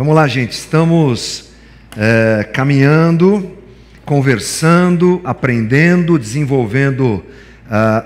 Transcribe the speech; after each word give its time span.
Vamos 0.00 0.14
lá, 0.14 0.26
gente. 0.26 0.52
Estamos 0.52 1.50
é, 1.94 2.48
caminhando, 2.54 3.54
conversando, 4.02 5.20
aprendendo, 5.22 6.18
desenvolvendo 6.18 7.16
uh, 7.16 7.22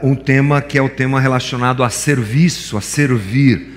um 0.02 0.16
tema 0.16 0.60
que 0.60 0.76
é 0.76 0.82
o 0.82 0.88
tema 0.88 1.20
relacionado 1.20 1.84
a 1.84 1.90
serviço, 1.90 2.76
a 2.76 2.80
servir. 2.80 3.74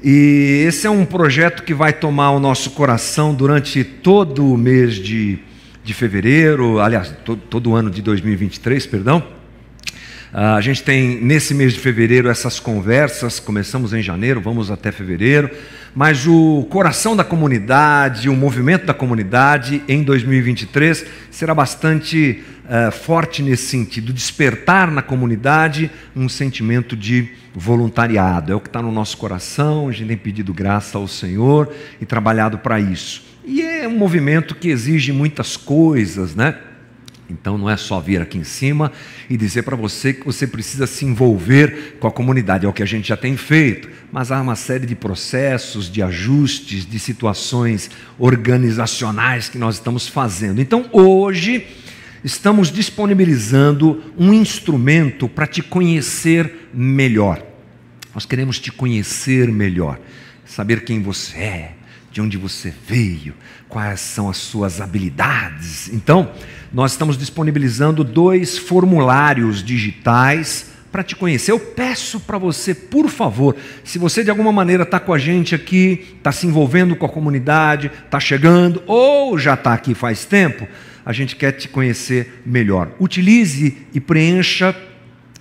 E 0.00 0.64
esse 0.64 0.86
é 0.86 0.90
um 0.90 1.04
projeto 1.04 1.64
que 1.64 1.74
vai 1.74 1.92
tomar 1.92 2.30
o 2.30 2.38
nosso 2.38 2.70
coração 2.70 3.34
durante 3.34 3.82
todo 3.82 4.46
o 4.46 4.56
mês 4.56 4.94
de, 4.94 5.40
de 5.82 5.92
fevereiro, 5.92 6.78
aliás, 6.78 7.12
todo, 7.24 7.42
todo 7.50 7.70
o 7.70 7.74
ano 7.74 7.90
de 7.90 8.00
2023, 8.00 8.86
perdão. 8.86 9.24
Uh, 10.32 10.54
a 10.54 10.60
gente 10.60 10.84
tem 10.84 11.20
nesse 11.20 11.52
mês 11.52 11.72
de 11.72 11.80
fevereiro 11.80 12.28
essas 12.28 12.60
conversas, 12.60 13.40
começamos 13.40 13.92
em 13.92 14.00
janeiro, 14.00 14.40
vamos 14.40 14.70
até 14.70 14.92
fevereiro 14.92 15.50
mas 15.94 16.26
o 16.26 16.66
coração 16.70 17.16
da 17.16 17.24
comunidade, 17.24 18.28
o 18.28 18.36
movimento 18.36 18.86
da 18.86 18.94
comunidade 18.94 19.82
em 19.88 20.02
2023 20.02 21.04
será 21.30 21.54
bastante 21.54 22.42
uh, 22.64 22.92
forte 22.92 23.42
nesse 23.42 23.64
sentido, 23.64 24.12
despertar 24.12 24.90
na 24.90 25.02
comunidade 25.02 25.90
um 26.14 26.28
sentimento 26.28 26.96
de 26.96 27.30
voluntariado. 27.54 28.52
É 28.52 28.54
o 28.54 28.60
que 28.60 28.68
está 28.68 28.80
no 28.80 28.92
nosso 28.92 29.16
coração, 29.16 29.88
a 29.88 29.92
gente 29.92 30.08
tem 30.08 30.16
pedido 30.16 30.54
graça 30.54 30.96
ao 30.96 31.08
Senhor 31.08 31.72
e 32.00 32.06
trabalhado 32.06 32.58
para 32.58 32.78
isso. 32.78 33.24
E 33.44 33.62
é 33.62 33.88
um 33.88 33.98
movimento 33.98 34.54
que 34.54 34.68
exige 34.68 35.12
muitas 35.12 35.56
coisas, 35.56 36.34
né? 36.34 36.54
Então 37.30 37.56
não 37.56 37.70
é 37.70 37.76
só 37.76 38.00
vir 38.00 38.20
aqui 38.20 38.38
em 38.38 38.44
cima 38.44 38.92
e 39.28 39.36
dizer 39.36 39.62
para 39.62 39.76
você 39.76 40.12
que 40.12 40.24
você 40.24 40.46
precisa 40.46 40.86
se 40.86 41.04
envolver 41.04 41.96
com 42.00 42.08
a 42.08 42.10
comunidade, 42.10 42.66
é 42.66 42.68
o 42.68 42.72
que 42.72 42.82
a 42.82 42.86
gente 42.86 43.08
já 43.08 43.16
tem 43.16 43.36
feito, 43.36 43.88
mas 44.12 44.32
há 44.32 44.40
uma 44.40 44.56
série 44.56 44.86
de 44.86 44.94
processos, 44.94 45.90
de 45.90 46.02
ajustes, 46.02 46.84
de 46.84 46.98
situações 46.98 47.90
organizacionais 48.18 49.48
que 49.48 49.58
nós 49.58 49.76
estamos 49.76 50.08
fazendo. 50.08 50.60
Então 50.60 50.88
hoje 50.92 51.66
estamos 52.24 52.70
disponibilizando 52.70 54.02
um 54.18 54.32
instrumento 54.32 55.28
para 55.28 55.46
te 55.46 55.62
conhecer 55.62 56.68
melhor. 56.74 57.42
Nós 58.14 58.26
queremos 58.26 58.58
te 58.58 58.72
conhecer 58.72 59.48
melhor, 59.50 59.98
saber 60.44 60.84
quem 60.84 61.00
você 61.00 61.38
é, 61.38 61.72
de 62.10 62.20
onde 62.20 62.36
você 62.36 62.72
veio, 62.86 63.34
quais 63.68 64.00
são 64.00 64.28
as 64.28 64.36
suas 64.36 64.80
habilidades. 64.80 65.88
Então, 65.92 66.32
nós 66.72 66.92
estamos 66.92 67.16
disponibilizando 67.16 68.02
dois 68.02 68.58
formulários 68.58 69.62
digitais 69.62 70.70
para 70.90 71.02
te 71.04 71.14
conhecer. 71.14 71.52
Eu 71.52 71.60
peço 71.60 72.18
para 72.20 72.36
você, 72.36 72.74
por 72.74 73.08
favor, 73.08 73.56
se 73.84 73.98
você 73.98 74.24
de 74.24 74.30
alguma 74.30 74.50
maneira 74.50 74.82
está 74.82 74.98
com 74.98 75.12
a 75.12 75.18
gente 75.18 75.54
aqui, 75.54 76.14
está 76.16 76.32
se 76.32 76.46
envolvendo 76.46 76.96
com 76.96 77.06
a 77.06 77.08
comunidade, 77.08 77.90
está 78.04 78.18
chegando 78.18 78.82
ou 78.86 79.38
já 79.38 79.54
está 79.54 79.72
aqui 79.72 79.94
faz 79.94 80.24
tempo, 80.24 80.66
a 81.04 81.12
gente 81.12 81.36
quer 81.36 81.52
te 81.52 81.68
conhecer 81.68 82.42
melhor. 82.44 82.90
Utilize 82.98 83.78
e 83.94 84.00
preencha 84.00 84.74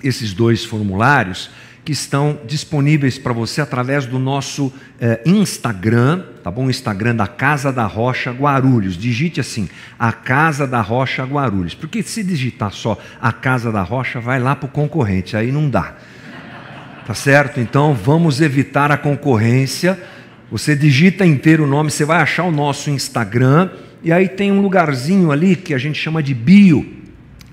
esses 0.04 0.34
dois 0.34 0.64
formulários 0.64 1.50
que 1.84 1.92
estão 1.92 2.40
disponíveis 2.46 3.18
para 3.18 3.34
você 3.34 3.62
através 3.62 4.06
do 4.06 4.20
nosso 4.20 4.72
eh, 5.00 5.22
Instagram, 5.26 6.24
tá 6.44 6.52
bom? 6.52 6.70
Instagram 6.70 7.16
da 7.16 7.28
Casa 7.28 7.72
da 7.72 7.86
Rocha 7.86 8.32
Guarulhos. 8.32 8.98
Digite 8.98 9.40
assim, 9.40 9.68
a 9.98 10.12
Casa 10.12 10.68
da 10.68 10.82
Rocha 10.82 11.24
Guarulhos. 11.24 11.74
Porque 11.74 12.04
se 12.04 12.24
digitar 12.24 12.72
só 12.72 12.98
a 13.22 13.32
Casa 13.32 13.72
da 13.72 13.82
Rocha, 13.82 14.20
vai 14.20 14.40
lá 14.40 14.56
para 14.56 14.68
o 14.68 14.72
concorrente, 14.72 15.36
aí 15.36 15.52
não 15.52 15.70
dá. 15.70 15.96
Tá 17.06 17.14
certo? 17.14 17.60
Então 17.60 17.94
vamos 17.94 18.40
evitar 18.40 18.92
a 18.92 18.98
concorrência. 18.98 20.00
Você 20.52 20.76
digita 20.76 21.26
inteiro 21.26 21.64
o 21.64 21.68
nome, 21.68 21.90
você 21.90 22.06
vai 22.06 22.22
achar 22.22 22.44
o 22.44 22.52
nosso 22.52 22.90
Instagram, 22.90 23.70
e 24.04 24.12
aí 24.12 24.28
tem 24.28 24.52
um 24.52 24.62
lugarzinho 24.62 25.32
ali 25.32 25.56
que 25.56 25.74
a 25.74 25.78
gente 25.78 26.00
chama 26.00 26.22
de 26.22 26.34
bio 26.34 27.00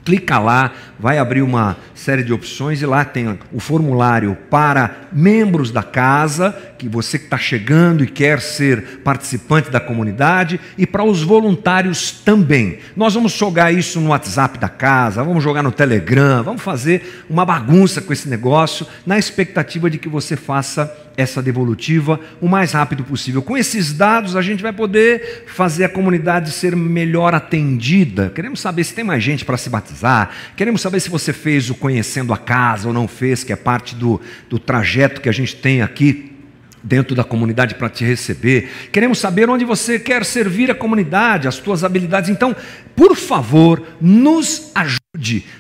clica 0.07 0.39
lá, 0.39 0.73
vai 0.99 1.19
abrir 1.19 1.43
uma 1.43 1.77
série 1.95 2.23
de 2.23 2.33
opções 2.33 2.83
e 2.83 2.87
lá 2.87 3.05
tem 3.05 3.39
o 3.53 3.61
formulário 3.61 4.37
para 4.51 5.09
membros 5.13 5.71
da 5.71 5.83
casa, 5.83 6.57
que 6.79 6.89
você 6.89 7.19
que 7.19 7.25
está 7.25 7.39
chegando 7.39 8.05
e 8.05 8.07
quer 8.07 8.41
ser 8.41 9.01
participante 9.03 9.71
da 9.71 9.81
comunidade, 9.81 10.61
e 10.77 10.87
para 10.87 11.05
os 11.05 11.23
voluntários 11.23 12.11
também. 12.11 12.79
Nós 12.95 13.15
vamos 13.15 13.33
jogar 13.33 13.73
isso 13.73 14.01
no 14.01 14.11
WhatsApp 14.11 14.59
da 14.59 14.69
casa, 14.69 15.23
vamos 15.23 15.43
jogar 15.43 15.63
no 15.63 15.73
Telegram, 15.73 16.43
vamos 16.43 16.63
fazer 16.63 17.25
uma 17.29 17.45
bagunça 17.45 18.01
com 18.01 18.13
esse 18.13 18.29
negócio, 18.29 18.87
na 19.07 19.19
expectativa 19.19 19.89
de 19.89 19.99
que 19.99 20.09
você 20.09 20.37
faça 20.37 20.95
essa 21.17 21.43
devolutiva 21.43 22.21
o 22.41 22.49
mais 22.49 22.73
rápido 22.73 23.03
possível. 23.03 23.41
Com 23.41 23.57
esses 23.57 23.93
dados, 23.93 24.37
a 24.37 24.43
gente 24.43 24.63
vai 24.63 24.73
poder 24.73 25.45
fazer 25.47 25.85
a 25.85 25.89
comunidade 25.89 26.51
ser 26.51 26.77
melhor 26.77 27.35
atendida. 27.35 28.31
Queremos 28.35 28.61
saber 28.61 28.85
se 28.85 28.95
tem 28.95 29.05
mais 29.05 29.25
gente 29.25 29.45
para 29.45 29.57
se 29.57 29.71
batizar, 29.71 30.31
queremos 30.57 30.83
saber 30.87 31.01
se 31.01 31.11
você 31.11 31.33
fez 31.33 31.69
o 31.69 31.75
conhecendo 31.75 32.33
a 32.33 32.39
casa 32.39 32.87
ou 32.87 32.95
não 32.95 33.09
fez, 33.09 33.43
que 33.43 33.53
é 33.53 33.57
parte 33.57 33.97
do, 33.97 34.21
do 34.49 34.57
trajeto 34.57 35.21
que 35.21 35.29
a 35.29 35.33
gente 35.33 35.57
tem 35.57 35.83
aqui 35.83 36.33
dentro 36.81 37.13
da 37.17 37.25
comunidade 37.25 37.75
para 37.75 37.89
te 37.89 38.05
receber. 38.05 38.71
Queremos 38.93 39.19
saber 39.19 39.51
onde 39.51 39.65
você 39.65 39.99
quer 39.99 40.25
servir 40.25 40.71
a 40.71 40.77
comunidade, 40.77 41.49
as 41.49 41.59
tuas 41.59 41.83
habilidades. 41.83 42.31
Então, 42.31 42.55
por 42.95 43.17
favor, 43.17 43.83
nos 44.01 44.71
ajude 44.77 45.06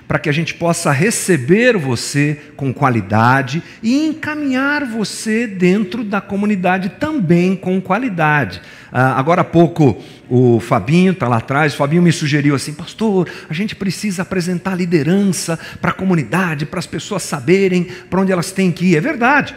para 0.06 0.18
que 0.18 0.28
a 0.28 0.32
gente 0.32 0.54
possa 0.54 0.90
receber 0.92 1.76
você 1.76 2.38
com 2.56 2.72
qualidade 2.72 3.62
e 3.82 4.06
encaminhar 4.06 4.84
você 4.84 5.46
dentro 5.46 6.04
da 6.04 6.20
comunidade 6.20 6.90
também 7.00 7.56
com 7.56 7.80
qualidade. 7.80 8.60
Ah, 8.92 9.18
agora 9.18 9.42
há 9.42 9.44
pouco 9.44 10.02
o 10.28 10.58
Fabinho 10.60 11.12
está 11.12 11.28
lá 11.28 11.36
atrás, 11.36 11.74
o 11.74 11.76
Fabinho 11.76 12.02
me 12.02 12.12
sugeriu 12.12 12.54
assim, 12.54 12.72
pastor, 12.72 13.28
a 13.48 13.52
gente 13.52 13.76
precisa 13.76 14.22
apresentar 14.22 14.74
liderança 14.74 15.58
para 15.80 15.90
a 15.90 15.94
comunidade, 15.94 16.66
para 16.66 16.78
as 16.78 16.86
pessoas 16.86 17.22
saberem 17.22 17.84
para 18.10 18.20
onde 18.20 18.32
elas 18.32 18.52
têm 18.52 18.72
que 18.72 18.86
ir. 18.86 18.96
É 18.96 19.00
verdade. 19.00 19.54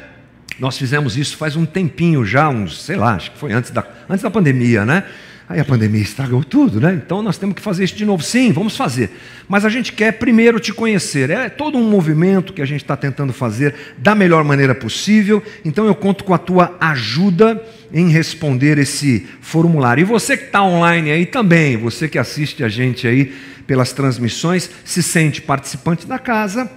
Nós 0.60 0.78
fizemos 0.78 1.18
isso 1.18 1.38
faz 1.38 1.56
um 1.56 1.66
tempinho 1.66 2.26
já, 2.26 2.50
uns, 2.50 2.84
sei 2.84 2.98
lá, 2.98 3.16
acho 3.16 3.32
que 3.32 3.38
foi 3.38 3.54
antes 3.54 3.72
da, 3.72 3.86
antes 4.10 4.22
da 4.22 4.30
pandemia, 4.30 4.86
né? 4.86 5.06
Aí 5.50 5.60
a 5.60 5.66
pandemia 5.66 6.04
estragou 6.04 6.44
tudo, 6.44 6.80
né? 6.80 7.02
Então 7.04 7.24
nós 7.24 7.40
temos 7.40 7.56
que 7.56 7.62
fazer 7.62 7.84
isso 7.84 7.96
de 7.96 8.06
novo. 8.06 8.22
Sim, 8.22 8.52
vamos 8.52 8.78
fazer. 8.78 9.10
Mas 9.48 9.66
a 9.66 9.70
gente 9.70 9.92
quer 9.92 10.12
primeiro 10.12 10.60
te 10.60 10.72
conhecer. 10.72 11.32
É 11.32 11.50
todo 11.50 11.76
um 11.76 11.90
movimento 11.90 12.54
que 12.54 12.62
a 12.62 12.66
gente 12.66 12.84
está 12.84 12.96
tentando 12.96 13.34
fazer 13.34 13.74
da 13.98 14.14
melhor 14.14 14.44
maneira 14.44 14.76
possível. 14.76 15.42
Então 15.66 15.88
eu 15.88 15.96
conto 15.96 16.24
com 16.24 16.36
a 16.36 16.38
tua 16.38 16.78
ajuda 16.80 17.60
em 17.92 18.10
responder 18.10 18.78
esse 18.78 19.26
formulário. 19.42 20.02
E 20.02 20.06
você 20.06 20.38
que 20.38 20.46
está 20.46 20.62
online 20.62 21.10
aí 21.10 21.26
também, 21.26 21.76
você 21.78 22.08
que 22.08 22.20
assiste 22.20 22.64
a 22.64 22.70
gente 22.70 23.08
aí 23.08 23.34
pelas 23.66 23.92
transmissões, 23.92 24.70
se 24.86 25.02
sente 25.02 25.42
participante 25.42 26.06
da 26.06 26.20
casa 26.20 26.70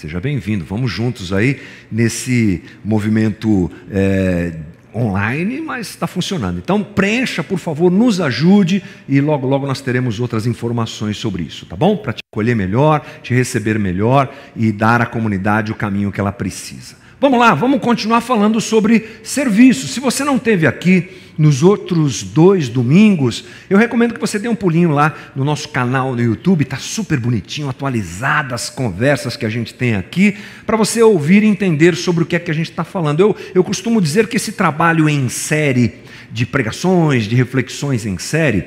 Seja 0.00 0.18
bem-vindo, 0.18 0.64
vamos 0.64 0.90
juntos 0.90 1.30
aí 1.30 1.60
nesse 1.92 2.62
movimento 2.82 3.70
é, 3.90 4.54
online, 4.94 5.60
mas 5.60 5.88
está 5.88 6.06
funcionando. 6.06 6.58
Então 6.58 6.82
preencha, 6.82 7.42
por 7.42 7.58
favor, 7.58 7.90
nos 7.90 8.20
ajude 8.20 8.82
e 9.08 9.20
logo, 9.20 9.46
logo 9.46 9.66
nós 9.66 9.80
teremos 9.80 10.20
outras 10.20 10.46
informações 10.46 11.16
sobre 11.16 11.42
isso, 11.42 11.66
tá 11.66 11.76
bom? 11.76 11.96
Para 11.96 12.12
te 12.12 12.20
acolher 12.32 12.54
melhor, 12.54 13.04
te 13.22 13.34
receber 13.34 13.78
melhor 13.78 14.32
e 14.56 14.72
dar 14.72 15.00
à 15.00 15.06
comunidade 15.06 15.72
o 15.72 15.74
caminho 15.74 16.12
que 16.12 16.20
ela 16.20 16.32
precisa. 16.32 16.96
Vamos 17.20 17.38
lá, 17.38 17.54
vamos 17.54 17.80
continuar 17.80 18.22
falando 18.22 18.60
sobre 18.60 19.06
serviço. 19.22 19.86
Se 19.86 20.00
você 20.00 20.24
não 20.24 20.38
teve 20.38 20.66
aqui, 20.66 21.10
nos 21.40 21.62
outros 21.62 22.22
dois 22.22 22.68
domingos, 22.68 23.46
eu 23.70 23.78
recomendo 23.78 24.12
que 24.12 24.20
você 24.20 24.38
dê 24.38 24.46
um 24.46 24.54
pulinho 24.54 24.90
lá 24.90 25.14
no 25.34 25.42
nosso 25.42 25.70
canal 25.70 26.14
no 26.14 26.20
YouTube, 26.20 26.64
está 26.64 26.76
super 26.76 27.18
bonitinho, 27.18 27.70
atualizadas 27.70 28.52
as 28.64 28.68
conversas 28.68 29.38
que 29.38 29.46
a 29.46 29.48
gente 29.48 29.72
tem 29.72 29.94
aqui, 29.94 30.36
para 30.66 30.76
você 30.76 31.02
ouvir 31.02 31.42
e 31.42 31.46
entender 31.46 31.96
sobre 31.96 32.24
o 32.24 32.26
que 32.26 32.36
é 32.36 32.38
que 32.38 32.50
a 32.50 32.54
gente 32.54 32.68
está 32.68 32.84
falando. 32.84 33.20
Eu, 33.20 33.34
eu 33.54 33.64
costumo 33.64 34.02
dizer 34.02 34.28
que 34.28 34.36
esse 34.36 34.52
trabalho 34.52 35.08
em 35.08 35.30
série 35.30 35.94
de 36.30 36.44
pregações, 36.44 37.24
de 37.24 37.34
reflexões 37.36 38.04
em 38.04 38.18
série, 38.18 38.66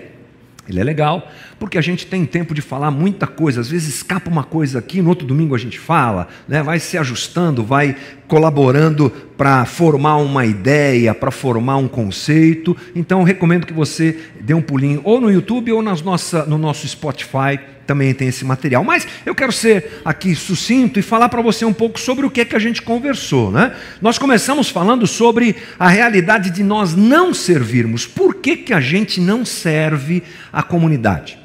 ele 0.68 0.80
é 0.80 0.84
legal, 0.84 1.30
porque 1.60 1.78
a 1.78 1.82
gente 1.82 2.08
tem 2.08 2.26
tempo 2.26 2.54
de 2.54 2.62
falar 2.62 2.90
muita 2.90 3.28
coisa. 3.28 3.62
Às 3.62 3.70
vezes 3.70 3.96
escapa 3.98 4.32
uma 4.32 4.44
coisa 4.44 4.80
aqui, 4.80 5.00
no 5.00 5.10
outro 5.10 5.28
domingo 5.28 5.54
a 5.54 5.60
gente 5.60 5.78
fala, 5.78 6.28
né? 6.48 6.64
vai 6.64 6.80
se 6.80 6.98
ajustando, 6.98 7.64
vai 7.64 7.96
colaborando 8.28 9.12
para 9.38 9.66
formar 9.66 10.18
uma 10.18 10.46
ideia, 10.46 11.14
para 11.14 11.32
formar 11.32 11.78
um 11.78 11.88
conceito. 11.88 12.76
Então, 12.96 13.24
recomendo 13.24 13.68
que 13.68 13.74
você 13.74 14.18
dê 14.40 14.54
um 14.54 14.62
pulinho 14.62 15.02
ou 15.04 15.20
no 15.20 15.32
YouTube 15.32 15.72
ou 15.72 15.82
nas 15.82 16.02
nossa, 16.02 16.46
no 16.46 16.58
nosso 16.58 16.88
Spotify, 16.88 17.60
também 17.86 18.14
tem 18.14 18.30
esse 18.30 18.46
material. 18.46 18.84
Mas 18.84 19.08
eu 19.26 19.36
quero 19.36 19.52
ser 19.52 20.02
aqui 20.06 20.36
sucinto 20.36 21.00
e 21.00 21.02
falar 21.02 21.30
para 21.30 21.42
você 21.42 21.66
um 21.66 21.74
pouco 21.74 22.00
sobre 22.00 22.26
o 22.26 22.32
que 22.32 22.42
é 22.42 22.46
que 22.46 22.56
a 22.56 22.60
gente 22.60 22.82
conversou. 22.82 23.52
Né? 23.52 23.76
Nós 24.02 24.18
começamos 24.18 24.70
falando 24.70 25.06
sobre 25.06 25.56
a 25.78 25.90
realidade 25.90 26.50
de 26.50 26.64
nós 26.64 26.96
não 26.96 27.34
servirmos. 27.34 28.08
Por 28.08 28.36
que, 28.36 28.58
que 28.58 28.74
a 28.74 28.80
gente 28.80 29.20
não 29.20 29.44
serve 29.44 30.24
a 30.52 30.64
comunidade? 30.64 31.43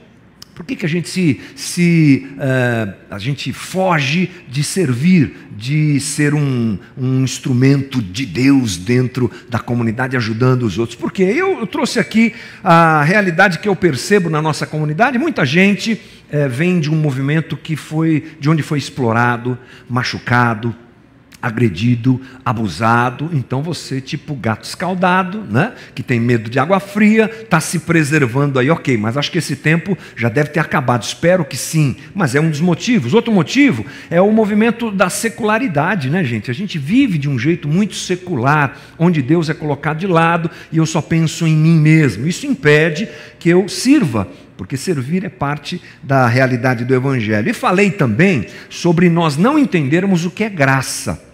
Por 0.58 0.66
que, 0.66 0.74
que 0.74 0.84
a 0.84 0.88
gente 0.88 1.08
se, 1.08 1.40
se 1.54 2.26
uh, 2.32 2.92
a 3.08 3.18
gente 3.20 3.52
foge 3.52 4.28
de 4.48 4.64
servir, 4.64 5.36
de 5.56 6.00
ser 6.00 6.34
um, 6.34 6.76
um, 6.96 7.22
instrumento 7.22 8.02
de 8.02 8.26
Deus 8.26 8.76
dentro 8.76 9.30
da 9.48 9.60
comunidade, 9.60 10.16
ajudando 10.16 10.64
os 10.64 10.76
outros? 10.76 10.98
Porque 10.98 11.22
eu, 11.22 11.60
eu 11.60 11.66
trouxe 11.68 12.00
aqui 12.00 12.34
a 12.64 13.04
realidade 13.04 13.60
que 13.60 13.68
eu 13.68 13.76
percebo 13.76 14.28
na 14.28 14.42
nossa 14.42 14.66
comunidade. 14.66 15.16
Muita 15.16 15.46
gente 15.46 15.92
uh, 15.92 16.48
vem 16.50 16.80
de 16.80 16.90
um 16.90 16.96
movimento 16.96 17.56
que 17.56 17.76
foi 17.76 18.32
de 18.40 18.50
onde 18.50 18.64
foi 18.64 18.78
explorado, 18.78 19.56
machucado, 19.88 20.74
agredido, 21.40 22.20
abusado, 22.44 23.30
então 23.32 23.62
você, 23.62 24.00
tipo 24.00 24.34
gato 24.34 24.64
escaldado, 24.64 25.44
né? 25.48 25.72
que 25.94 26.02
tem 26.02 26.18
medo 26.18 26.50
de 26.50 26.58
água 26.58 26.80
fria, 26.80 27.30
está 27.42 27.60
se 27.60 27.80
preservando 27.80 28.58
aí, 28.58 28.70
ok, 28.70 28.96
mas 28.96 29.16
acho 29.16 29.30
que 29.30 29.38
esse 29.38 29.54
tempo 29.54 29.96
já 30.16 30.28
deve 30.28 30.50
ter 30.50 30.60
acabado, 30.60 31.02
espero 31.02 31.44
que 31.44 31.56
sim, 31.56 31.96
mas 32.14 32.34
é 32.34 32.40
um 32.40 32.50
dos 32.50 32.60
motivos. 32.60 33.14
Outro 33.14 33.32
motivo 33.32 33.86
é 34.10 34.20
o 34.20 34.32
movimento 34.32 34.90
da 34.90 35.08
secularidade, 35.08 36.10
né, 36.10 36.24
gente? 36.24 36.50
A 36.50 36.54
gente 36.54 36.76
vive 36.78 37.18
de 37.18 37.28
um 37.28 37.38
jeito 37.38 37.68
muito 37.68 37.94
secular, 37.94 38.76
onde 38.98 39.22
Deus 39.22 39.48
é 39.48 39.54
colocado 39.54 39.98
de 39.98 40.06
lado 40.06 40.50
e 40.72 40.78
eu 40.78 40.86
só 40.86 41.00
penso 41.00 41.46
em 41.46 41.56
mim 41.56 41.78
mesmo. 41.78 42.26
Isso 42.26 42.46
impede 42.46 43.08
que 43.38 43.48
eu 43.48 43.68
sirva 43.68 44.28
porque 44.56 44.76
servir 44.76 45.24
é 45.24 45.28
parte 45.28 45.80
da 46.02 46.26
realidade 46.26 46.84
do 46.84 46.92
Evangelho. 46.92 47.48
E 47.48 47.52
falei 47.52 47.92
também 47.92 48.44
sobre 48.68 49.08
nós 49.08 49.36
não 49.36 49.56
entendermos 49.56 50.26
o 50.26 50.32
que 50.32 50.42
é 50.42 50.48
graça 50.48 51.27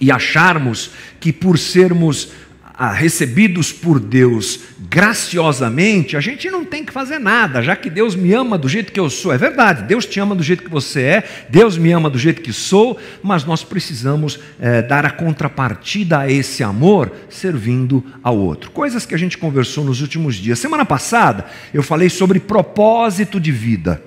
e 0.00 0.10
acharmos 0.10 0.90
que 1.18 1.32
por 1.32 1.58
sermos 1.58 2.30
ah, 2.78 2.92
recebidos 2.92 3.72
por 3.72 3.98
Deus 3.98 4.60
graciosamente, 4.90 6.16
a 6.16 6.20
gente 6.20 6.50
não 6.50 6.64
tem 6.64 6.84
que 6.84 6.92
fazer 6.92 7.18
nada, 7.18 7.62
já 7.62 7.74
que 7.74 7.88
Deus 7.88 8.14
me 8.14 8.32
ama 8.34 8.58
do 8.58 8.68
jeito 8.68 8.92
que 8.92 9.00
eu 9.00 9.08
sou. 9.08 9.32
É 9.32 9.38
verdade, 9.38 9.84
Deus 9.84 10.04
te 10.04 10.20
ama 10.20 10.34
do 10.34 10.42
jeito 10.42 10.62
que 10.62 10.70
você 10.70 11.00
é, 11.00 11.24
Deus 11.48 11.78
me 11.78 11.90
ama 11.92 12.10
do 12.10 12.18
jeito 12.18 12.42
que 12.42 12.52
sou, 12.52 12.98
mas 13.22 13.44
nós 13.44 13.64
precisamos 13.64 14.38
é, 14.60 14.82
dar 14.82 15.06
a 15.06 15.10
contrapartida 15.10 16.20
a 16.20 16.30
esse 16.30 16.62
amor 16.62 17.12
servindo 17.30 18.04
ao 18.22 18.36
outro. 18.36 18.70
Coisas 18.70 19.06
que 19.06 19.14
a 19.14 19.18
gente 19.18 19.38
conversou 19.38 19.82
nos 19.82 20.02
últimos 20.02 20.36
dias. 20.36 20.58
Semana 20.58 20.84
passada 20.84 21.46
eu 21.72 21.82
falei 21.82 22.10
sobre 22.10 22.38
propósito 22.38 23.40
de 23.40 23.50
vida. 23.50 24.02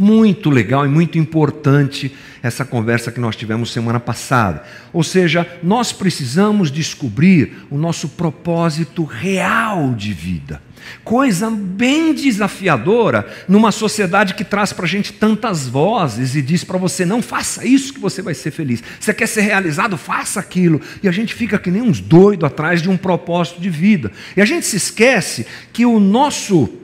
Muito 0.00 0.48
legal 0.48 0.86
e 0.86 0.88
muito 0.88 1.18
importante 1.18 2.10
essa 2.42 2.64
conversa 2.64 3.12
que 3.12 3.20
nós 3.20 3.36
tivemos 3.36 3.70
semana 3.70 4.00
passada. 4.00 4.64
Ou 4.94 5.04
seja, 5.04 5.46
nós 5.62 5.92
precisamos 5.92 6.70
descobrir 6.70 7.66
o 7.70 7.76
nosso 7.76 8.08
propósito 8.08 9.04
real 9.04 9.92
de 9.94 10.14
vida. 10.14 10.62
Coisa 11.04 11.50
bem 11.50 12.14
desafiadora 12.14 13.28
numa 13.46 13.70
sociedade 13.70 14.32
que 14.32 14.42
traz 14.42 14.72
para 14.72 14.86
a 14.86 14.88
gente 14.88 15.12
tantas 15.12 15.68
vozes 15.68 16.34
e 16.34 16.40
diz 16.40 16.64
para 16.64 16.78
você: 16.78 17.04
não 17.04 17.20
faça 17.20 17.66
isso 17.66 17.92
que 17.92 18.00
você 18.00 18.22
vai 18.22 18.32
ser 18.32 18.52
feliz. 18.52 18.82
Você 18.98 19.12
quer 19.12 19.26
ser 19.26 19.42
realizado? 19.42 19.98
Faça 19.98 20.40
aquilo. 20.40 20.80
E 21.02 21.08
a 21.08 21.12
gente 21.12 21.34
fica 21.34 21.58
que 21.58 21.70
nem 21.70 21.82
uns 21.82 22.00
doidos 22.00 22.46
atrás 22.46 22.80
de 22.80 22.88
um 22.88 22.96
propósito 22.96 23.60
de 23.60 23.68
vida. 23.68 24.10
E 24.34 24.40
a 24.40 24.46
gente 24.46 24.64
se 24.64 24.78
esquece 24.78 25.46
que 25.74 25.84
o 25.84 26.00
nosso 26.00 26.79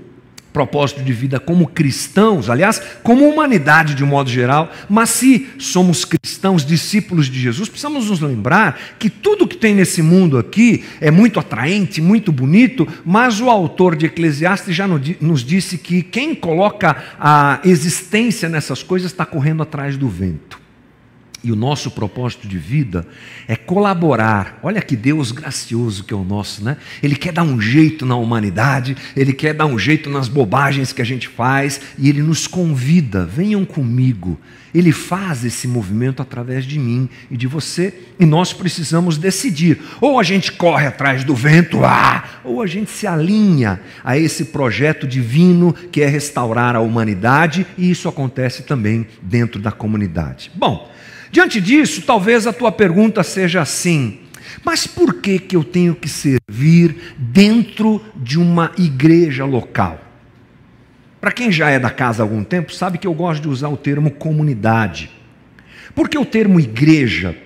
propósito 0.56 1.02
de 1.02 1.12
vida 1.12 1.38
como 1.38 1.66
cristãos, 1.66 2.48
aliás, 2.48 2.80
como 3.02 3.28
humanidade 3.28 3.94
de 3.94 4.02
um 4.02 4.06
modo 4.06 4.30
geral, 4.30 4.72
mas 4.88 5.10
se 5.10 5.48
somos 5.58 6.02
cristãos, 6.02 6.64
discípulos 6.64 7.26
de 7.28 7.38
Jesus, 7.38 7.68
precisamos 7.68 8.08
nos 8.08 8.22
lembrar 8.22 8.80
que 8.98 9.10
tudo 9.10 9.46
que 9.46 9.58
tem 9.58 9.74
nesse 9.74 10.00
mundo 10.00 10.38
aqui 10.38 10.82
é 10.98 11.10
muito 11.10 11.38
atraente, 11.38 12.00
muito 12.00 12.32
bonito, 12.32 12.88
mas 13.04 13.38
o 13.38 13.50
autor 13.50 13.94
de 13.94 14.06
Eclesiastes 14.06 14.74
já 14.74 14.88
nos 14.88 15.44
disse 15.44 15.76
que 15.76 16.02
quem 16.02 16.34
coloca 16.34 17.04
a 17.20 17.60
existência 17.62 18.48
nessas 18.48 18.82
coisas 18.82 19.12
está 19.12 19.26
correndo 19.26 19.62
atrás 19.62 19.98
do 19.98 20.08
vento. 20.08 20.65
E 21.46 21.52
o 21.52 21.54
nosso 21.54 21.92
propósito 21.92 22.48
de 22.48 22.58
vida 22.58 23.06
é 23.46 23.54
colaborar. 23.54 24.58
Olha 24.64 24.82
que 24.82 24.96
Deus 24.96 25.30
gracioso 25.30 26.02
que 26.02 26.12
é 26.12 26.16
o 26.16 26.24
nosso, 26.24 26.64
né? 26.64 26.76
Ele 27.00 27.14
quer 27.14 27.32
dar 27.32 27.44
um 27.44 27.60
jeito 27.60 28.04
na 28.04 28.16
humanidade, 28.16 28.96
ele 29.14 29.32
quer 29.32 29.54
dar 29.54 29.66
um 29.66 29.78
jeito 29.78 30.10
nas 30.10 30.26
bobagens 30.26 30.92
que 30.92 31.00
a 31.00 31.04
gente 31.04 31.28
faz 31.28 31.80
e 31.96 32.08
ele 32.08 32.20
nos 32.20 32.48
convida: 32.48 33.24
venham 33.24 33.64
comigo. 33.64 34.36
Ele 34.74 34.90
faz 34.90 35.44
esse 35.44 35.68
movimento 35.68 36.20
através 36.20 36.64
de 36.64 36.80
mim 36.80 37.08
e 37.30 37.36
de 37.36 37.46
você, 37.46 37.94
e 38.18 38.26
nós 38.26 38.52
precisamos 38.52 39.16
decidir. 39.16 39.80
Ou 40.00 40.18
a 40.18 40.24
gente 40.24 40.50
corre 40.50 40.88
atrás 40.88 41.22
do 41.22 41.34
vento, 41.34 41.84
ah, 41.84 42.24
ou 42.44 42.60
a 42.60 42.66
gente 42.66 42.90
se 42.90 43.06
alinha 43.06 43.80
a 44.04 44.18
esse 44.18 44.46
projeto 44.46 45.06
divino 45.06 45.72
que 45.72 46.02
é 46.02 46.08
restaurar 46.08 46.74
a 46.74 46.80
humanidade, 46.80 47.64
e 47.78 47.88
isso 47.88 48.08
acontece 48.08 48.64
também 48.64 49.06
dentro 49.22 49.60
da 49.60 49.70
comunidade. 49.70 50.50
Bom, 50.54 50.90
Diante 51.36 51.60
disso, 51.60 52.00
talvez 52.00 52.46
a 52.46 52.52
tua 52.52 52.72
pergunta 52.72 53.22
seja 53.22 53.60
assim: 53.60 54.20
mas 54.64 54.86
por 54.86 55.20
que, 55.20 55.38
que 55.38 55.54
eu 55.54 55.62
tenho 55.62 55.94
que 55.94 56.08
servir 56.08 57.14
dentro 57.18 58.02
de 58.16 58.38
uma 58.38 58.72
igreja 58.78 59.44
local? 59.44 60.00
Para 61.20 61.30
quem 61.30 61.52
já 61.52 61.68
é 61.68 61.78
da 61.78 61.90
casa 61.90 62.22
há 62.22 62.24
algum 62.24 62.42
tempo, 62.42 62.72
sabe 62.72 62.96
que 62.96 63.06
eu 63.06 63.12
gosto 63.12 63.42
de 63.42 63.48
usar 63.48 63.68
o 63.68 63.76
termo 63.76 64.10
comunidade. 64.10 65.10
Porque 65.94 66.16
o 66.16 66.24
termo 66.24 66.58
igreja 66.58 67.36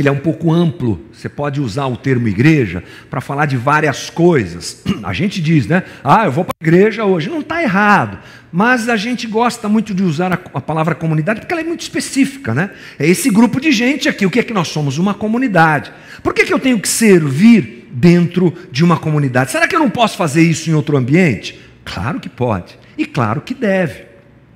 ele 0.00 0.08
é 0.08 0.12
um 0.12 0.18
pouco 0.18 0.52
amplo. 0.52 1.00
Você 1.12 1.28
pode 1.28 1.60
usar 1.60 1.86
o 1.86 1.96
termo 1.96 2.26
igreja 2.28 2.82
para 3.08 3.20
falar 3.20 3.46
de 3.46 3.56
várias 3.56 4.10
coisas. 4.10 4.82
A 5.02 5.12
gente 5.12 5.40
diz, 5.40 5.66
né? 5.66 5.82
Ah, 6.02 6.26
eu 6.26 6.32
vou 6.32 6.44
para 6.44 6.54
a 6.60 6.64
igreja 6.64 7.04
hoje. 7.04 7.30
Não 7.30 7.40
está 7.40 7.62
errado. 7.62 8.18
Mas 8.52 8.88
a 8.88 8.96
gente 8.96 9.26
gosta 9.26 9.68
muito 9.68 9.94
de 9.94 10.02
usar 10.02 10.32
a, 10.32 10.60
palavra 10.60 10.94
comunidade 10.94 11.40
porque 11.40 11.54
ela 11.54 11.60
é 11.60 11.64
muito 11.64 11.82
específica, 11.82 12.52
né? 12.52 12.70
É 12.98 13.06
esse 13.06 13.30
grupo 13.30 13.60
de 13.60 13.70
gente 13.70 14.08
aqui. 14.08 14.26
O 14.26 14.30
que 14.30 14.40
é 14.40 14.42
que 14.42 14.52
nós 14.52 14.68
somos? 14.68 14.98
Uma 14.98 15.14
comunidade. 15.14 15.92
Por 16.22 16.34
que, 16.34 16.44
que 16.44 16.52
eu 16.52 16.58
tenho 16.58 16.80
que 16.80 16.88
servir 16.88 17.88
dentro 17.92 18.52
de 18.72 18.82
uma 18.82 18.98
comunidade? 18.98 19.52
Será 19.52 19.68
que 19.68 19.74
eu 19.74 19.80
não 19.80 19.90
posso 19.90 20.16
fazer 20.16 20.42
isso 20.42 20.68
em 20.68 20.74
outro 20.74 20.96
ambiente? 20.96 21.60
Claro 21.84 22.18
que 22.18 22.28
pode. 22.28 22.76
E 22.98 23.06
claro 23.06 23.40
que 23.40 23.54
deve. 23.54 24.09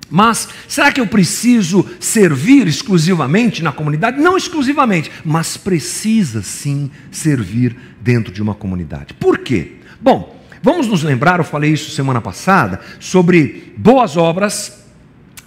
Mas 0.09 0.47
será 0.67 0.91
que 0.91 1.01
eu 1.01 1.07
preciso 1.07 1.85
servir 1.99 2.67
exclusivamente 2.67 3.63
na 3.63 3.71
comunidade? 3.71 4.21
Não 4.21 4.37
exclusivamente, 4.37 5.11
mas 5.23 5.57
precisa 5.57 6.41
sim 6.41 6.91
servir 7.11 7.75
dentro 8.01 8.31
de 8.31 8.41
uma 8.41 8.53
comunidade. 8.53 9.13
Por 9.15 9.39
quê? 9.39 9.77
Bom, 9.99 10.39
vamos 10.61 10.87
nos 10.87 11.01
lembrar, 11.01 11.39
eu 11.39 11.45
falei 11.45 11.71
isso 11.71 11.91
semana 11.91 12.21
passada, 12.21 12.79
sobre 12.99 13.73
boas 13.77 14.15
obras, 14.15 14.85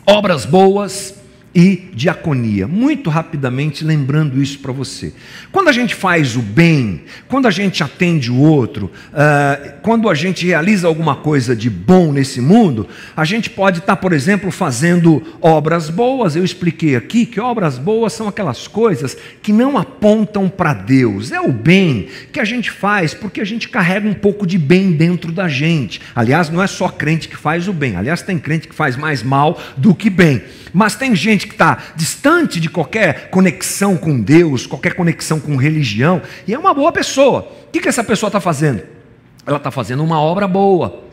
obras 0.04 0.44
boas 0.44 1.14
e 1.54 1.88
diaconia. 1.94 2.66
Muito 2.68 3.10
rapidamente 3.10 3.84
lembrando 3.84 4.40
isso 4.40 4.58
para 4.58 4.72
você. 4.72 5.12
Quando 5.50 5.68
a 5.68 5.72
gente 5.72 5.94
faz 5.94 6.36
o 6.36 6.42
bem, 6.42 7.02
quando 7.26 7.48
a 7.48 7.50
gente 7.50 7.82
atende 7.82 8.30
o 8.30 8.36
outro, 8.36 8.90
uh, 9.12 9.72
quando 9.82 10.08
a 10.08 10.14
gente 10.14 10.46
realiza 10.46 10.86
alguma 10.86 11.16
coisa 11.16 11.56
de 11.56 11.70
bom 11.70 12.12
nesse 12.12 12.40
mundo, 12.40 12.86
a 13.16 13.24
gente 13.24 13.50
pode 13.50 13.78
estar, 13.78 13.96
tá, 13.96 14.00
por 14.00 14.12
exemplo, 14.12 14.50
fazendo 14.50 15.22
obras 15.40 15.90
boas. 15.90 16.36
Eu 16.36 16.44
expliquei 16.44 16.94
aqui 16.94 17.24
que 17.24 17.40
obras 17.40 17.78
boas 17.78 18.12
são 18.12 18.28
aquelas 18.28 18.68
coisas 18.68 19.16
que 19.42 19.52
não 19.52 19.78
apontam 19.78 20.48
para 20.48 20.74
Deus. 20.74 21.32
É 21.32 21.40
o 21.40 21.52
bem 21.52 22.08
que 22.32 22.40
a 22.40 22.44
gente 22.44 22.70
faz 22.70 23.14
porque 23.14 23.40
a 23.40 23.44
gente 23.44 23.68
carrega 23.68 24.06
um 24.06 24.14
pouco 24.14 24.46
de 24.46 24.58
bem 24.58 24.92
dentro 24.92 25.32
da 25.32 25.48
gente. 25.48 26.00
Aliás, 26.14 26.50
não 26.50 26.62
é 26.62 26.66
só 26.66 26.88
crente 26.88 27.28
que 27.28 27.36
faz 27.36 27.68
o 27.68 27.72
bem. 27.72 27.96
Aliás, 27.96 28.22
tem 28.22 28.38
crente 28.38 28.68
que 28.68 28.74
faz 28.74 28.96
mais 28.96 29.22
mal 29.22 29.60
do 29.76 29.94
que 29.94 30.10
bem. 30.10 30.42
Mas 30.72 30.94
tem 30.94 31.14
gente 31.16 31.37
que 31.46 31.54
está 31.54 31.78
distante 31.94 32.60
de 32.60 32.68
qualquer 32.68 33.30
conexão 33.30 33.96
com 33.96 34.20
Deus, 34.20 34.66
qualquer 34.66 34.94
conexão 34.94 35.38
com 35.38 35.56
religião, 35.56 36.20
e 36.46 36.54
é 36.54 36.58
uma 36.58 36.74
boa 36.74 36.92
pessoa. 36.92 37.40
O 37.68 37.70
que, 37.70 37.80
que 37.80 37.88
essa 37.88 38.04
pessoa 38.04 38.28
está 38.28 38.40
fazendo? 38.40 38.82
Ela 39.46 39.56
está 39.56 39.70
fazendo 39.70 40.02
uma 40.02 40.20
obra 40.20 40.46
boa. 40.46 41.08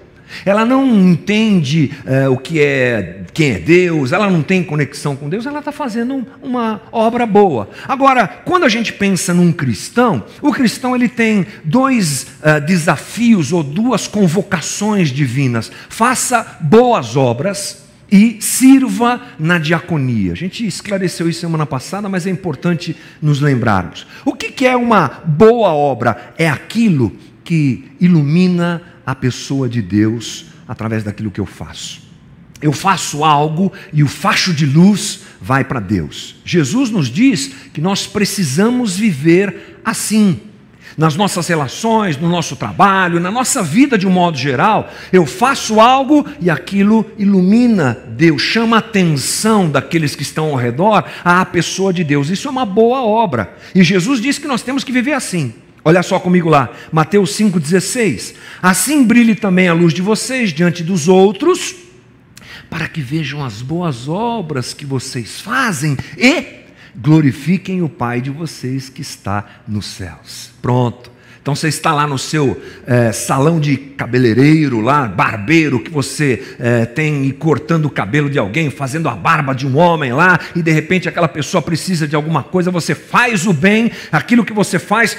Ela 0.45 0.65
não 0.65 0.85
entende 0.85 1.91
é, 2.05 2.27
o 2.27 2.37
que 2.37 2.59
é 2.59 3.21
quem 3.33 3.51
é 3.51 3.59
Deus, 3.59 4.11
ela 4.11 4.29
não 4.29 4.41
tem 4.41 4.63
conexão 4.63 5.15
com 5.15 5.29
Deus, 5.29 5.45
ela 5.45 5.59
está 5.59 5.71
fazendo 5.71 6.25
uma 6.41 6.81
obra 6.91 7.25
boa. 7.25 7.69
Agora, 7.87 8.27
quando 8.27 8.63
a 8.63 8.69
gente 8.69 8.93
pensa 8.93 9.33
num 9.33 9.51
cristão, 9.51 10.23
o 10.41 10.51
cristão 10.51 10.95
ele 10.95 11.09
tem 11.09 11.45
dois 11.63 12.23
uh, 12.23 12.59
desafios 12.65 13.51
ou 13.51 13.61
duas 13.61 14.07
convocações 14.07 15.09
divinas: 15.09 15.71
faça 15.89 16.57
boas 16.61 17.15
obras 17.15 17.84
e 18.11 18.37
sirva 18.39 19.21
na 19.39 19.57
diaconia. 19.57 20.31
A 20.31 20.35
gente 20.35 20.65
esclareceu 20.65 21.29
isso 21.29 21.39
semana 21.39 21.65
passada, 21.65 22.07
mas 22.07 22.27
é 22.27 22.29
importante 22.29 22.95
nos 23.21 23.41
lembrarmos. 23.41 24.05
O 24.23 24.33
que 24.33 24.65
é 24.65 24.75
uma 24.75 25.07
boa 25.25 25.69
obra? 25.69 26.33
É 26.37 26.49
aquilo 26.49 27.15
que 27.43 27.85
ilumina 27.99 28.81
a 29.05 29.13
pessoa 29.13 29.69
de 29.69 29.81
Deus 29.81 30.45
através 30.67 31.03
daquilo 31.03 31.31
que 31.31 31.39
eu 31.39 31.45
faço. 31.45 32.03
Eu 32.61 32.71
faço 32.71 33.23
algo 33.23 33.71
e 33.93 34.01
o 34.01 34.07
facho 34.07 34.53
de 34.53 34.65
luz 34.65 35.21
vai 35.41 35.63
para 35.63 35.79
Deus. 35.79 36.37
Jesus 36.43 36.89
nos 36.89 37.07
diz 37.07 37.51
que 37.73 37.81
nós 37.81 38.07
precisamos 38.07 38.97
viver 38.97 39.79
assim. 39.83 40.39
Nas 40.97 41.15
nossas 41.15 41.47
relações, 41.47 42.17
no 42.17 42.29
nosso 42.29 42.55
trabalho, 42.55 43.19
na 43.19 43.29
nossa 43.29 43.61
vida 43.61 43.97
de 43.97 44.07
um 44.07 44.11
modo 44.11 44.37
geral, 44.37 44.89
eu 45.11 45.25
faço 45.25 45.79
algo 45.79 46.25
e 46.39 46.49
aquilo 46.49 47.05
ilumina 47.17 47.97
Deus, 48.09 48.41
chama 48.41 48.77
a 48.77 48.79
atenção 48.79 49.69
daqueles 49.69 50.15
que 50.15 50.23
estão 50.23 50.51
ao 50.51 50.55
redor 50.55 51.03
à 51.23 51.43
pessoa 51.45 51.91
de 51.91 52.03
Deus. 52.03 52.29
Isso 52.29 52.47
é 52.47 52.51
uma 52.51 52.65
boa 52.65 53.03
obra. 53.03 53.55
E 53.73 53.83
Jesus 53.83 54.21
disse 54.21 54.39
que 54.39 54.47
nós 54.47 54.61
temos 54.61 54.83
que 54.83 54.91
viver 54.91 55.13
assim. 55.13 55.53
Olha 55.83 56.01
só 56.01 56.19
comigo 56.19 56.49
lá, 56.49 56.71
Mateus 56.91 57.37
5,16. 57.37 58.33
Assim 58.61 59.03
brilhe 59.03 59.35
também 59.35 59.67
a 59.67 59.73
luz 59.73 59.93
de 59.93 60.01
vocês 60.01 60.51
diante 60.51 60.81
dos 60.81 61.07
outros, 61.07 61.75
para 62.69 62.87
que 62.87 63.01
vejam 63.01 63.43
as 63.43 63.61
boas 63.61 64.07
obras 64.07 64.73
que 64.73 64.85
vocês 64.85 65.39
fazem 65.41 65.95
e 66.17 66.64
glorifiquem 66.97 67.81
o 67.81 67.89
Pai 67.89 68.21
de 68.21 68.29
vocês 68.29 68.89
que 68.89 69.01
está 69.01 69.61
nos 69.67 69.85
céus. 69.85 70.51
Pronto. 70.61 71.15
Então 71.45 71.53
você 71.53 71.67
está 71.67 71.93
lá 71.93 72.07
no 72.07 72.17
seu 72.17 72.59
é, 72.87 73.11
salão 73.11 73.59
de 73.59 73.77
cabeleireiro, 73.77 74.81
lá, 74.81 75.07
barbeiro, 75.07 75.79
que 75.79 75.91
você 75.91 76.43
é, 76.57 76.85
tem 76.87 77.29
cortando 77.29 77.85
o 77.85 77.89
cabelo 77.91 78.31
de 78.31 78.39
alguém, 78.39 78.71
fazendo 78.71 79.07
a 79.07 79.15
barba 79.15 79.53
de 79.53 79.67
um 79.67 79.77
homem 79.77 80.11
lá, 80.11 80.39
e 80.55 80.63
de 80.63 80.71
repente 80.71 81.07
aquela 81.07 81.27
pessoa 81.27 81.61
precisa 81.61 82.07
de 82.07 82.15
alguma 82.15 82.41
coisa, 82.41 82.71
você 82.71 82.95
faz 82.95 83.45
o 83.45 83.53
bem, 83.53 83.91
aquilo 84.11 84.43
que 84.43 84.53
você 84.53 84.79
faz, 84.79 85.15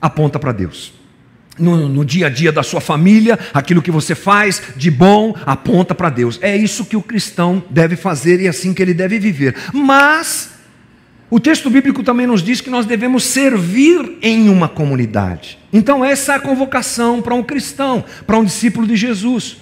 aponta 0.00 0.38
para 0.38 0.52
Deus. 0.52 0.94
No, 1.58 1.88
no, 1.88 2.04
dia 2.04 2.26
a 2.28 2.30
dia 2.30 2.52
da 2.52 2.62
sua 2.62 2.80
família, 2.80 3.36
aquilo 3.52 3.82
que 3.82 3.90
você 3.90 4.14
faz 4.14 4.62
de 4.76 4.92
bom 4.92 5.34
aponta 5.44 5.92
para 5.92 6.08
Deus. 6.08 6.38
É 6.40 6.56
isso 6.56 6.84
que 6.84 6.96
o 6.96 7.02
cristão 7.02 7.64
deve 7.68 7.96
fazer 7.96 8.40
e 8.40 8.46
é 8.46 8.50
assim 8.50 8.72
que 8.72 8.80
ele 8.80 8.94
deve 8.94 9.18
viver. 9.18 9.56
Mas 9.72 10.50
o 11.28 11.40
texto 11.40 11.68
bíblico 11.68 12.02
também 12.04 12.26
nos 12.26 12.42
diz 12.42 12.60
que 12.60 12.70
nós 12.70 12.86
devemos 12.86 13.24
servir 13.24 14.18
em 14.22 14.48
uma 14.48 14.68
comunidade. 14.68 15.58
Então, 15.72 16.04
essa 16.04 16.32
é 16.32 16.36
a 16.36 16.40
convocação 16.40 17.20
para 17.20 17.34
um 17.34 17.42
cristão, 17.42 18.04
para 18.26 18.38
um 18.38 18.44
discípulo 18.44 18.86
de 18.86 18.94
Jesus. 18.94 19.56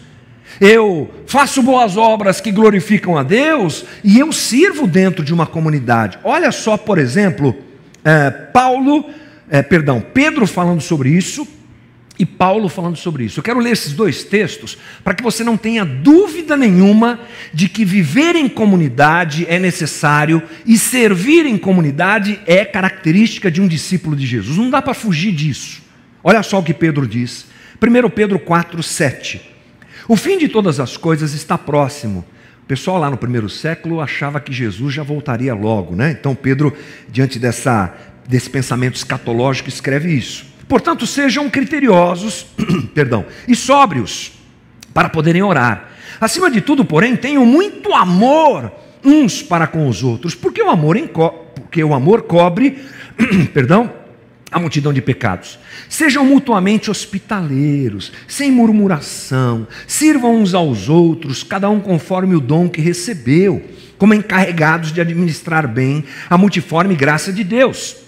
Eu 0.60 1.10
faço 1.26 1.62
boas 1.62 1.96
obras 1.96 2.40
que 2.40 2.52
glorificam 2.52 3.16
a 3.16 3.22
Deus 3.22 3.84
e 4.04 4.18
eu 4.18 4.30
sirvo 4.30 4.86
dentro 4.86 5.24
de 5.24 5.32
uma 5.32 5.46
comunidade. 5.46 6.18
Olha 6.22 6.52
só, 6.52 6.76
por 6.76 6.98
exemplo, 6.98 7.56
é, 8.04 8.30
Paulo, 8.30 9.06
é, 9.48 9.62
perdão, 9.62 10.04
Pedro 10.12 10.46
falando 10.46 10.82
sobre 10.82 11.08
isso, 11.10 11.48
e 12.16 12.24
Paulo 12.24 12.68
falando 12.68 12.96
sobre 12.96 13.24
isso. 13.24 13.40
Eu 13.40 13.44
quero 13.44 13.58
ler 13.58 13.72
esses 13.72 13.92
dois 13.92 14.22
textos 14.22 14.78
para 15.02 15.14
que 15.14 15.22
você 15.22 15.42
não 15.42 15.56
tenha 15.56 15.84
dúvida 15.84 16.56
nenhuma 16.56 17.20
de 17.52 17.68
que 17.68 17.84
viver 17.84 18.36
em 18.36 18.48
comunidade 18.48 19.44
é 19.48 19.58
necessário 19.58 20.40
e 20.64 20.78
servir 20.78 21.44
em 21.44 21.58
comunidade 21.58 22.38
é 22.46 22.64
característica 22.64 23.50
de 23.50 23.60
um 23.60 23.66
discípulo 23.66 24.14
de 24.14 24.26
Jesus. 24.26 24.56
Não 24.56 24.70
dá 24.70 24.80
para 24.80 24.94
fugir 24.94 25.32
disso. 25.32 25.82
Olha 26.22 26.42
só 26.42 26.60
o 26.60 26.62
que 26.62 26.72
Pedro 26.72 27.06
diz. 27.06 27.46
1 27.82 28.10
Pedro 28.10 28.38
4, 28.38 28.80
7. 28.82 29.40
O 30.06 30.16
fim 30.16 30.38
de 30.38 30.48
todas 30.48 30.78
as 30.78 30.96
coisas 30.96 31.34
está 31.34 31.58
próximo. 31.58 32.24
O 32.62 32.66
pessoal 32.66 32.98
lá 32.98 33.10
no 33.10 33.16
primeiro 33.16 33.48
século 33.48 34.00
achava 34.00 34.40
que 34.40 34.52
Jesus 34.52 34.94
já 34.94 35.02
voltaria 35.02 35.52
logo, 35.52 35.96
né? 35.96 36.12
Então 36.12 36.34
Pedro, 36.34 36.72
diante 37.10 37.40
dessa, 37.40 37.92
desse 38.26 38.48
pensamento 38.48 38.94
escatológico, 38.94 39.68
escreve 39.68 40.12
isso. 40.12 40.53
Portanto, 40.68 41.06
sejam 41.06 41.50
criteriosos, 41.50 42.46
perdão, 42.94 43.24
e 43.46 43.54
sóbrios 43.54 44.32
para 44.92 45.08
poderem 45.08 45.42
orar. 45.42 45.90
Acima 46.20 46.50
de 46.50 46.60
tudo, 46.60 46.84
porém, 46.84 47.16
tenham 47.16 47.44
muito 47.44 47.92
amor 47.92 48.72
uns 49.04 49.42
para 49.42 49.66
com 49.66 49.88
os 49.88 50.02
outros, 50.02 50.34
porque 50.34 50.62
o 50.62 50.70
amor, 50.70 50.96
porque 51.54 51.82
o 51.84 51.92
amor 51.92 52.22
cobre, 52.22 52.78
perdão, 53.52 53.92
a 54.50 54.60
multidão 54.60 54.92
de 54.92 55.02
pecados. 55.02 55.58
Sejam 55.88 56.24
mutuamente 56.24 56.90
hospitaleiros, 56.90 58.12
sem 58.28 58.52
murmuração, 58.52 59.66
sirvam 59.86 60.36
uns 60.36 60.54
aos 60.54 60.88
outros, 60.88 61.42
cada 61.42 61.68
um 61.68 61.80
conforme 61.80 62.36
o 62.36 62.40
dom 62.40 62.68
que 62.68 62.80
recebeu, 62.80 63.62
como 63.98 64.14
encarregados 64.14 64.92
de 64.92 65.00
administrar 65.00 65.66
bem 65.66 66.04
a 66.30 66.38
multiforme 66.38 66.94
graça 66.94 67.32
de 67.32 67.42
Deus. 67.42 68.03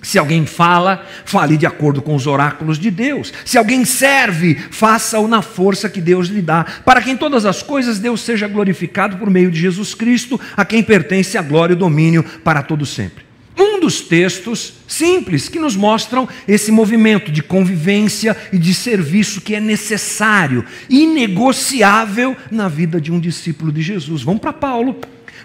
Se 0.00 0.18
alguém 0.18 0.46
fala, 0.46 1.04
fale 1.24 1.56
de 1.56 1.66
acordo 1.66 2.00
com 2.00 2.14
os 2.14 2.26
oráculos 2.26 2.78
de 2.78 2.90
Deus. 2.90 3.32
Se 3.44 3.58
alguém 3.58 3.84
serve, 3.84 4.54
faça-o 4.70 5.26
na 5.26 5.42
força 5.42 5.88
que 5.88 6.00
Deus 6.00 6.28
lhe 6.28 6.40
dá, 6.40 6.64
para 6.84 7.02
que 7.02 7.10
em 7.10 7.16
todas 7.16 7.44
as 7.44 7.62
coisas 7.62 7.98
Deus 7.98 8.20
seja 8.20 8.46
glorificado 8.46 9.16
por 9.16 9.28
meio 9.28 9.50
de 9.50 9.60
Jesus 9.60 9.94
Cristo, 9.94 10.40
a 10.56 10.64
quem 10.64 10.82
pertence 10.82 11.36
a 11.36 11.42
glória 11.42 11.72
e 11.72 11.76
o 11.76 11.78
domínio 11.78 12.24
para 12.44 12.62
todo 12.62 12.86
sempre. 12.86 13.26
Um 13.58 13.80
dos 13.80 14.00
textos 14.00 14.74
simples 14.86 15.48
que 15.48 15.58
nos 15.58 15.74
mostram 15.74 16.28
esse 16.46 16.70
movimento 16.70 17.32
de 17.32 17.42
convivência 17.42 18.36
e 18.52 18.58
de 18.58 18.72
serviço 18.72 19.40
que 19.40 19.56
é 19.56 19.60
necessário, 19.60 20.64
inegociável 20.88 22.36
na 22.52 22.68
vida 22.68 23.00
de 23.00 23.10
um 23.10 23.18
discípulo 23.18 23.72
de 23.72 23.82
Jesus. 23.82 24.22
Vamos 24.22 24.40
para 24.40 24.52
Paulo. 24.52 25.00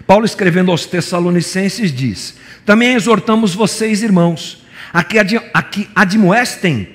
Paulo 0.06 0.24
escrevendo 0.24 0.70
aos 0.70 0.86
Tessalonicenses 0.86 1.92
diz: 1.92 2.36
também 2.64 2.94
exortamos 2.94 3.54
vocês, 3.54 4.02
irmãos, 4.02 4.64
a 4.92 5.02
que, 5.02 5.18
admoestem 5.94 6.93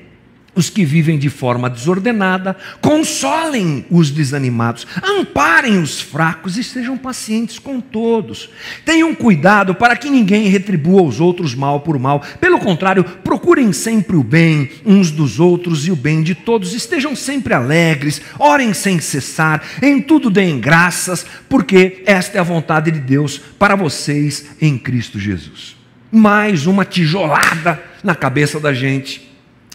os 0.55 0.69
que 0.69 0.83
vivem 0.83 1.17
de 1.17 1.29
forma 1.29 1.69
desordenada, 1.69 2.55
consolem 2.81 3.85
os 3.89 4.09
desanimados, 4.11 4.85
amparem 5.03 5.79
os 5.79 6.01
fracos 6.01 6.57
e 6.57 6.63
sejam 6.63 6.97
pacientes 6.97 7.59
com 7.59 7.79
todos. 7.79 8.49
Tenham 8.83 9.13
cuidado 9.13 9.75
para 9.75 9.95
que 9.95 10.09
ninguém 10.09 10.47
retribua 10.47 11.01
aos 11.01 11.19
outros 11.19 11.55
mal 11.55 11.81
por 11.81 11.97
mal. 11.99 12.21
Pelo 12.39 12.59
contrário, 12.59 13.03
procurem 13.03 13.71
sempre 13.71 14.15
o 14.15 14.23
bem 14.23 14.69
uns 14.85 15.11
dos 15.11 15.39
outros 15.39 15.87
e 15.87 15.91
o 15.91 15.95
bem 15.95 16.21
de 16.23 16.35
todos. 16.35 16.73
Estejam 16.73 17.15
sempre 17.15 17.53
alegres, 17.53 18.21
orem 18.37 18.73
sem 18.73 18.99
cessar, 18.99 19.63
em 19.81 20.01
tudo 20.01 20.29
deem 20.29 20.59
graças, 20.59 21.25
porque 21.47 22.03
esta 22.05 22.37
é 22.37 22.41
a 22.41 22.43
vontade 22.43 22.91
de 22.91 22.99
Deus 22.99 23.37
para 23.37 23.75
vocês 23.75 24.45
em 24.61 24.77
Cristo 24.77 25.19
Jesus. 25.19 25.77
Mais 26.11 26.65
uma 26.65 26.83
tijolada 26.83 27.81
na 28.03 28.15
cabeça 28.15 28.59
da 28.59 28.73
gente 28.73 29.28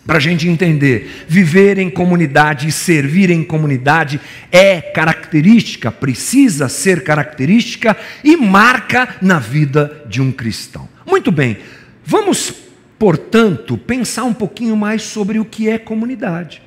para 0.06 0.18
a 0.18 0.20
gente 0.20 0.48
entender, 0.48 1.24
viver 1.26 1.78
em 1.78 1.88
comunidade 1.88 2.68
e 2.68 2.72
servir 2.72 3.30
em 3.30 3.42
comunidade 3.42 4.20
é 4.52 4.80
característica, 4.80 5.90
precisa 5.90 6.68
ser 6.68 7.02
característica 7.02 7.96
e 8.22 8.36
marca 8.36 9.16
na 9.22 9.38
vida 9.38 10.04
de 10.06 10.20
um 10.20 10.30
cristão. 10.30 10.88
Muito 11.06 11.32
bem, 11.32 11.58
vamos, 12.04 12.52
portanto, 12.98 13.78
pensar 13.78 14.24
um 14.24 14.34
pouquinho 14.34 14.76
mais 14.76 15.02
sobre 15.02 15.38
o 15.38 15.44
que 15.44 15.68
é 15.68 15.78
comunidade. 15.78 16.63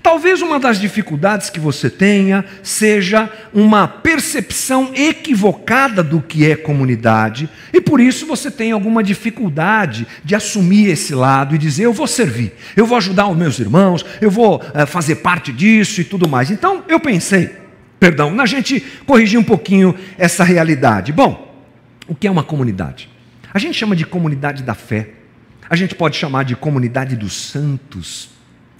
Talvez 0.00 0.40
uma 0.40 0.58
das 0.58 0.80
dificuldades 0.80 1.50
que 1.50 1.60
você 1.60 1.90
tenha 1.90 2.44
seja 2.62 3.30
uma 3.52 3.86
percepção 3.86 4.92
equivocada 4.94 6.02
do 6.02 6.20
que 6.20 6.48
é 6.48 6.56
comunidade, 6.56 7.48
e 7.72 7.80
por 7.80 8.00
isso 8.00 8.26
você 8.26 8.50
tem 8.50 8.72
alguma 8.72 9.02
dificuldade 9.02 10.06
de 10.24 10.34
assumir 10.34 10.88
esse 10.88 11.14
lado 11.14 11.54
e 11.54 11.58
dizer: 11.58 11.84
eu 11.84 11.92
vou 11.92 12.06
servir, 12.06 12.52
eu 12.76 12.86
vou 12.86 12.96
ajudar 12.96 13.28
os 13.28 13.36
meus 13.36 13.58
irmãos, 13.58 14.04
eu 14.20 14.30
vou 14.30 14.62
é, 14.74 14.86
fazer 14.86 15.16
parte 15.16 15.52
disso 15.52 16.00
e 16.00 16.04
tudo 16.04 16.28
mais. 16.28 16.50
Então 16.50 16.84
eu 16.88 16.98
pensei, 16.98 17.50
perdão, 18.00 18.30
na 18.30 18.46
gente 18.46 18.80
corrigir 19.06 19.38
um 19.38 19.44
pouquinho 19.44 19.94
essa 20.16 20.42
realidade. 20.42 21.12
Bom, 21.12 21.54
o 22.08 22.14
que 22.14 22.26
é 22.26 22.30
uma 22.30 22.44
comunidade? 22.44 23.08
A 23.52 23.58
gente 23.58 23.78
chama 23.78 23.94
de 23.94 24.06
comunidade 24.06 24.62
da 24.62 24.74
fé, 24.74 25.10
a 25.68 25.76
gente 25.76 25.94
pode 25.94 26.16
chamar 26.16 26.44
de 26.44 26.56
comunidade 26.56 27.14
dos 27.14 27.34
santos 27.34 28.31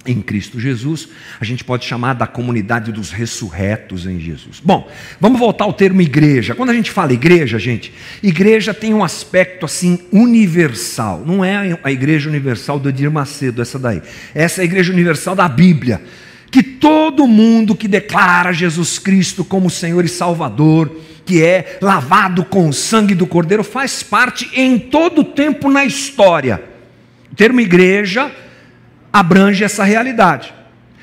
em 0.05 0.21
Cristo 0.21 0.59
Jesus, 0.59 1.07
a 1.39 1.45
gente 1.45 1.63
pode 1.63 1.85
chamar 1.85 2.13
da 2.13 2.27
comunidade 2.27 2.91
dos 2.91 3.11
ressurretos 3.11 4.05
em 4.05 4.19
Jesus. 4.19 4.59
Bom, 4.63 4.89
vamos 5.19 5.39
voltar 5.39 5.65
ao 5.65 5.73
termo 5.73 6.01
igreja. 6.01 6.55
Quando 6.55 6.71
a 6.71 6.73
gente 6.73 6.91
fala 6.91 7.13
igreja, 7.13 7.57
gente, 7.57 7.93
igreja 8.21 8.73
tem 8.73 8.93
um 8.93 9.03
aspecto 9.03 9.65
assim 9.65 9.99
universal. 10.11 11.23
Não 11.25 11.43
é 11.43 11.77
a 11.83 11.91
igreja 11.91 12.29
universal 12.29 12.79
do 12.79 12.89
Edir 12.89 13.09
Macedo, 13.09 13.61
essa 13.61 13.79
daí. 13.79 14.01
Essa 14.35 14.61
é 14.61 14.63
a 14.63 14.65
igreja 14.65 14.91
universal 14.91 15.35
da 15.35 15.47
Bíblia. 15.47 16.01
Que 16.51 16.61
todo 16.61 17.27
mundo 17.27 17.75
que 17.75 17.87
declara 17.87 18.51
Jesus 18.51 18.99
Cristo 18.99 19.43
como 19.43 19.69
Senhor 19.69 20.05
e 20.05 20.09
Salvador, 20.09 20.95
que 21.25 21.41
é 21.41 21.79
lavado 21.81 22.43
com 22.45 22.67
o 22.67 22.73
sangue 22.73 23.15
do 23.15 23.25
Cordeiro, 23.25 23.63
faz 23.63 24.03
parte 24.03 24.49
em 24.53 24.77
todo 24.77 25.21
o 25.21 25.25
tempo 25.25 25.71
na 25.71 25.85
história. 25.85 26.63
O 27.31 27.35
termo 27.35 27.59
igreja 27.59 28.31
abrange 29.13 29.63
essa 29.63 29.83
realidade. 29.83 30.53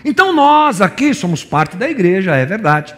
Então 0.04 0.34
nós 0.34 0.82
aqui 0.82 1.14
somos 1.14 1.44
parte 1.44 1.76
da 1.76 1.88
igreja, 1.88 2.34
é 2.34 2.44
verdade. 2.44 2.94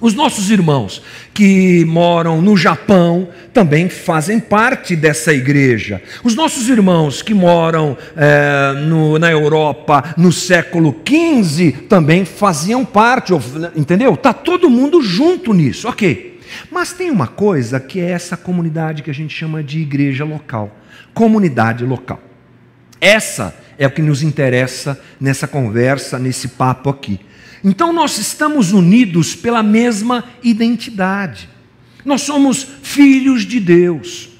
Os 0.00 0.14
nossos 0.14 0.50
irmãos 0.50 1.00
que 1.32 1.84
moram 1.84 2.42
no 2.42 2.56
Japão 2.56 3.28
também 3.54 3.88
fazem 3.88 4.38
parte 4.40 4.96
dessa 4.96 5.32
igreja. 5.32 6.02
Os 6.24 6.34
nossos 6.34 6.68
irmãos 6.68 7.22
que 7.22 7.32
moram 7.32 7.96
é, 8.16 8.72
no, 8.80 9.16
na 9.18 9.30
Europa 9.30 10.12
no 10.16 10.32
século 10.32 11.00
XV 11.06 11.86
também 11.88 12.24
faziam 12.24 12.84
parte, 12.84 13.32
entendeu? 13.76 14.14
Está 14.14 14.32
todo 14.32 14.68
mundo 14.68 15.00
junto 15.00 15.54
nisso, 15.54 15.88
ok. 15.88 16.40
Mas 16.68 16.92
tem 16.92 17.08
uma 17.08 17.28
coisa 17.28 17.78
que 17.78 18.00
é 18.00 18.10
essa 18.10 18.36
comunidade 18.36 19.04
que 19.04 19.10
a 19.10 19.14
gente 19.14 19.34
chama 19.34 19.62
de 19.62 19.80
igreja 19.80 20.24
local 20.24 20.82
comunidade 21.14 21.84
local. 21.84 22.20
Essa 23.00 23.54
é 23.82 23.86
o 23.86 23.90
que 23.90 24.00
nos 24.00 24.22
interessa 24.22 25.00
nessa 25.20 25.48
conversa, 25.48 26.16
nesse 26.16 26.48
papo 26.48 26.88
aqui. 26.88 27.18
Então 27.64 27.92
nós 27.92 28.16
estamos 28.16 28.72
unidos 28.72 29.34
pela 29.34 29.62
mesma 29.62 30.24
identidade. 30.42 31.48
Nós 32.04 32.22
somos 32.22 32.64
filhos 32.82 33.44
de 33.44 33.58
Deus. 33.58 34.30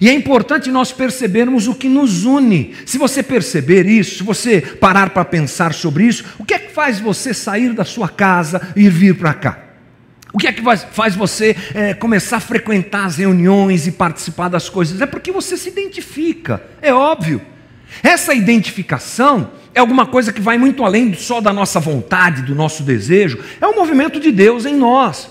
E 0.00 0.08
é 0.08 0.12
importante 0.12 0.72
nós 0.72 0.90
percebermos 0.90 1.68
o 1.68 1.74
que 1.74 1.88
nos 1.88 2.24
une. 2.24 2.74
Se 2.84 2.98
você 2.98 3.22
perceber 3.22 3.86
isso, 3.86 4.18
se 4.18 4.22
você 4.24 4.60
parar 4.60 5.10
para 5.10 5.24
pensar 5.24 5.72
sobre 5.72 6.04
isso, 6.04 6.24
o 6.36 6.44
que 6.44 6.54
é 6.54 6.58
que 6.58 6.72
faz 6.72 6.98
você 6.98 7.32
sair 7.32 7.72
da 7.72 7.84
sua 7.84 8.08
casa 8.08 8.60
e 8.74 8.88
vir 8.88 9.16
para 9.16 9.34
cá? 9.34 9.58
O 10.32 10.38
que 10.38 10.48
é 10.48 10.52
que 10.52 10.62
faz 10.90 11.14
você 11.14 11.54
é, 11.74 11.94
começar 11.94 12.38
a 12.38 12.40
frequentar 12.40 13.04
as 13.04 13.18
reuniões 13.18 13.86
e 13.86 13.92
participar 13.92 14.48
das 14.48 14.68
coisas? 14.68 15.00
É 15.00 15.06
porque 15.06 15.30
você 15.30 15.56
se 15.56 15.68
identifica, 15.68 16.60
é 16.82 16.92
óbvio. 16.92 17.53
Essa 18.02 18.34
identificação 18.34 19.50
é 19.74 19.80
alguma 19.80 20.06
coisa 20.06 20.32
que 20.32 20.40
vai 20.40 20.56
muito 20.56 20.84
além 20.84 21.12
só 21.14 21.40
da 21.40 21.52
nossa 21.52 21.80
vontade, 21.80 22.42
do 22.42 22.54
nosso 22.54 22.82
desejo, 22.82 23.38
é 23.60 23.66
o 23.66 23.74
movimento 23.74 24.20
de 24.20 24.30
Deus 24.30 24.64
em 24.64 24.76
nós. 24.76 25.28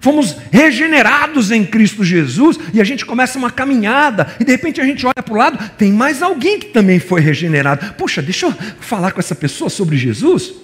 Fomos 0.00 0.34
regenerados 0.50 1.50
em 1.50 1.64
Cristo 1.64 2.02
Jesus 2.02 2.58
e 2.72 2.80
a 2.80 2.84
gente 2.84 3.04
começa 3.04 3.38
uma 3.38 3.50
caminhada 3.50 4.28
e 4.40 4.44
de 4.44 4.52
repente 4.52 4.80
a 4.80 4.84
gente 4.84 5.04
olha 5.04 5.22
para 5.22 5.34
o 5.34 5.36
lado, 5.36 5.70
tem 5.76 5.92
mais 5.92 6.22
alguém 6.22 6.58
que 6.58 6.68
também 6.68 6.98
foi 6.98 7.20
regenerado. 7.20 7.94
Puxa, 7.94 8.22
deixa 8.22 8.46
eu 8.46 8.54
falar 8.80 9.12
com 9.12 9.20
essa 9.20 9.34
pessoa 9.34 9.68
sobre 9.68 9.98
Jesus. 9.98 10.54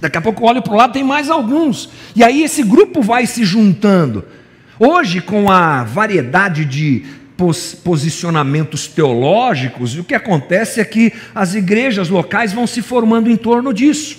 Daqui 0.00 0.18
a 0.18 0.20
pouco 0.20 0.42
eu 0.42 0.48
olho 0.48 0.62
para 0.62 0.72
o 0.72 0.76
lado, 0.76 0.92
tem 0.92 1.04
mais 1.04 1.30
alguns. 1.30 1.90
E 2.16 2.24
aí 2.24 2.42
esse 2.42 2.64
grupo 2.64 3.00
vai 3.00 3.24
se 3.24 3.44
juntando. 3.44 4.24
Hoje, 4.80 5.20
com 5.20 5.48
a 5.48 5.84
variedade 5.84 6.64
de 6.64 7.04
pos 7.36 7.74
posicionamentos 7.74 8.86
teológicos, 8.86 9.96
o 9.96 10.04
que 10.04 10.14
acontece 10.14 10.80
é 10.80 10.84
que 10.84 11.12
as 11.34 11.54
igrejas 11.54 12.08
locais 12.08 12.52
vão 12.52 12.66
se 12.66 12.82
formando 12.82 13.30
em 13.30 13.36
torno 13.36 13.72
disso. 13.72 14.18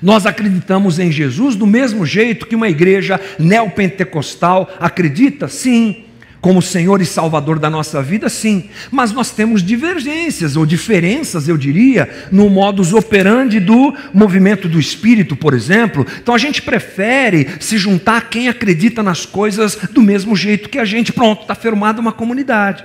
Nós 0.00 0.24
acreditamos 0.26 0.98
em 0.98 1.10
Jesus 1.10 1.56
do 1.56 1.66
mesmo 1.66 2.06
jeito 2.06 2.46
que 2.46 2.54
uma 2.54 2.68
igreja 2.68 3.20
neopentecostal 3.38 4.70
acredita? 4.78 5.48
Sim. 5.48 6.04
Como 6.40 6.62
Senhor 6.62 7.02
e 7.02 7.06
Salvador 7.06 7.58
da 7.58 7.68
nossa 7.68 8.02
vida, 8.02 8.28
sim. 8.30 8.70
Mas 8.90 9.12
nós 9.12 9.30
temos 9.30 9.62
divergências, 9.62 10.56
ou 10.56 10.64
diferenças, 10.64 11.48
eu 11.48 11.56
diria, 11.56 12.08
no 12.32 12.48
modus 12.48 12.94
operandi 12.94 13.60
do 13.60 13.94
movimento 14.14 14.66
do 14.66 14.80
Espírito, 14.80 15.36
por 15.36 15.52
exemplo. 15.52 16.06
Então 16.22 16.34
a 16.34 16.38
gente 16.38 16.62
prefere 16.62 17.46
se 17.60 17.76
juntar 17.76 18.16
a 18.16 18.22
quem 18.22 18.48
acredita 18.48 19.02
nas 19.02 19.26
coisas 19.26 19.76
do 19.92 20.00
mesmo 20.00 20.34
jeito 20.34 20.70
que 20.70 20.78
a 20.78 20.84
gente. 20.84 21.12
Pronto, 21.12 21.42
está 21.42 21.54
formada 21.54 22.00
uma 22.00 22.12
comunidade. 22.12 22.84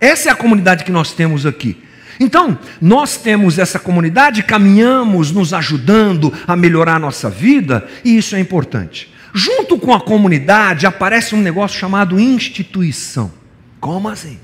Essa 0.00 0.28
é 0.28 0.32
a 0.32 0.36
comunidade 0.36 0.84
que 0.84 0.92
nós 0.92 1.12
temos 1.12 1.44
aqui. 1.44 1.76
Então, 2.20 2.56
nós 2.80 3.16
temos 3.16 3.58
essa 3.58 3.78
comunidade, 3.78 4.42
caminhamos 4.44 5.32
nos 5.32 5.52
ajudando 5.52 6.32
a 6.46 6.54
melhorar 6.54 6.96
a 6.96 6.98
nossa 7.00 7.28
vida, 7.28 7.86
e 8.04 8.16
isso 8.16 8.36
é 8.36 8.40
importante. 8.40 9.11
Junto 9.32 9.78
com 9.78 9.94
a 9.94 10.00
comunidade 10.00 10.86
aparece 10.86 11.34
um 11.34 11.40
negócio 11.40 11.78
chamado 11.78 12.20
instituição. 12.20 13.32
Como 13.80 14.08
assim? 14.08 14.38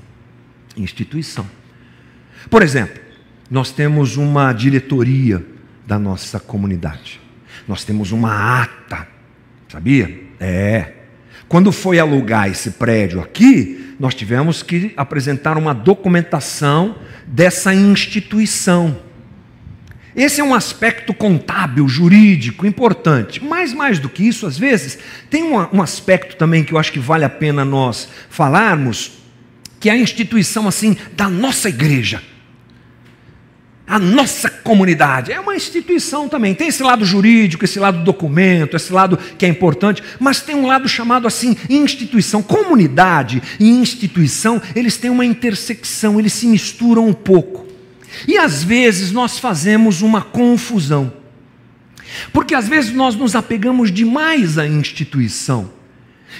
Instituição. 0.75 1.45
Por 2.49 2.61
exemplo, 2.61 2.99
nós 3.49 3.71
temos 3.71 4.17
uma 4.17 4.51
diretoria 4.51 5.45
da 5.85 5.99
nossa 5.99 6.39
comunidade. 6.39 7.19
Nós 7.67 7.83
temos 7.83 8.11
uma 8.11 8.61
ata. 8.61 9.07
Sabia? 9.67 10.23
É. 10.39 10.93
Quando 11.47 11.71
foi 11.71 11.99
alugar 11.99 12.49
esse 12.49 12.71
prédio 12.71 13.21
aqui, 13.21 13.95
nós 13.99 14.15
tivemos 14.15 14.63
que 14.63 14.93
apresentar 14.95 15.57
uma 15.57 15.73
documentação 15.73 16.95
dessa 17.27 17.73
instituição. 17.73 18.99
Esse 20.15 20.41
é 20.41 20.43
um 20.43 20.55
aspecto 20.55 21.13
contábil, 21.13 21.87
jurídico, 21.87 22.65
importante. 22.65 23.43
Mas 23.43 23.73
mais 23.73 23.99
do 23.99 24.09
que 24.09 24.27
isso, 24.27 24.45
às 24.47 24.57
vezes, 24.57 24.97
tem 25.29 25.43
um, 25.43 25.55
um 25.71 25.81
aspecto 25.81 26.35
também 26.35 26.63
que 26.63 26.73
eu 26.73 26.77
acho 26.77 26.91
que 26.91 26.99
vale 26.99 27.23
a 27.23 27.29
pena 27.29 27.63
nós 27.63 28.09
falarmos, 28.29 29.11
que 29.79 29.89
é 29.89 29.93
a 29.93 29.97
instituição 29.97 30.67
assim 30.67 30.97
da 31.15 31.29
nossa 31.29 31.69
igreja. 31.69 32.21
A 33.85 33.97
nossa 33.97 34.49
comunidade 34.49 35.31
é 35.31 35.39
uma 35.39 35.55
instituição 35.55 36.29
também. 36.29 36.53
Tem 36.53 36.67
esse 36.67 36.83
lado 36.83 37.03
jurídico, 37.03 37.65
esse 37.65 37.79
lado 37.79 38.03
documento, 38.03 38.75
esse 38.75 38.93
lado 38.93 39.17
que 39.17 39.45
é 39.45 39.49
importante, 39.49 40.03
mas 40.19 40.41
tem 40.41 40.55
um 40.55 40.67
lado 40.67 40.87
chamado 40.87 41.27
assim 41.27 41.55
instituição. 41.67 42.43
Comunidade 42.43 43.41
e 43.59 43.67
instituição, 43.67 44.61
eles 44.75 44.97
têm 44.97 45.09
uma 45.09 45.25
intersecção, 45.25 46.19
eles 46.19 46.33
se 46.33 46.45
misturam 46.45 47.07
um 47.07 47.13
pouco. 47.13 47.68
E 48.27 48.37
às 48.37 48.63
vezes 48.63 49.11
nós 49.11 49.37
fazemos 49.37 50.01
uma 50.01 50.21
confusão. 50.21 51.13
Porque 52.33 52.55
às 52.55 52.67
vezes 52.67 52.91
nós 52.93 53.15
nos 53.15 53.35
apegamos 53.35 53.91
demais 53.91 54.57
à 54.57 54.67
instituição 54.67 55.71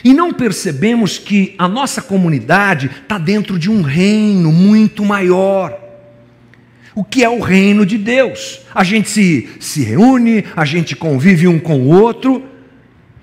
e 0.04 0.14
não 0.14 0.34
percebemos 0.34 1.18
que 1.18 1.56
a 1.58 1.68
nossa 1.68 2.02
comunidade 2.02 2.90
está 3.04 3.18
dentro 3.18 3.58
de 3.60 3.70
um 3.70 3.82
reino 3.82 4.52
muito 4.52 5.04
maior 5.06 5.90
o 7.00 7.04
que 7.04 7.24
é 7.24 7.30
o 7.30 7.40
reino 7.40 7.86
de 7.86 7.98
Deus. 7.98 8.60
A 8.76 8.84
gente 8.84 9.10
se, 9.10 9.48
se 9.58 9.84
reúne, 9.84 10.44
a 10.54 10.66
gente 10.66 10.98
convive 10.98 11.48
um 11.48 11.58
com 11.58 11.80
o 11.80 11.88
outro, 11.88 12.44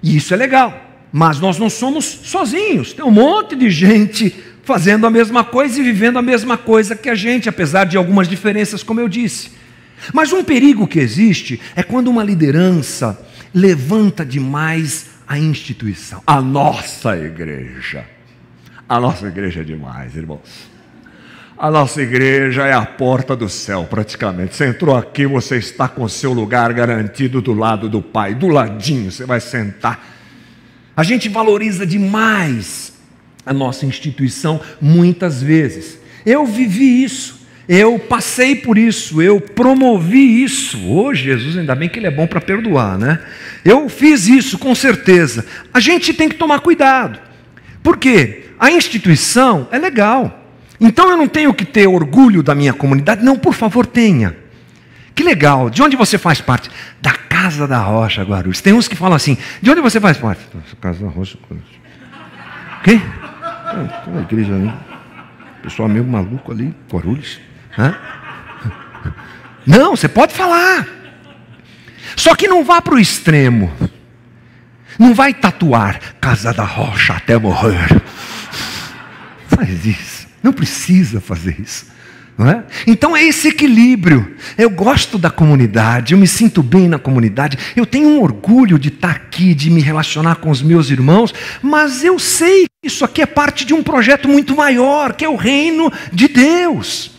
e 0.02 0.16
isso 0.16 0.32
é 0.32 0.36
legal. 0.36 0.82
Mas 1.12 1.38
nós 1.40 1.58
não 1.58 1.68
somos 1.68 2.04
sozinhos, 2.04 2.94
tem 2.94 3.04
um 3.04 3.10
monte 3.10 3.54
de 3.54 3.68
gente 3.68 4.34
fazendo 4.66 5.06
a 5.06 5.10
mesma 5.10 5.44
coisa 5.44 5.80
e 5.80 5.82
vivendo 5.82 6.18
a 6.18 6.22
mesma 6.22 6.58
coisa 6.58 6.96
que 6.96 7.08
a 7.08 7.14
gente, 7.14 7.48
apesar 7.48 7.84
de 7.84 7.96
algumas 7.96 8.28
diferenças, 8.28 8.82
como 8.82 9.00
eu 9.00 9.08
disse. 9.08 9.52
Mas 10.12 10.32
um 10.32 10.42
perigo 10.42 10.88
que 10.88 10.98
existe 10.98 11.60
é 11.76 11.82
quando 11.82 12.08
uma 12.08 12.24
liderança 12.24 13.18
levanta 13.54 14.26
demais 14.26 15.06
a 15.26 15.38
instituição, 15.38 16.20
a 16.26 16.40
nossa 16.40 17.16
igreja. 17.16 18.04
A 18.88 19.00
nossa 19.00 19.26
igreja 19.28 19.60
é 19.60 19.64
demais, 19.64 20.16
irmãos. 20.16 20.76
A 21.58 21.70
nossa 21.70 22.02
igreja 22.02 22.66
é 22.66 22.72
a 22.72 22.84
porta 22.84 23.34
do 23.34 23.48
céu, 23.48 23.86
praticamente. 23.88 24.54
Você 24.54 24.66
entrou 24.66 24.94
aqui, 24.94 25.26
você 25.26 25.56
está 25.56 25.88
com 25.88 26.06
seu 26.08 26.32
lugar 26.32 26.72
garantido 26.72 27.40
do 27.40 27.54
lado 27.54 27.88
do 27.88 28.02
Pai, 28.02 28.34
do 28.34 28.48
ladinho, 28.48 29.10
você 29.10 29.24
vai 29.24 29.40
sentar. 29.40 30.14
A 30.96 31.02
gente 31.02 31.28
valoriza 31.28 31.86
demais 31.86 32.95
a 33.46 33.54
nossa 33.54 33.86
instituição 33.86 34.60
muitas 34.80 35.40
vezes. 35.40 36.00
Eu 36.26 36.44
vivi 36.44 37.04
isso, 37.04 37.46
eu 37.68 37.98
passei 37.98 38.56
por 38.56 38.76
isso, 38.76 39.22
eu 39.22 39.40
promovi 39.40 40.42
isso. 40.42 40.76
Ô 40.88 41.06
oh, 41.06 41.14
Jesus, 41.14 41.56
ainda 41.56 41.74
bem 41.74 41.88
que 41.88 42.00
Ele 42.00 42.08
é 42.08 42.10
bom 42.10 42.26
para 42.26 42.40
perdoar, 42.40 42.98
né? 42.98 43.20
Eu 43.64 43.88
fiz 43.88 44.26
isso 44.26 44.58
com 44.58 44.74
certeza. 44.74 45.46
A 45.72 45.78
gente 45.78 46.12
tem 46.12 46.28
que 46.28 46.34
tomar 46.34 46.60
cuidado, 46.60 47.20
porque 47.82 48.46
a 48.58 48.70
instituição 48.70 49.68
é 49.70 49.78
legal. 49.78 50.42
Então 50.80 51.08
eu 51.10 51.16
não 51.16 51.28
tenho 51.28 51.54
que 51.54 51.64
ter 51.64 51.86
orgulho 51.86 52.42
da 52.42 52.54
minha 52.54 52.72
comunidade? 52.72 53.24
Não, 53.24 53.38
por 53.38 53.54
favor, 53.54 53.86
tenha. 53.86 54.36
Que 55.14 55.22
legal. 55.22 55.70
De 55.70 55.82
onde 55.82 55.96
você 55.96 56.18
faz 56.18 56.40
parte? 56.40 56.70
Da 57.00 57.12
Casa 57.12 57.66
da 57.66 57.78
Rocha, 57.78 58.22
Guarulhos. 58.22 58.60
Tem 58.60 58.72
uns 58.72 58.86
que 58.86 58.94
falam 58.94 59.16
assim: 59.16 59.38
de 59.62 59.70
onde 59.70 59.80
você 59.80 59.98
faz 59.98 60.18
parte? 60.18 60.42
Casa 60.80 61.04
da 61.04 61.10
Rocha, 61.10 61.38
Guarulhos. 61.48 61.76
Quê? 63.70 64.02
tem 64.04 64.12
uma 64.12 64.22
igreja 64.22 64.54
ali. 64.54 64.72
Pessoal 65.62 65.88
meio 65.88 66.04
maluco 66.04 66.52
ali, 66.52 66.74
Guarulhos. 66.90 67.40
Hã? 67.76 67.96
Não, 69.66 69.96
você 69.96 70.08
pode 70.08 70.32
falar. 70.32 70.86
Só 72.14 72.34
que 72.34 72.46
não 72.46 72.64
vá 72.64 72.80
para 72.80 72.94
o 72.94 72.98
extremo. 72.98 73.72
Não 74.98 75.12
vai 75.12 75.34
tatuar 75.34 76.00
Casa 76.20 76.52
da 76.52 76.64
Rocha 76.64 77.14
até 77.14 77.36
morrer. 77.36 78.00
Faz 79.48 79.84
isso. 79.84 80.26
Não 80.42 80.52
precisa 80.52 81.20
fazer 81.20 81.60
isso. 81.60 81.94
É? 82.38 82.62
Então 82.86 83.16
é 83.16 83.24
esse 83.24 83.48
equilíbrio. 83.48 84.36
Eu 84.58 84.68
gosto 84.68 85.16
da 85.16 85.30
comunidade, 85.30 86.12
eu 86.12 86.18
me 86.18 86.26
sinto 86.26 86.62
bem 86.62 86.86
na 86.86 86.98
comunidade, 86.98 87.58
eu 87.74 87.86
tenho 87.86 88.10
um 88.10 88.22
orgulho 88.22 88.78
de 88.78 88.88
estar 88.88 89.10
aqui, 89.10 89.54
de 89.54 89.70
me 89.70 89.80
relacionar 89.80 90.36
com 90.36 90.50
os 90.50 90.60
meus 90.60 90.90
irmãos, 90.90 91.32
mas 91.62 92.04
eu 92.04 92.18
sei 92.18 92.66
isso 92.86 93.04
aqui 93.04 93.20
é 93.20 93.26
parte 93.26 93.64
de 93.64 93.74
um 93.74 93.82
projeto 93.82 94.28
muito 94.28 94.54
maior, 94.56 95.12
que 95.12 95.24
é 95.24 95.28
o 95.28 95.36
reino 95.36 95.92
de 96.12 96.28
Deus. 96.28 97.10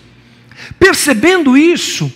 Percebendo 0.79 1.57
isso, 1.57 2.11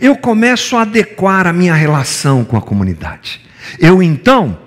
eu 0.00 0.14
começo 0.16 0.76
a 0.76 0.82
adequar 0.82 1.46
a 1.46 1.52
minha 1.52 1.74
relação 1.74 2.44
com 2.44 2.56
a 2.56 2.62
comunidade. 2.62 3.40
Eu 3.78 4.02
então 4.02 4.58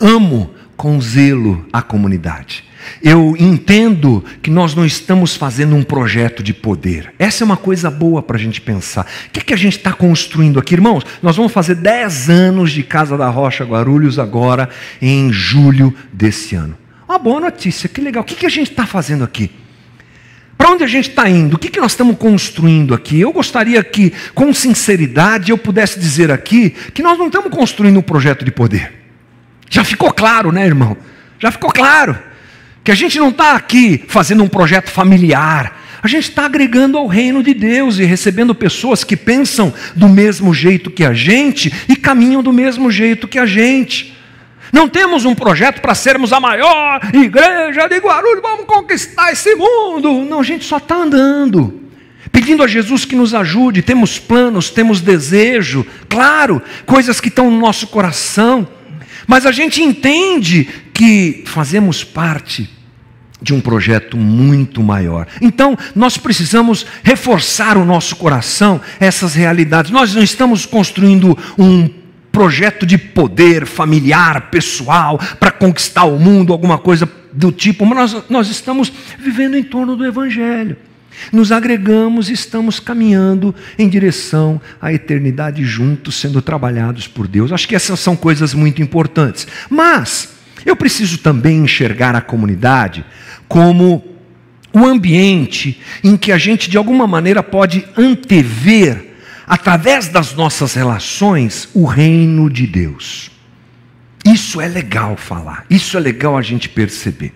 amo 0.00 0.52
com 0.76 1.00
zelo 1.00 1.64
a 1.72 1.80
comunidade. 1.80 2.64
Eu 3.02 3.36
entendo 3.38 4.24
que 4.42 4.50
nós 4.50 4.74
não 4.74 4.84
estamos 4.84 5.36
fazendo 5.36 5.76
um 5.76 5.82
projeto 5.82 6.42
de 6.42 6.52
poder. 6.52 7.12
Essa 7.18 7.44
é 7.44 7.46
uma 7.46 7.56
coisa 7.56 7.90
boa 7.90 8.22
para 8.22 8.36
a 8.36 8.40
gente 8.40 8.60
pensar. 8.60 9.06
O 9.26 9.30
que, 9.30 9.40
é 9.40 9.42
que 9.42 9.54
a 9.54 9.56
gente 9.56 9.76
está 9.76 9.92
construindo 9.92 10.58
aqui, 10.58 10.74
irmãos? 10.74 11.04
Nós 11.22 11.36
vamos 11.36 11.52
fazer 11.52 11.76
10 11.76 12.30
anos 12.30 12.72
de 12.72 12.82
Casa 12.82 13.16
da 13.16 13.28
Rocha 13.28 13.64
Guarulhos 13.64 14.18
agora, 14.18 14.68
em 15.00 15.30
julho 15.30 15.94
desse 16.12 16.56
ano. 16.56 16.76
Uma 17.10 17.18
boa 17.18 17.40
notícia, 17.40 17.88
que 17.88 18.00
legal. 18.00 18.22
O 18.22 18.24
que, 18.24 18.36
que 18.36 18.46
a 18.46 18.48
gente 18.48 18.70
está 18.70 18.86
fazendo 18.86 19.24
aqui? 19.24 19.50
Para 20.56 20.70
onde 20.70 20.84
a 20.84 20.86
gente 20.86 21.08
está 21.08 21.28
indo? 21.28 21.56
O 21.56 21.58
que, 21.58 21.68
que 21.68 21.80
nós 21.80 21.90
estamos 21.90 22.16
construindo 22.16 22.94
aqui? 22.94 23.20
Eu 23.20 23.32
gostaria 23.32 23.82
que, 23.82 24.12
com 24.32 24.54
sinceridade, 24.54 25.50
eu 25.50 25.58
pudesse 25.58 25.98
dizer 25.98 26.30
aqui 26.30 26.70
que 26.70 27.02
nós 27.02 27.18
não 27.18 27.26
estamos 27.26 27.52
construindo 27.52 27.98
um 27.98 28.02
projeto 28.02 28.44
de 28.44 28.52
poder. 28.52 28.92
Já 29.68 29.82
ficou 29.82 30.12
claro, 30.12 30.52
né, 30.52 30.64
irmão? 30.64 30.96
Já 31.40 31.50
ficou 31.50 31.72
claro 31.72 32.16
que 32.84 32.92
a 32.92 32.94
gente 32.94 33.18
não 33.18 33.30
está 33.30 33.56
aqui 33.56 34.04
fazendo 34.06 34.44
um 34.44 34.48
projeto 34.48 34.88
familiar. 34.88 35.82
A 36.00 36.06
gente 36.06 36.28
está 36.28 36.44
agregando 36.44 36.96
ao 36.96 37.08
reino 37.08 37.42
de 37.42 37.54
Deus 37.54 37.98
e 37.98 38.04
recebendo 38.04 38.54
pessoas 38.54 39.02
que 39.02 39.16
pensam 39.16 39.74
do 39.96 40.08
mesmo 40.08 40.54
jeito 40.54 40.92
que 40.92 41.04
a 41.04 41.12
gente 41.12 41.72
e 41.88 41.96
caminham 41.96 42.40
do 42.40 42.52
mesmo 42.52 42.88
jeito 42.88 43.26
que 43.26 43.40
a 43.40 43.46
gente. 43.46 44.19
Não 44.72 44.88
temos 44.88 45.24
um 45.24 45.34
projeto 45.34 45.80
para 45.80 45.94
sermos 45.94 46.32
a 46.32 46.40
maior 46.40 47.00
igreja 47.12 47.88
de 47.88 47.98
Guarulhos, 47.98 48.42
vamos 48.42 48.66
conquistar 48.66 49.32
esse 49.32 49.54
mundo. 49.54 50.24
Não, 50.24 50.40
a 50.40 50.44
gente 50.44 50.64
só 50.64 50.76
está 50.76 50.96
andando, 50.96 51.80
pedindo 52.30 52.62
a 52.62 52.68
Jesus 52.68 53.04
que 53.04 53.16
nos 53.16 53.34
ajude. 53.34 53.82
Temos 53.82 54.18
planos, 54.18 54.70
temos 54.70 55.00
desejo, 55.00 55.86
claro, 56.08 56.62
coisas 56.86 57.20
que 57.20 57.28
estão 57.28 57.50
no 57.50 57.58
nosso 57.58 57.88
coração, 57.88 58.66
mas 59.26 59.44
a 59.46 59.52
gente 59.52 59.82
entende 59.82 60.68
que 60.92 61.44
fazemos 61.46 62.04
parte 62.04 62.68
de 63.42 63.54
um 63.54 63.60
projeto 63.60 64.16
muito 64.16 64.82
maior. 64.82 65.26
Então, 65.40 65.76
nós 65.94 66.16
precisamos 66.16 66.84
reforçar 67.02 67.76
o 67.76 67.84
nosso 67.84 68.16
coração 68.16 68.80
essas 68.98 69.34
realidades. 69.34 69.90
Nós 69.90 70.14
não 70.14 70.22
estamos 70.22 70.66
construindo 70.66 71.36
um 71.58 71.88
projeto 72.32 72.86
de 72.86 72.96
poder 72.96 73.66
familiar, 73.66 74.50
pessoal, 74.50 75.18
para 75.38 75.50
conquistar 75.50 76.04
o 76.04 76.18
mundo, 76.18 76.52
alguma 76.52 76.78
coisa 76.78 77.08
do 77.32 77.52
tipo, 77.52 77.84
mas 77.84 78.12
nós, 78.12 78.24
nós 78.28 78.48
estamos 78.48 78.92
vivendo 79.18 79.56
em 79.56 79.62
torno 79.62 79.96
do 79.96 80.04
Evangelho. 80.04 80.76
Nos 81.32 81.52
agregamos 81.52 82.30
e 82.30 82.32
estamos 82.32 82.80
caminhando 82.80 83.54
em 83.78 83.88
direção 83.88 84.60
à 84.80 84.92
eternidade 84.92 85.62
juntos, 85.64 86.14
sendo 86.14 86.40
trabalhados 86.40 87.06
por 87.06 87.28
Deus. 87.28 87.52
Acho 87.52 87.68
que 87.68 87.74
essas 87.74 88.00
são 88.00 88.16
coisas 88.16 88.54
muito 88.54 88.80
importantes. 88.80 89.46
Mas 89.68 90.30
eu 90.64 90.74
preciso 90.74 91.18
também 91.18 91.58
enxergar 91.58 92.14
a 92.14 92.20
comunidade 92.20 93.04
como 93.48 94.04
o 94.72 94.84
ambiente 94.86 95.80
em 96.02 96.16
que 96.16 96.32
a 96.32 96.38
gente 96.38 96.70
de 96.70 96.76
alguma 96.76 97.06
maneira 97.06 97.42
pode 97.42 97.84
antever 97.96 99.09
através 99.50 100.06
das 100.06 100.32
nossas 100.32 100.74
relações, 100.74 101.68
o 101.74 101.84
reino 101.84 102.48
de 102.48 102.68
Deus. 102.68 103.32
Isso 104.24 104.60
é 104.60 104.68
legal 104.68 105.16
falar, 105.16 105.66
isso 105.68 105.96
é 105.96 106.00
legal 106.00 106.38
a 106.38 106.42
gente 106.42 106.68
perceber. 106.68 107.34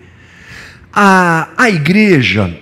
A, 0.93 1.49
a 1.57 1.69
igreja 1.69 2.57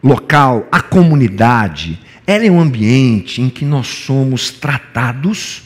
local, 0.00 0.68
a 0.70 0.80
comunidade, 0.80 1.98
ela 2.24 2.46
é 2.46 2.50
um 2.50 2.60
ambiente 2.60 3.42
em 3.42 3.48
que 3.48 3.64
nós 3.64 3.88
somos 3.88 4.52
tratados 4.52 5.64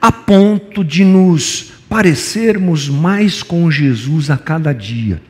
a 0.00 0.10
ponto 0.10 0.82
de 0.82 1.04
nos 1.04 1.74
parecermos 1.90 2.88
mais 2.88 3.42
com 3.42 3.70
Jesus 3.70 4.30
a 4.30 4.38
cada 4.38 4.72
dia. 4.72 5.20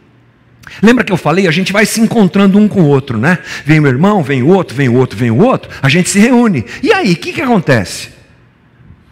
Lembra 0.80 1.04
que 1.04 1.12
eu 1.12 1.16
falei? 1.16 1.46
A 1.46 1.50
gente 1.50 1.72
vai 1.72 1.84
se 1.84 2.00
encontrando 2.00 2.58
um 2.58 2.68
com 2.68 2.82
o 2.82 2.88
outro, 2.88 3.18
né? 3.18 3.38
Vem 3.64 3.80
o 3.80 3.86
irmão, 3.86 4.22
vem 4.22 4.42
o 4.42 4.48
outro, 4.48 4.76
vem 4.76 4.88
o 4.88 4.94
outro, 4.94 5.18
vem 5.18 5.30
o 5.30 5.38
outro, 5.38 5.70
a 5.82 5.88
gente 5.88 6.08
se 6.08 6.18
reúne. 6.18 6.64
E 6.82 6.92
aí, 6.92 7.12
o 7.12 7.16
que, 7.16 7.32
que 7.32 7.42
acontece? 7.42 8.10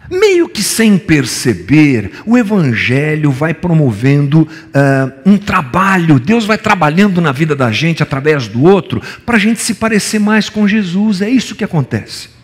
Meio 0.09 0.49
que 0.49 0.61
sem 0.61 0.97
perceber, 0.97 2.11
o 2.25 2.37
Evangelho 2.37 3.31
vai 3.31 3.53
promovendo 3.53 4.41
uh, 4.41 5.11
um 5.25 5.37
trabalho, 5.37 6.19
Deus 6.19 6.45
vai 6.45 6.57
trabalhando 6.57 7.21
na 7.21 7.31
vida 7.31 7.55
da 7.55 7.71
gente 7.71 8.03
através 8.03 8.47
do 8.49 8.63
outro, 8.63 9.01
para 9.25 9.37
a 9.37 9.39
gente 9.39 9.61
se 9.61 9.75
parecer 9.75 10.19
mais 10.19 10.49
com 10.49 10.67
Jesus, 10.67 11.21
é 11.21 11.29
isso 11.29 11.55
que 11.55 11.63
acontece. 11.63 12.40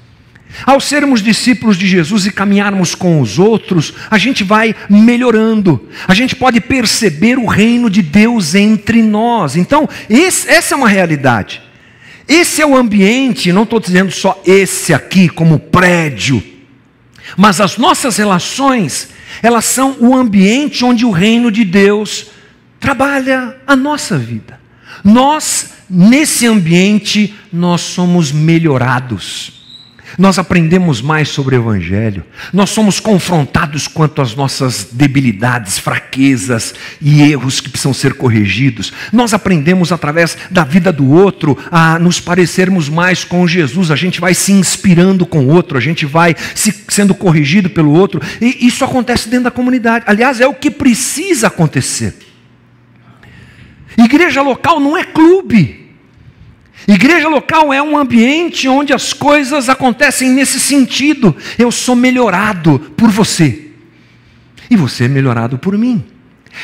Ao 0.65 0.79
sermos 0.79 1.21
discípulos 1.21 1.77
de 1.77 1.85
Jesus 1.85 2.25
e 2.25 2.31
caminharmos 2.31 2.95
com 2.95 3.21
os 3.21 3.37
outros, 3.37 3.93
a 4.09 4.17
gente 4.17 4.43
vai 4.43 4.75
melhorando, 4.89 5.87
a 6.07 6.13
gente 6.13 6.35
pode 6.35 6.59
perceber 6.59 7.37
o 7.37 7.45
reino 7.45 7.89
de 7.89 8.01
Deus 8.01 8.55
entre 8.55 9.01
nós. 9.01 9.55
Então, 9.55 9.87
esse, 10.09 10.49
essa 10.49 10.73
é 10.73 10.77
uma 10.77 10.87
realidade. 10.87 11.61
Esse 12.27 12.61
é 12.61 12.65
o 12.65 12.75
ambiente, 12.75 13.53
não 13.53 13.63
estou 13.63 13.79
dizendo 13.79 14.11
só 14.11 14.41
esse 14.45 14.93
aqui 14.93 15.29
como 15.29 15.59
prédio, 15.59 16.43
mas 17.37 17.61
as 17.61 17.77
nossas 17.77 18.17
relações, 18.17 19.09
elas 19.41 19.63
são 19.65 19.95
o 19.99 20.15
ambiente 20.15 20.83
onde 20.83 21.05
o 21.05 21.11
reino 21.11 21.51
de 21.51 21.63
Deus 21.63 22.27
trabalha 22.79 23.55
a 23.65 23.75
nossa 23.75 24.17
vida. 24.17 24.59
Nós, 25.03 25.71
nesse 25.89 26.45
ambiente, 26.45 27.33
nós 27.51 27.81
somos 27.81 28.31
melhorados 28.31 29.56
nós 30.17 30.37
aprendemos 30.37 31.01
mais 31.01 31.29
sobre 31.29 31.55
o 31.55 31.59
Evangelho, 31.59 32.23
nós 32.53 32.69
somos 32.69 32.99
confrontados 32.99 33.87
quanto 33.87 34.21
às 34.21 34.35
nossas 34.35 34.87
debilidades, 34.91 35.77
fraquezas 35.77 36.73
e 37.01 37.21
erros 37.21 37.59
que 37.59 37.69
precisam 37.69 37.93
ser 37.93 38.13
corrigidos, 38.13 38.93
nós 39.11 39.33
aprendemos 39.33 39.91
através 39.91 40.37
da 40.51 40.63
vida 40.63 40.91
do 40.91 41.09
outro 41.09 41.57
a 41.71 41.97
nos 41.97 42.19
parecermos 42.19 42.89
mais 42.89 43.23
com 43.23 43.47
Jesus, 43.47 43.91
a 43.91 43.95
gente 43.95 44.19
vai 44.21 44.33
se 44.33 44.51
inspirando 44.51 45.25
com 45.25 45.45
o 45.45 45.49
outro, 45.49 45.77
a 45.77 45.81
gente 45.81 46.05
vai 46.05 46.35
se, 46.53 46.73
sendo 46.89 47.15
corrigido 47.15 47.69
pelo 47.69 47.91
outro, 47.91 48.21
e 48.39 48.67
isso 48.67 48.85
acontece 48.85 49.29
dentro 49.29 49.45
da 49.45 49.51
comunidade, 49.51 50.05
aliás, 50.07 50.39
é 50.39 50.47
o 50.47 50.53
que 50.53 50.69
precisa 50.69 51.47
acontecer. 51.47 52.27
Igreja 53.97 54.41
local 54.41 54.79
não 54.79 54.95
é 54.95 55.03
clube. 55.03 55.86
Igreja 56.87 57.27
local 57.27 57.73
é 57.73 57.81
um 57.81 57.97
ambiente 57.97 58.67
onde 58.67 58.93
as 58.93 59.11
coisas 59.11 59.67
acontecem 59.67 60.29
nesse 60.31 60.57
sentido. 60.57 61.35
Eu 61.59 61.69
sou 61.69 61.95
melhorado 61.95 62.79
por 62.95 63.09
você, 63.09 63.71
e 64.69 64.77
você 64.77 65.03
é 65.03 65.07
melhorado 65.09 65.57
por 65.57 65.77
mim. 65.77 66.03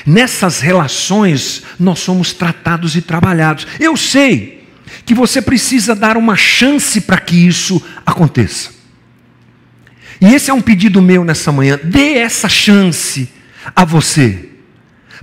Nessas 0.05 0.61
relações, 0.61 1.63
nós 1.77 1.99
somos 1.99 2.31
tratados 2.31 2.95
e 2.95 3.01
trabalhados. 3.01 3.67
Eu 3.79 3.97
sei 3.97 4.63
que 5.05 5.13
você 5.13 5.41
precisa 5.41 5.93
dar 5.93 6.15
uma 6.15 6.37
chance 6.37 7.01
para 7.01 7.19
que 7.19 7.35
isso 7.35 7.83
aconteça. 8.05 8.71
E 10.21 10.33
esse 10.33 10.49
é 10.49 10.53
um 10.53 10.61
pedido 10.61 11.01
meu 11.01 11.25
nessa 11.25 11.51
manhã. 11.51 11.77
Dê 11.83 12.13
essa 12.13 12.47
chance 12.47 13.27
a 13.75 13.83
você 13.83 14.52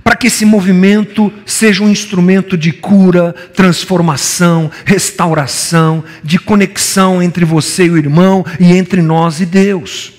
para 0.03 0.15
que 0.15 0.27
esse 0.27 0.45
movimento 0.45 1.31
seja 1.45 1.83
um 1.83 1.89
instrumento 1.89 2.57
de 2.57 2.71
cura, 2.71 3.33
transformação, 3.53 4.71
restauração, 4.83 6.03
de 6.23 6.39
conexão 6.39 7.21
entre 7.21 7.45
você 7.45 7.85
e 7.85 7.89
o 7.91 7.97
irmão 7.97 8.45
e 8.59 8.75
entre 8.75 9.01
nós 9.01 9.39
e 9.39 9.45
Deus. 9.45 10.13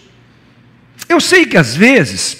Eu 1.08 1.20
sei 1.20 1.44
que 1.46 1.56
às 1.56 1.74
vezes 1.74 2.38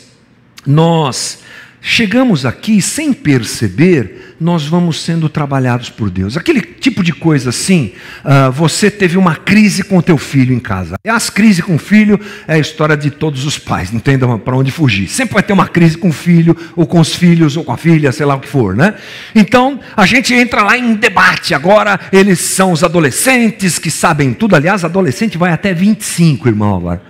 nós 0.66 1.41
chegamos 1.82 2.46
aqui 2.46 2.80
sem 2.80 3.12
perceber, 3.12 4.36
nós 4.40 4.64
vamos 4.64 5.00
sendo 5.00 5.28
trabalhados 5.28 5.90
por 5.90 6.08
Deus. 6.08 6.36
Aquele 6.36 6.60
tipo 6.60 7.02
de 7.02 7.12
coisa 7.12 7.50
assim, 7.50 7.92
uh, 8.24 8.50
você 8.52 8.90
teve 8.90 9.18
uma 9.18 9.34
crise 9.34 9.82
com 9.82 9.98
o 9.98 10.02
teu 10.02 10.16
filho 10.16 10.54
em 10.54 10.60
casa. 10.60 10.94
As 11.06 11.28
crises 11.28 11.64
com 11.64 11.74
o 11.74 11.78
filho 11.78 12.18
é 12.46 12.54
a 12.54 12.58
história 12.58 12.96
de 12.96 13.10
todos 13.10 13.44
os 13.44 13.58
pais, 13.58 13.90
não 13.90 14.00
tem 14.00 14.18
para 14.18 14.56
onde 14.56 14.70
fugir. 14.70 15.08
Sempre 15.08 15.34
vai 15.34 15.42
ter 15.42 15.52
uma 15.52 15.66
crise 15.66 15.98
com 15.98 16.08
o 16.08 16.12
filho, 16.12 16.56
ou 16.76 16.86
com 16.86 17.00
os 17.00 17.14
filhos, 17.14 17.56
ou 17.56 17.64
com 17.64 17.72
a 17.72 17.76
filha, 17.76 18.12
sei 18.12 18.24
lá 18.24 18.36
o 18.36 18.40
que 18.40 18.48
for, 18.48 18.76
né? 18.76 18.94
Então, 19.34 19.80
a 19.96 20.06
gente 20.06 20.32
entra 20.32 20.62
lá 20.62 20.78
em 20.78 20.94
debate. 20.94 21.54
Agora, 21.54 21.98
eles 22.12 22.38
são 22.38 22.72
os 22.72 22.84
adolescentes 22.84 23.78
que 23.78 23.90
sabem 23.90 24.32
tudo. 24.32 24.54
Aliás, 24.54 24.84
adolescente 24.84 25.36
vai 25.36 25.52
até 25.52 25.74
25, 25.74 26.48
irmão, 26.48 26.76
agora. 26.76 27.02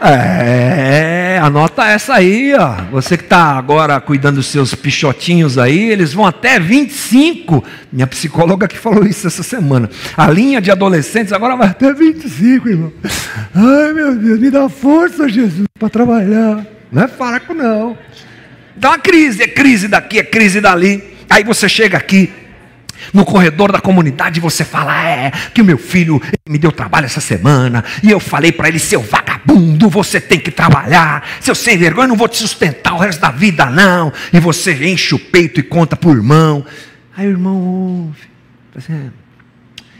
É, 0.00 1.40
anota 1.42 1.84
essa 1.86 2.14
aí, 2.14 2.54
ó. 2.54 2.84
Você 2.92 3.16
que 3.16 3.24
está 3.24 3.58
agora 3.58 4.00
cuidando 4.00 4.36
dos 4.36 4.46
seus 4.46 4.74
pichotinhos 4.74 5.58
aí, 5.58 5.90
eles 5.90 6.12
vão 6.12 6.24
até 6.24 6.60
25. 6.60 7.64
Minha 7.92 8.06
psicóloga 8.06 8.68
que 8.68 8.78
falou 8.78 9.04
isso 9.04 9.26
essa 9.26 9.42
semana. 9.42 9.90
A 10.16 10.30
linha 10.30 10.60
de 10.60 10.70
adolescentes 10.70 11.32
agora 11.32 11.56
vai 11.56 11.68
até 11.68 11.92
25, 11.92 12.68
irmão. 12.68 12.92
Ai, 13.54 13.92
meu 13.92 14.14
Deus, 14.14 14.38
me 14.38 14.50
dá 14.50 14.68
força, 14.68 15.28
Jesus, 15.28 15.66
para 15.78 15.88
trabalhar. 15.88 16.64
Não 16.92 17.02
é 17.02 17.08
fraco, 17.08 17.52
não. 17.52 17.98
Dá 18.76 18.90
uma 18.90 18.98
crise, 18.98 19.42
é 19.42 19.48
crise 19.48 19.88
daqui, 19.88 20.20
é 20.20 20.24
crise 20.24 20.60
dali. 20.60 21.02
Aí 21.28 21.42
você 21.42 21.68
chega 21.68 21.98
aqui, 21.98 22.32
no 23.12 23.24
corredor 23.24 23.72
da 23.72 23.80
comunidade 23.80 24.40
você 24.40 24.64
fala: 24.64 25.02
é, 25.02 25.30
que 25.52 25.62
o 25.62 25.64
meu 25.64 25.78
filho 25.78 26.20
me 26.48 26.58
deu 26.58 26.72
trabalho 26.72 27.06
essa 27.06 27.20
semana, 27.20 27.84
e 28.02 28.10
eu 28.10 28.20
falei 28.20 28.52
para 28.52 28.68
ele: 28.68 28.78
seu 28.78 29.00
vagabundo, 29.00 29.88
você 29.88 30.20
tem 30.20 30.38
que 30.38 30.50
trabalhar, 30.50 31.26
seu 31.40 31.54
sem 31.54 31.76
vergonha, 31.76 32.08
não 32.08 32.16
vou 32.16 32.28
te 32.28 32.38
sustentar 32.38 32.94
o 32.94 32.98
resto 32.98 33.20
da 33.20 33.30
vida, 33.30 33.66
não. 33.66 34.12
E 34.32 34.40
você 34.40 34.72
enche 34.86 35.14
o 35.14 35.18
peito 35.18 35.60
e 35.60 35.62
conta 35.62 35.96
para 35.96 36.08
o 36.08 36.12
irmão. 36.12 36.64
Aí 37.16 37.26
o 37.26 37.30
irmão 37.30 37.56
ouve: 37.56 38.28
é, 38.88 39.08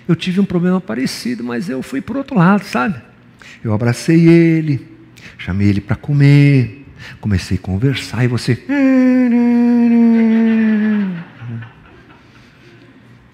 eu 0.07 0.17
tive 0.17 0.41
um 0.41 0.45
problema 0.45 0.81
parecido, 0.81 1.45
mas 1.45 1.69
eu 1.69 1.83
fui 1.83 2.01
para 2.01 2.19
outro 2.19 2.37
lado, 2.37 2.65
sabe? 2.65 2.95
Eu 3.63 3.73
abracei 3.73 4.29
ele, 4.29 4.87
chamei 5.37 5.69
ele 5.69 5.81
para 5.81 5.97
comer, 5.97 6.87
comecei 7.21 7.57
a 7.57 7.61
conversar, 7.61 8.25
e 8.25 8.29
você. 8.29 8.59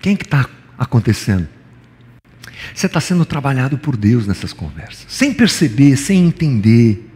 Quem 0.05 0.15
que 0.15 0.27
está 0.27 0.47
acontecendo? 0.79 1.49
Você 2.75 2.85
está 2.85 3.01
sendo 3.01 3.25
trabalhado 3.25 3.79
por 3.79 3.97
Deus 3.97 4.27
nessas 4.27 4.53
conversas, 4.53 5.07
sem 5.09 5.33
perceber, 5.33 5.97
sem 5.97 6.27
entender. 6.27 7.11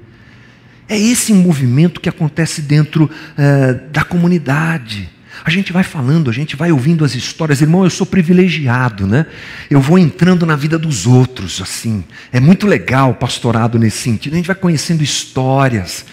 É 0.88 0.98
esse 0.98 1.34
movimento 1.34 2.00
que 2.00 2.08
acontece 2.08 2.62
dentro 2.62 3.04
uh, 3.04 3.90
da 3.90 4.04
comunidade. 4.04 5.06
A 5.44 5.50
gente 5.50 5.70
vai 5.70 5.82
falando, 5.82 6.30
a 6.30 6.32
gente 6.32 6.56
vai 6.56 6.72
ouvindo 6.72 7.04
as 7.04 7.14
histórias. 7.14 7.60
Irmão, 7.60 7.84
eu 7.84 7.90
sou 7.90 8.06
privilegiado, 8.06 9.06
né? 9.06 9.26
Eu 9.68 9.82
vou 9.82 9.98
entrando 9.98 10.46
na 10.46 10.56
vida 10.56 10.78
dos 10.78 11.06
outros, 11.06 11.60
assim. 11.60 12.02
É 12.32 12.40
muito 12.40 12.66
legal 12.66 13.10
o 13.10 13.14
pastorado 13.14 13.78
nesse 13.78 13.98
sentido. 13.98 14.32
A 14.32 14.36
gente 14.36 14.46
vai 14.46 14.56
conhecendo 14.56 15.02
histórias. 15.02 16.06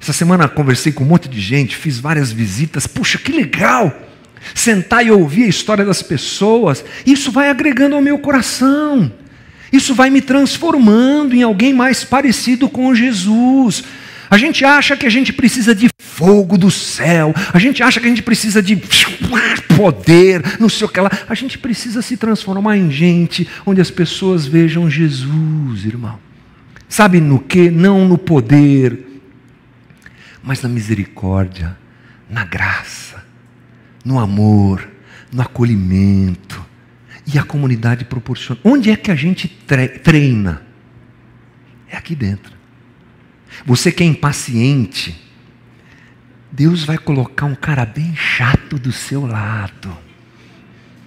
Essa 0.00 0.14
semana 0.14 0.48
conversei 0.48 0.92
com 0.92 1.04
um 1.04 1.08
monte 1.08 1.28
de 1.28 1.42
gente, 1.42 1.76
fiz 1.76 1.98
várias 1.98 2.32
visitas. 2.32 2.86
Puxa, 2.86 3.18
que 3.18 3.32
legal! 3.32 4.11
Sentar 4.54 5.04
e 5.06 5.10
ouvir 5.10 5.44
a 5.44 5.48
história 5.48 5.84
das 5.84 6.02
pessoas. 6.02 6.84
Isso 7.06 7.30
vai 7.30 7.48
agregando 7.48 7.96
ao 7.96 8.02
meu 8.02 8.18
coração. 8.18 9.12
Isso 9.72 9.94
vai 9.94 10.10
me 10.10 10.20
transformando 10.20 11.34
em 11.34 11.42
alguém 11.42 11.72
mais 11.72 12.04
parecido 12.04 12.68
com 12.68 12.94
Jesus. 12.94 13.82
A 14.32 14.38
gente 14.38 14.64
acha 14.64 14.96
que 14.96 15.04
a 15.04 15.10
gente 15.10 15.30
precisa 15.30 15.74
de 15.74 15.90
fogo 15.98 16.56
do 16.56 16.70
céu, 16.70 17.34
a 17.52 17.58
gente 17.58 17.82
acha 17.82 18.00
que 18.00 18.06
a 18.06 18.08
gente 18.08 18.22
precisa 18.22 18.62
de 18.62 18.76
poder, 19.76 20.42
não 20.58 20.70
sei 20.70 20.86
o 20.86 20.88
que 20.88 21.00
lá. 21.00 21.10
A 21.28 21.34
gente 21.34 21.58
precisa 21.58 22.00
se 22.00 22.16
transformar 22.16 22.78
em 22.78 22.90
gente 22.90 23.46
onde 23.66 23.80
as 23.80 23.90
pessoas 23.90 24.46
vejam 24.46 24.88
Jesus, 24.88 25.84
irmão. 25.84 26.18
Sabe 26.88 27.20
no 27.20 27.38
que? 27.38 27.70
Não 27.70 28.08
no 28.08 28.16
poder, 28.16 29.20
mas 30.42 30.62
na 30.62 30.68
misericórdia, 30.68 31.76
na 32.28 32.44
graça, 32.44 33.11
no 34.04 34.18
amor, 34.18 34.88
no 35.32 35.42
acolhimento. 35.42 36.64
E 37.26 37.38
a 37.38 37.42
comunidade 37.44 38.04
proporciona. 38.04 38.60
Onde 38.64 38.90
é 38.90 38.96
que 38.96 39.10
a 39.10 39.14
gente 39.14 39.48
treina? 39.48 40.62
É 41.88 41.96
aqui 41.96 42.14
dentro. 42.14 42.52
Você 43.64 43.92
que 43.92 44.02
é 44.02 44.06
impaciente, 44.06 45.20
Deus 46.50 46.84
vai 46.84 46.98
colocar 46.98 47.46
um 47.46 47.54
cara 47.54 47.84
bem 47.84 48.14
chato 48.16 48.78
do 48.78 48.92
seu 48.92 49.26
lado. 49.26 49.96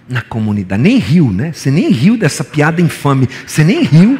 Na 0.07 0.21
comunidade. 0.21 0.81
Nem 0.81 0.97
riu, 0.99 1.31
né? 1.31 1.51
Você 1.51 1.71
nem 1.71 1.89
riu 1.91 2.15
dessa 2.15 2.43
piada 2.43 2.81
infame. 2.81 3.27
Você 3.45 3.63
nem 3.63 3.83
riu. 3.83 4.19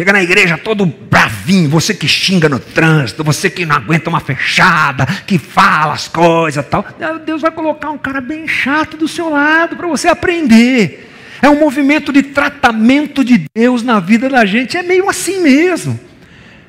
Chega 0.00 0.14
na 0.14 0.22
igreja 0.22 0.56
todo 0.56 0.86
bravinho, 0.86 1.68
você 1.68 1.92
que 1.92 2.08
xinga 2.08 2.48
no 2.48 2.58
trânsito, 2.58 3.22
você 3.22 3.50
que 3.50 3.66
não 3.66 3.76
aguenta 3.76 4.08
uma 4.08 4.18
fechada, 4.18 5.04
que 5.26 5.36
fala 5.36 5.92
as 5.92 6.08
coisas 6.08 6.64
tal. 6.64 6.82
Deus 7.26 7.42
vai 7.42 7.50
colocar 7.50 7.90
um 7.90 7.98
cara 7.98 8.18
bem 8.18 8.48
chato 8.48 8.96
do 8.96 9.06
seu 9.06 9.28
lado 9.28 9.76
para 9.76 9.86
você 9.86 10.08
aprender. 10.08 11.06
É 11.42 11.50
um 11.50 11.60
movimento 11.60 12.14
de 12.14 12.22
tratamento 12.22 13.22
de 13.22 13.44
Deus 13.54 13.82
na 13.82 14.00
vida 14.00 14.26
da 14.30 14.46
gente. 14.46 14.74
É 14.74 14.82
meio 14.82 15.06
assim 15.06 15.42
mesmo. 15.42 16.00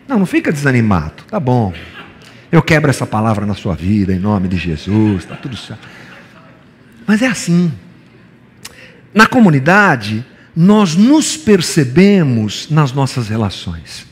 Não, 0.10 0.20
não 0.20 0.26
fica 0.26 0.52
desanimado. 0.52 1.24
Tá 1.30 1.40
bom. 1.40 1.74
Eu 2.52 2.62
quebro 2.62 2.90
essa 2.90 3.08
palavra 3.08 3.46
na 3.46 3.54
sua 3.54 3.76
vida, 3.76 4.12
em 4.12 4.20
nome 4.20 4.50
de 4.50 4.58
Jesus, 4.58 5.24
está 5.24 5.38
tudo 5.38 5.56
certo. 5.56 5.88
Mas 7.08 7.22
é 7.22 7.28
assim. 7.28 7.72
Na 9.14 9.26
comunidade, 9.26 10.26
nós 10.56 10.96
nos 10.96 11.38
percebemos 11.38 12.70
nas 12.70 12.92
nossas 12.92 13.28
relações. 13.28 14.06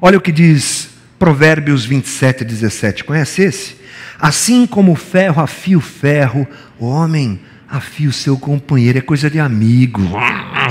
Olha 0.00 0.18
o 0.18 0.20
que 0.20 0.32
diz 0.32 0.90
Provérbios 1.18 1.84
27, 1.84 2.44
17. 2.44 3.04
Conhece 3.04 3.42
esse? 3.42 3.76
Assim 4.18 4.66
como 4.66 4.92
o 4.92 4.96
ferro 4.96 5.42
afia 5.42 5.76
o 5.76 5.80
ferro, 5.80 6.46
o 6.78 6.86
homem 6.86 7.40
afia 7.68 8.08
o 8.08 8.12
seu 8.12 8.38
companheiro, 8.38 8.98
é 8.98 9.02
coisa 9.02 9.28
de 9.28 9.38
amigo. 9.38 10.02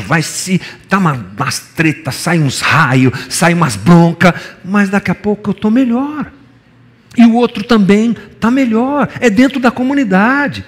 Vai 0.06 0.22
se. 0.22 0.62
Dá 0.90 0.98
uma, 0.98 1.14
umas 1.38 1.60
tretas, 1.60 2.16
sai 2.16 2.40
uns 2.40 2.62
raios, 2.62 3.14
sai 3.30 3.54
umas 3.54 3.76
broncas, 3.76 4.34
mas 4.64 4.90
daqui 4.90 5.12
a 5.12 5.16
pouco 5.16 5.50
eu 5.50 5.54
estou 5.54 5.70
melhor. 5.70 6.32
E 7.18 7.26
o 7.26 7.36
outro 7.36 7.64
também 7.64 8.16
está 8.32 8.52
melhor. 8.52 9.10
É 9.20 9.30
dentro 9.30 9.60
da 9.60 9.72
comunidade. 9.72 10.66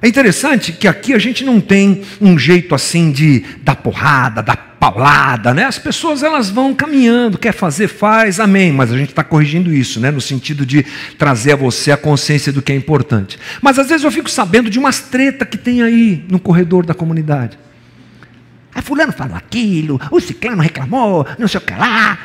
É 0.00 0.06
interessante 0.06 0.72
que 0.72 0.86
aqui 0.86 1.12
a 1.12 1.18
gente 1.18 1.44
não 1.44 1.60
tem 1.60 2.02
um 2.20 2.38
jeito 2.38 2.72
assim 2.74 3.10
de 3.10 3.44
dar 3.62 3.74
porrada, 3.74 4.40
dar 4.42 4.56
paulada, 4.78 5.52
né? 5.52 5.64
As 5.64 5.76
pessoas 5.76 6.22
elas 6.22 6.50
vão 6.50 6.72
caminhando, 6.72 7.36
quer 7.36 7.52
fazer, 7.52 7.88
faz, 7.88 8.38
amém. 8.38 8.72
Mas 8.72 8.92
a 8.92 8.96
gente 8.96 9.10
está 9.10 9.24
corrigindo 9.24 9.74
isso, 9.74 9.98
né? 9.98 10.12
No 10.12 10.20
sentido 10.20 10.64
de 10.64 10.84
trazer 11.18 11.52
a 11.52 11.56
você 11.56 11.90
a 11.90 11.96
consciência 11.96 12.52
do 12.52 12.62
que 12.62 12.70
é 12.70 12.76
importante. 12.76 13.40
Mas 13.60 13.76
às 13.76 13.88
vezes 13.88 14.04
eu 14.04 14.12
fico 14.12 14.30
sabendo 14.30 14.70
de 14.70 14.78
umas 14.78 15.00
treta 15.00 15.44
que 15.44 15.58
tem 15.58 15.82
aí 15.82 16.24
no 16.30 16.38
corredor 16.38 16.86
da 16.86 16.94
comunidade. 16.94 17.58
A 18.72 18.80
fulano 18.80 19.12
falou 19.12 19.34
aquilo, 19.34 20.00
o 20.12 20.20
ciclano 20.20 20.62
reclamou, 20.62 21.26
não 21.36 21.48
sei 21.48 21.58
o 21.58 21.64
que 21.64 21.74
lá. 21.74 22.16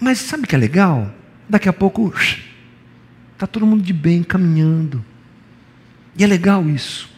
Mas 0.00 0.18
sabe 0.18 0.42
o 0.42 0.46
que 0.46 0.56
é 0.56 0.58
legal? 0.58 1.14
Daqui 1.48 1.68
a 1.68 1.72
pouco 1.72 2.12
está 3.32 3.46
todo 3.46 3.64
mundo 3.64 3.84
de 3.84 3.92
bem 3.92 4.24
caminhando. 4.24 5.04
E 6.18 6.24
é 6.24 6.26
legal 6.26 6.68
isso. 6.68 7.08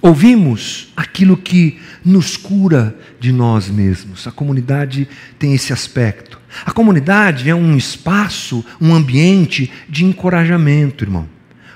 Ouvimos 0.00 0.92
aquilo 0.96 1.36
que 1.36 1.80
nos 2.04 2.36
cura 2.36 2.96
de 3.18 3.32
nós 3.32 3.68
mesmos. 3.68 4.26
A 4.26 4.30
comunidade 4.30 5.08
tem 5.38 5.54
esse 5.54 5.72
aspecto. 5.72 6.38
A 6.64 6.70
comunidade 6.70 7.50
é 7.50 7.54
um 7.54 7.76
espaço, 7.76 8.64
um 8.80 8.94
ambiente 8.94 9.70
de 9.88 10.04
encorajamento, 10.04 11.02
irmão. 11.02 11.28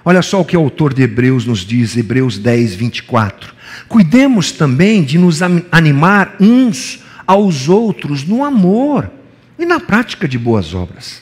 Olha 0.05 0.23
só 0.23 0.41
o 0.41 0.45
que 0.45 0.57
o 0.57 0.61
autor 0.61 0.95
de 0.95 1.03
Hebreus 1.03 1.45
nos 1.45 1.61
diz, 1.61 1.97
Hebreus 1.97 2.39
10, 2.39 2.75
24. 2.75 3.55
Cuidemos 3.89 4.53
também 4.53 5.03
de 5.03 5.19
nos 5.19 5.41
animar 5.71 6.37
uns 6.41 7.01
aos 7.27 7.69
outros 7.69 8.25
no 8.25 8.45
amor 8.45 9.11
e 9.59 9.65
na 9.65 9.79
prática 9.79 10.29
de 10.29 10.39
boas 10.39 10.75
obras. 10.75 11.22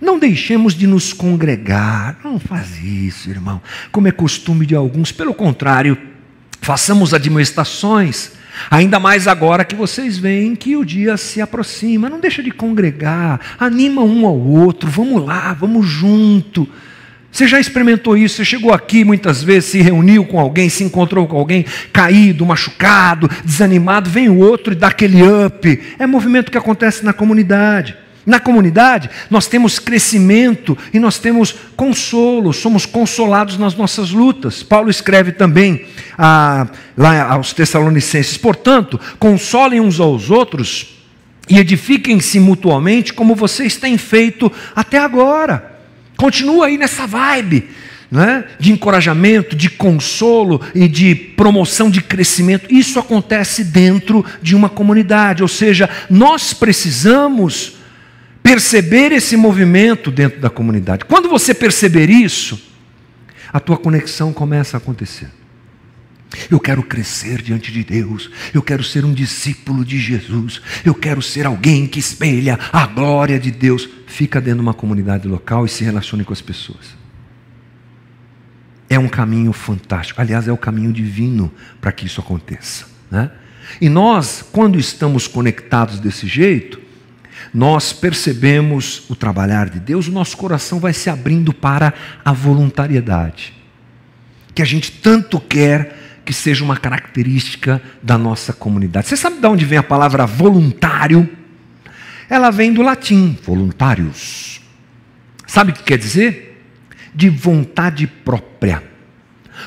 Não 0.00 0.18
deixemos 0.18 0.74
de 0.74 0.86
nos 0.86 1.12
congregar, 1.12 2.18
não 2.22 2.38
faz 2.38 2.82
isso, 2.82 3.30
irmão, 3.30 3.60
como 3.90 4.06
é 4.06 4.12
costume 4.12 4.64
de 4.64 4.74
alguns, 4.74 5.10
pelo 5.10 5.34
contrário, 5.34 5.98
façamos 6.60 7.12
admoestações, 7.12 8.32
ainda 8.70 9.00
mais 9.00 9.26
agora 9.26 9.64
que 9.64 9.74
vocês 9.74 10.16
veem 10.16 10.54
que 10.54 10.76
o 10.76 10.84
dia 10.84 11.16
se 11.16 11.40
aproxima, 11.40 12.08
não 12.08 12.20
deixa 12.20 12.42
de 12.42 12.50
congregar, 12.50 13.40
anima 13.58 14.02
um 14.02 14.24
ao 14.24 14.38
outro, 14.38 14.88
vamos 14.88 15.24
lá, 15.24 15.52
vamos 15.52 15.86
junto. 15.86 16.68
Você 17.30 17.46
já 17.46 17.60
experimentou 17.60 18.16
isso? 18.16 18.36
Você 18.36 18.44
chegou 18.44 18.72
aqui 18.72 19.04
muitas 19.04 19.42
vezes, 19.42 19.70
se 19.70 19.82
reuniu 19.82 20.24
com 20.24 20.40
alguém, 20.40 20.68
se 20.68 20.82
encontrou 20.82 21.26
com 21.26 21.36
alguém 21.36 21.64
caído, 21.92 22.46
machucado, 22.46 23.28
desanimado, 23.44 24.08
vem 24.08 24.28
o 24.28 24.38
outro 24.38 24.72
e 24.72 24.76
dá 24.76 24.88
aquele 24.88 25.22
up. 25.22 25.80
É 25.98 26.06
movimento 26.06 26.50
que 26.50 26.58
acontece 26.58 27.04
na 27.04 27.12
comunidade. 27.12 27.96
Na 28.28 28.38
comunidade, 28.38 29.08
nós 29.30 29.46
temos 29.46 29.78
crescimento 29.78 30.76
e 30.92 30.98
nós 30.98 31.18
temos 31.18 31.54
consolo, 31.74 32.52
somos 32.52 32.84
consolados 32.84 33.56
nas 33.56 33.74
nossas 33.74 34.10
lutas. 34.10 34.62
Paulo 34.62 34.90
escreve 34.90 35.32
também 35.32 35.86
ah, 36.18 36.66
lá 36.94 37.22
aos 37.32 37.54
Tessalonicenses: 37.54 38.36
portanto, 38.36 39.00
consolem 39.18 39.80
uns 39.80 39.98
aos 39.98 40.28
outros 40.28 40.98
e 41.48 41.58
edifiquem-se 41.58 42.38
mutuamente, 42.38 43.14
como 43.14 43.34
vocês 43.34 43.78
têm 43.78 43.96
feito 43.96 44.52
até 44.76 44.98
agora. 44.98 45.78
Continua 46.14 46.66
aí 46.66 46.76
nessa 46.76 47.06
vibe. 47.06 47.70
É? 48.10 48.44
de 48.58 48.72
encorajamento, 48.72 49.54
de 49.54 49.68
consolo 49.68 50.62
e 50.74 50.88
de 50.88 51.14
promoção 51.14 51.90
de 51.90 52.00
crescimento. 52.00 52.72
Isso 52.72 52.98
acontece 52.98 53.62
dentro 53.62 54.24
de 54.40 54.56
uma 54.56 54.70
comunidade, 54.70 55.42
ou 55.42 55.48
seja, 55.48 55.90
nós 56.08 56.54
precisamos 56.54 57.77
perceber 58.42 59.12
esse 59.12 59.36
movimento 59.36 60.10
dentro 60.10 60.40
da 60.40 60.50
comunidade. 60.50 61.04
Quando 61.04 61.28
você 61.28 61.54
perceber 61.54 62.08
isso, 62.10 62.60
a 63.52 63.60
tua 63.60 63.76
conexão 63.76 64.32
começa 64.32 64.76
a 64.76 64.78
acontecer. 64.78 65.28
Eu 66.50 66.60
quero 66.60 66.82
crescer 66.82 67.40
diante 67.40 67.72
de 67.72 67.82
Deus, 67.82 68.30
eu 68.52 68.62
quero 68.62 68.84
ser 68.84 69.04
um 69.04 69.12
discípulo 69.12 69.84
de 69.84 69.98
Jesus, 69.98 70.60
eu 70.84 70.94
quero 70.94 71.22
ser 71.22 71.46
alguém 71.46 71.86
que 71.86 71.98
espelha 71.98 72.58
a 72.72 72.86
glória 72.86 73.38
de 73.38 73.50
Deus. 73.50 73.88
Fica 74.06 74.40
dentro 74.40 74.58
de 74.58 74.62
uma 74.62 74.74
comunidade 74.74 75.26
local 75.26 75.64
e 75.64 75.68
se 75.68 75.84
relacione 75.84 76.24
com 76.24 76.32
as 76.32 76.42
pessoas. 76.42 76.96
É 78.90 78.98
um 78.98 79.08
caminho 79.08 79.52
fantástico, 79.52 80.20
aliás, 80.20 80.48
é 80.48 80.52
o 80.52 80.56
caminho 80.56 80.92
divino 80.92 81.52
para 81.80 81.92
que 81.92 82.06
isso 82.06 82.20
aconteça. 82.20 82.86
Né? 83.10 83.30
E 83.80 83.88
nós, 83.88 84.44
quando 84.52 84.78
estamos 84.78 85.26
conectados 85.26 85.98
desse 85.98 86.26
jeito, 86.26 86.80
nós 87.52 87.92
percebemos 87.92 89.02
o 89.08 89.16
trabalhar 89.16 89.68
de 89.68 89.80
Deus, 89.80 90.08
o 90.08 90.12
nosso 90.12 90.36
coração 90.36 90.78
vai 90.78 90.92
se 90.92 91.08
abrindo 91.08 91.52
para 91.52 91.92
a 92.24 92.32
voluntariedade, 92.32 93.54
que 94.54 94.62
a 94.62 94.64
gente 94.64 94.92
tanto 94.92 95.40
quer 95.40 95.96
que 96.24 96.32
seja 96.32 96.62
uma 96.62 96.76
característica 96.76 97.80
da 98.02 98.18
nossa 98.18 98.52
comunidade. 98.52 99.08
Você 99.08 99.16
sabe 99.16 99.38
de 99.38 99.46
onde 99.46 99.64
vem 99.64 99.78
a 99.78 99.82
palavra 99.82 100.26
voluntário? 100.26 101.26
Ela 102.28 102.50
vem 102.50 102.72
do 102.72 102.82
latim, 102.82 103.38
voluntários. 103.42 104.60
Sabe 105.46 105.70
o 105.70 105.74
que 105.74 105.82
quer 105.82 105.96
dizer? 105.96 106.62
De 107.14 107.30
vontade 107.30 108.06
própria. 108.06 108.82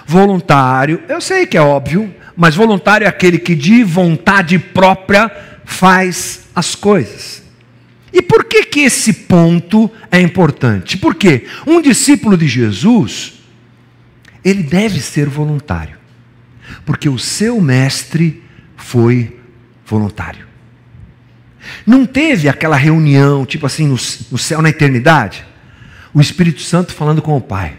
Voluntário, 0.06 1.02
eu 1.10 1.20
sei 1.20 1.48
que 1.48 1.58
é 1.58 1.62
óbvio, 1.62 2.14
mas 2.38 2.56
voluntário 2.56 3.06
é 3.06 3.08
aquele 3.08 3.40
que 3.40 3.56
de 3.56 3.84
vontade 3.84 4.60
própria 4.60 5.32
faz 5.66 6.48
as 6.56 6.76
coisas. 6.76 7.41
E 8.14 8.22
por 8.22 8.46
que 8.46 8.66
que 8.66 8.82
esse 8.82 9.14
ponto 9.14 9.90
é 10.12 10.20
importante? 10.20 10.98
Porque 10.98 11.46
um 11.66 11.82
discípulo 11.82 12.38
de 12.38 12.48
Jesus, 12.48 13.34
ele 14.44 14.64
deve 14.64 15.00
ser 15.00 15.30
voluntário. 15.30 15.98
Porque 16.86 17.08
o 17.08 17.18
seu 17.18 17.62
mestre 17.62 18.44
foi 18.76 19.40
voluntário. 19.86 20.48
Não 21.86 22.06
teve 22.06 22.50
aquela 22.50 22.76
reunião, 22.76 23.46
tipo 23.46 23.66
assim, 23.66 23.88
no, 23.88 23.96
no 24.32 24.38
céu 24.38 24.62
na 24.62 24.70
eternidade, 24.70 25.46
o 26.14 26.20
Espírito 26.20 26.62
Santo 26.62 26.94
falando 26.94 27.22
com 27.22 27.38
o 27.38 27.42
Pai. 27.42 27.78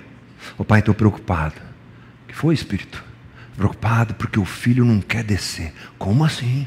O 0.56 0.64
Pai, 0.64 0.80
estou 0.80 0.94
preocupado. 0.94 1.54
O 2.24 2.28
que 2.28 2.34
foi, 2.34 2.54
Espírito? 2.54 3.02
Preocupado 3.56 4.14
porque 4.14 4.38
o 4.38 4.44
filho 4.44 4.84
não 4.84 5.00
quer 5.00 5.22
descer. 5.22 5.72
Como 5.98 6.24
assim? 6.24 6.66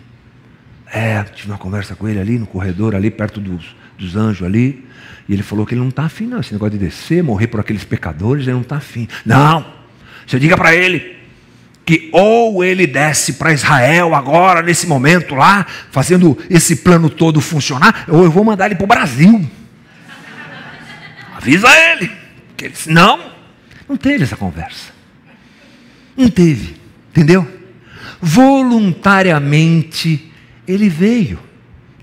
É, 0.92 1.24
tive 1.24 1.52
uma 1.52 1.58
conversa 1.58 1.96
com 1.96 2.08
ele 2.08 2.20
ali 2.20 2.38
no 2.38 2.46
corredor, 2.46 2.96
ali 2.96 3.12
perto 3.12 3.40
dos, 3.40 3.76
dos 3.98 4.16
anjos 4.16 4.46
ali. 4.46 4.86
E 5.28 5.34
ele 5.34 5.44
falou 5.44 5.66
que 5.66 5.74
ele 5.74 5.82
não 5.82 5.90
está 5.90 6.06
afim, 6.06 6.28
não. 6.28 6.40
Esse 6.40 6.54
negócio 6.54 6.78
de 6.78 6.86
descer, 6.86 7.24
morrer 7.24 7.48
por 7.48 7.60
aqueles 7.60 7.84
pecadores, 7.84 8.44
ele 8.44 8.54
não 8.54 8.62
está 8.62 8.78
afim. 8.78 9.08
Não! 9.26 9.66
Você 10.26 10.40
diga 10.40 10.56
para 10.56 10.76
ele 10.76 11.16
que 11.86 12.10
ou 12.12 12.64
ele 12.64 12.88
desce 12.88 13.34
para 13.34 13.54
Israel 13.54 14.16
agora, 14.16 14.64
nesse 14.64 14.88
momento 14.88 15.36
lá, 15.36 15.66
fazendo 15.92 16.38
esse 16.50 16.78
plano 16.78 17.10
todo 17.10 17.40
funcionar, 17.40 18.06
ou 18.08 18.24
eu 18.24 18.32
vou 18.32 18.44
mandar 18.44 18.66
ele 18.66 18.76
para 18.76 18.86
o 18.86 18.88
Brasil. 18.88 19.48
Avisa 21.36 21.68
ele. 21.70 22.12
Que 22.58 22.66
ele 22.66 22.74
disse, 22.74 22.92
não, 22.92 23.32
não 23.88 23.96
teve 23.98 24.24
essa 24.24 24.36
conversa. 24.36 24.92
Não 26.18 26.28
teve, 26.30 26.76
entendeu? 27.12 27.48
Voluntariamente 28.20 30.32
ele 30.68 30.90
veio. 30.90 31.40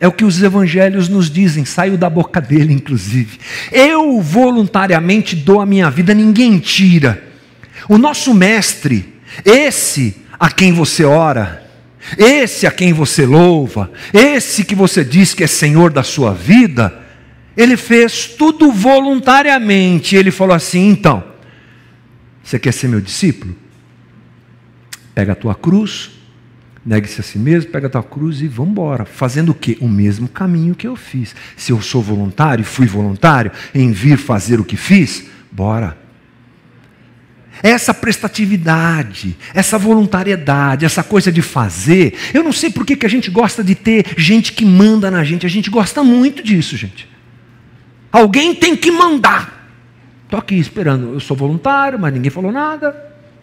É 0.00 0.08
o 0.08 0.12
que 0.12 0.24
os 0.24 0.42
evangelhos 0.42 1.08
nos 1.08 1.30
dizem, 1.30 1.64
saiu 1.64 1.96
da 1.96 2.10
boca 2.10 2.40
dele, 2.40 2.72
inclusive. 2.72 3.38
Eu 3.70 4.20
voluntariamente 4.20 5.36
dou 5.36 5.60
a 5.60 5.66
minha 5.66 5.88
vida, 5.90 6.12
ninguém 6.12 6.58
tira. 6.58 7.22
O 7.88 7.96
nosso 7.96 8.34
mestre, 8.34 9.14
esse 9.44 10.16
a 10.38 10.50
quem 10.50 10.72
você 10.72 11.04
ora, 11.04 11.64
esse 12.18 12.66
a 12.66 12.70
quem 12.70 12.92
você 12.92 13.24
louva, 13.24 13.92
esse 14.12 14.64
que 14.64 14.74
você 14.74 15.04
diz 15.04 15.34
que 15.34 15.44
é 15.44 15.46
Senhor 15.46 15.92
da 15.92 16.02
sua 16.02 16.34
vida, 16.34 17.00
ele 17.56 17.76
fez 17.76 18.26
tudo 18.26 18.72
voluntariamente. 18.72 20.16
Ele 20.16 20.30
falou 20.30 20.54
assim: 20.54 20.90
então, 20.90 21.22
você 22.42 22.58
quer 22.58 22.72
ser 22.72 22.88
meu 22.88 23.00
discípulo? 23.00 23.54
Pega 25.14 25.32
a 25.32 25.36
tua 25.36 25.54
cruz, 25.54 26.10
Negue-se 26.84 27.20
a 27.20 27.22
si 27.22 27.38
mesmo, 27.38 27.70
pega 27.70 27.86
a 27.86 27.90
tua 27.90 28.02
cruz 28.02 28.40
e 28.40 28.48
vamos 28.48 28.72
embora. 28.72 29.04
Fazendo 29.04 29.50
o 29.50 29.54
quê? 29.54 29.78
O 29.80 29.88
mesmo 29.88 30.28
caminho 30.28 30.74
que 30.74 30.86
eu 30.86 30.96
fiz. 30.96 31.34
Se 31.56 31.70
eu 31.70 31.80
sou 31.80 32.02
voluntário 32.02 32.64
fui 32.64 32.86
voluntário 32.86 33.52
em 33.72 33.92
vir 33.92 34.16
fazer 34.16 34.58
o 34.58 34.64
que 34.64 34.76
fiz, 34.76 35.26
bora. 35.50 35.96
Essa 37.62 37.94
prestatividade, 37.94 39.36
essa 39.54 39.78
voluntariedade, 39.78 40.84
essa 40.84 41.04
coisa 41.04 41.30
de 41.30 41.40
fazer. 41.40 42.14
Eu 42.34 42.42
não 42.42 42.52
sei 42.52 42.70
por 42.70 42.84
que 42.84 43.06
a 43.06 43.08
gente 43.08 43.30
gosta 43.30 43.62
de 43.62 43.76
ter 43.76 44.14
gente 44.16 44.52
que 44.52 44.64
manda 44.64 45.08
na 45.10 45.22
gente. 45.22 45.46
A 45.46 45.48
gente 45.48 45.70
gosta 45.70 46.02
muito 46.02 46.42
disso, 46.42 46.76
gente. 46.76 47.08
Alguém 48.10 48.54
tem 48.54 48.76
que 48.76 48.90
mandar. 48.90 49.70
Estou 50.24 50.38
aqui 50.38 50.56
esperando. 50.56 51.14
Eu 51.14 51.20
sou 51.20 51.36
voluntário, 51.36 51.98
mas 51.98 52.12
ninguém 52.12 52.30
falou 52.30 52.50
nada. 52.50 52.96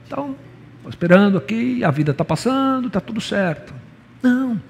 Então, 0.06 0.36
Estou 0.80 0.90
esperando 0.90 1.38
aqui, 1.38 1.84
a 1.84 1.92
vida 1.92 2.12
está 2.12 2.24
passando, 2.24 2.88
está 2.88 3.02
tudo 3.02 3.20
certo. 3.20 3.74
Não. 4.24 4.62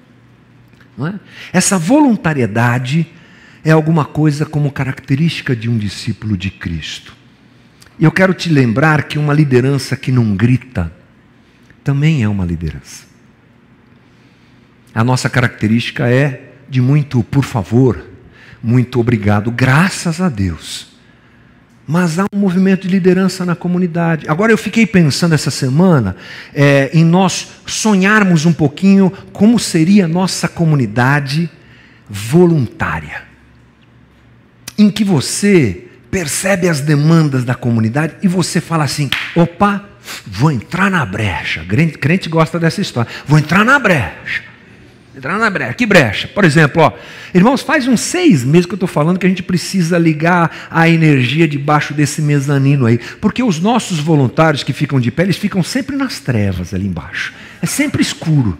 não 0.98 1.06
é? 1.06 1.20
Essa 1.52 1.78
voluntariedade 1.78 3.06
é 3.64 3.70
alguma 3.70 4.04
coisa 4.04 4.44
como 4.44 4.72
característica 4.72 5.54
de 5.54 5.70
um 5.70 5.78
discípulo 5.78 6.36
de 6.36 6.50
Cristo. 6.50 7.16
E 7.98 8.04
eu 8.04 8.10
quero 8.10 8.34
te 8.34 8.48
lembrar 8.48 9.04
que 9.04 9.18
uma 9.18 9.32
liderança 9.32 9.96
que 9.96 10.10
não 10.10 10.34
grita 10.34 10.92
também 11.84 12.22
é 12.22 12.28
uma 12.28 12.44
liderança. 12.44 13.06
A 14.92 15.04
nossa 15.04 15.30
característica 15.30 16.08
é 16.08 16.54
de 16.68 16.80
muito 16.80 17.22
por 17.22 17.44
favor, 17.44 18.04
muito 18.62 18.98
obrigado, 18.98 19.50
graças 19.50 20.20
a 20.20 20.28
Deus 20.28 20.89
mas 21.90 22.20
há 22.20 22.26
um 22.32 22.38
movimento 22.38 22.82
de 22.82 22.88
liderança 22.88 23.44
na 23.44 23.56
comunidade. 23.56 24.24
Agora 24.28 24.52
eu 24.52 24.56
fiquei 24.56 24.86
pensando 24.86 25.34
essa 25.34 25.50
semana 25.50 26.14
é, 26.54 26.88
em 26.94 27.04
nós 27.04 27.48
sonharmos 27.66 28.46
um 28.46 28.52
pouquinho 28.52 29.12
como 29.32 29.58
seria 29.58 30.04
a 30.04 30.08
nossa 30.08 30.46
comunidade 30.46 31.50
voluntária, 32.08 33.24
em 34.78 34.88
que 34.88 35.02
você 35.02 35.88
percebe 36.12 36.68
as 36.68 36.80
demandas 36.80 37.42
da 37.42 37.56
comunidade 37.56 38.14
e 38.22 38.28
você 38.28 38.60
fala 38.60 38.84
assim: 38.84 39.10
opa, 39.34 39.84
vou 40.24 40.52
entrar 40.52 40.88
na 40.92 41.04
brecha. 41.04 41.66
Crente, 42.00 42.28
gosta 42.28 42.56
dessa 42.60 42.80
história. 42.80 43.10
Vou 43.26 43.36
entrar 43.36 43.64
na 43.64 43.80
brecha. 43.80 44.49
Entrar 45.16 45.38
na 45.38 45.50
brecha. 45.50 45.74
Que 45.74 45.86
brecha? 45.86 46.28
Por 46.28 46.44
exemplo, 46.44 46.82
ó, 46.82 46.92
irmãos, 47.34 47.62
faz 47.62 47.88
uns 47.88 48.00
seis 48.00 48.44
meses 48.44 48.66
que 48.66 48.72
eu 48.72 48.76
estou 48.76 48.88
falando 48.88 49.18
que 49.18 49.26
a 49.26 49.28
gente 49.28 49.42
precisa 49.42 49.98
ligar 49.98 50.68
a 50.70 50.88
energia 50.88 51.48
debaixo 51.48 51.92
desse 51.92 52.22
mezanino 52.22 52.86
aí. 52.86 52.98
Porque 53.20 53.42
os 53.42 53.58
nossos 53.58 53.98
voluntários 53.98 54.62
que 54.62 54.72
ficam 54.72 55.00
de 55.00 55.10
pé, 55.10 55.24
eles 55.24 55.36
ficam 55.36 55.62
sempre 55.62 55.96
nas 55.96 56.20
trevas 56.20 56.72
ali 56.72 56.86
embaixo. 56.86 57.32
É 57.60 57.66
sempre 57.66 58.00
escuro. 58.00 58.56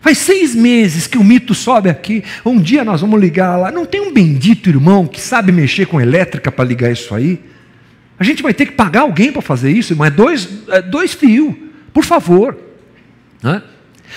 Faz 0.00 0.18
seis 0.18 0.54
meses 0.54 1.06
que 1.06 1.18
o 1.18 1.24
mito 1.24 1.54
sobe 1.54 1.88
aqui. 1.88 2.24
Um 2.44 2.60
dia 2.60 2.84
nós 2.84 3.00
vamos 3.00 3.20
ligar 3.20 3.56
lá. 3.56 3.70
Não 3.70 3.86
tem 3.86 4.00
um 4.00 4.12
bendito 4.12 4.68
irmão 4.68 5.06
que 5.06 5.20
sabe 5.20 5.52
mexer 5.52 5.86
com 5.86 6.00
elétrica 6.00 6.50
para 6.50 6.64
ligar 6.64 6.90
isso 6.90 7.14
aí? 7.14 7.40
A 8.18 8.24
gente 8.24 8.42
vai 8.42 8.52
ter 8.52 8.66
que 8.66 8.72
pagar 8.72 9.02
alguém 9.02 9.30
para 9.30 9.40
fazer 9.40 9.70
isso, 9.70 9.94
mas 9.94 10.08
é 10.08 10.10
dois, 10.10 10.48
é 10.68 10.82
dois 10.82 11.14
fios, 11.14 11.54
por 11.92 12.04
favor. 12.04 12.58
Né? 13.40 13.62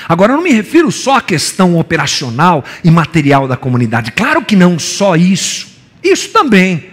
Agora, 0.07 0.33
eu 0.33 0.37
não 0.37 0.43
me 0.43 0.51
refiro 0.51 0.91
só 0.91 1.17
à 1.17 1.21
questão 1.21 1.77
operacional 1.77 2.63
e 2.83 2.91
material 2.91 3.47
da 3.47 3.57
comunidade. 3.57 4.11
Claro 4.11 4.43
que 4.43 4.55
não 4.55 4.79
só 4.79 5.15
isso. 5.15 5.67
Isso 6.03 6.29
também. 6.29 6.91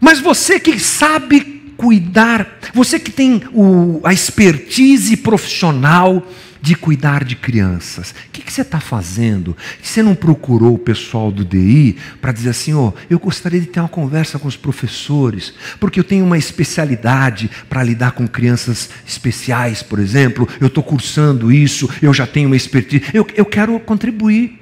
Mas 0.00 0.20
você 0.20 0.60
que 0.60 0.78
sabe 0.78 1.55
cuidar, 1.76 2.58
você 2.72 2.98
que 2.98 3.10
tem 3.10 3.42
o, 3.52 4.00
a 4.04 4.12
expertise 4.12 5.16
profissional 5.16 6.26
de 6.66 6.74
cuidar 6.74 7.22
de 7.22 7.36
crianças. 7.36 8.10
O 8.10 8.14
que, 8.32 8.42
que 8.42 8.52
você 8.52 8.62
está 8.62 8.80
fazendo? 8.80 9.56
Você 9.80 10.02
não 10.02 10.16
procurou 10.16 10.74
o 10.74 10.78
pessoal 10.78 11.30
do 11.30 11.44
DI 11.44 11.96
para 12.20 12.32
dizer 12.32 12.50
assim: 12.50 12.74
oh, 12.74 12.92
eu 13.08 13.20
gostaria 13.20 13.60
de 13.60 13.66
ter 13.66 13.78
uma 13.78 13.88
conversa 13.88 14.36
com 14.36 14.48
os 14.48 14.56
professores, 14.56 15.54
porque 15.78 16.00
eu 16.00 16.04
tenho 16.04 16.24
uma 16.24 16.36
especialidade 16.36 17.48
para 17.68 17.84
lidar 17.84 18.12
com 18.12 18.26
crianças 18.26 18.90
especiais, 19.06 19.80
por 19.80 20.00
exemplo, 20.00 20.48
eu 20.60 20.66
estou 20.66 20.82
cursando 20.82 21.52
isso, 21.52 21.88
eu 22.02 22.12
já 22.12 22.26
tenho 22.26 22.48
uma 22.48 22.56
expertise, 22.56 23.04
eu, 23.14 23.24
eu 23.36 23.44
quero 23.44 23.78
contribuir 23.78 24.60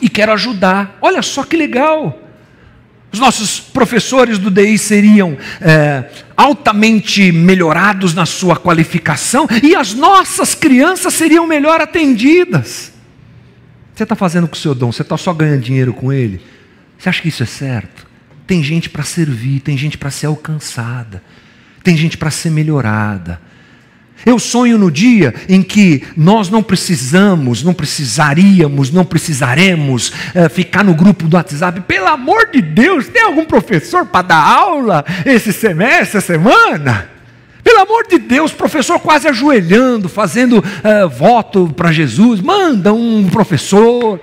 e 0.00 0.08
quero 0.08 0.32
ajudar. 0.32 0.96
Olha 1.02 1.22
só 1.22 1.42
que 1.42 1.56
legal! 1.56 2.29
Os 3.12 3.18
nossos 3.18 3.58
professores 3.58 4.38
do 4.38 4.50
DI 4.50 4.78
seriam 4.78 5.36
é, 5.60 6.04
altamente 6.36 7.32
melhorados 7.32 8.14
na 8.14 8.24
sua 8.24 8.56
qualificação 8.56 9.48
e 9.62 9.74
as 9.74 9.94
nossas 9.94 10.54
crianças 10.54 11.14
seriam 11.14 11.46
melhor 11.46 11.80
atendidas. 11.80 12.92
Você 13.94 14.04
está 14.04 14.14
fazendo 14.14 14.46
com 14.46 14.54
o 14.54 14.58
seu 14.58 14.74
dom, 14.74 14.92
você 14.92 15.02
está 15.02 15.16
só 15.16 15.32
ganhando 15.34 15.62
dinheiro 15.62 15.92
com 15.92 16.12
ele? 16.12 16.40
Você 16.96 17.08
acha 17.08 17.20
que 17.20 17.28
isso 17.28 17.42
é 17.42 17.46
certo? 17.46 18.06
Tem 18.46 18.62
gente 18.62 18.88
para 18.88 19.02
servir, 19.02 19.60
tem 19.60 19.76
gente 19.76 19.98
para 19.98 20.10
ser 20.10 20.26
alcançada, 20.26 21.22
tem 21.82 21.96
gente 21.96 22.16
para 22.16 22.30
ser 22.30 22.50
melhorada. 22.50 23.40
Eu 24.24 24.38
sonho 24.38 24.76
no 24.76 24.90
dia 24.90 25.34
em 25.48 25.62
que 25.62 26.02
nós 26.16 26.50
não 26.50 26.62
precisamos, 26.62 27.62
não 27.62 27.72
precisaríamos, 27.72 28.90
não 28.90 29.04
precisaremos 29.04 30.12
é, 30.34 30.48
ficar 30.48 30.84
no 30.84 30.94
grupo 30.94 31.26
do 31.26 31.36
WhatsApp. 31.36 31.80
Pelo 31.82 32.08
amor 32.08 32.50
de 32.50 32.60
Deus, 32.60 33.08
tem 33.08 33.22
algum 33.22 33.44
professor 33.44 34.04
para 34.06 34.22
dar 34.22 34.44
aula 34.44 35.04
esse 35.24 35.52
semestre, 35.52 36.18
essa 36.18 36.20
semana? 36.20 37.08
Pelo 37.62 37.80
amor 37.80 38.06
de 38.06 38.18
Deus, 38.18 38.52
professor 38.52 38.98
quase 38.98 39.28
ajoelhando, 39.28 40.08
fazendo 40.08 40.62
é, 40.82 41.06
voto 41.06 41.72
para 41.74 41.92
Jesus. 41.92 42.40
Manda 42.40 42.92
um 42.92 43.28
professor. 43.30 44.20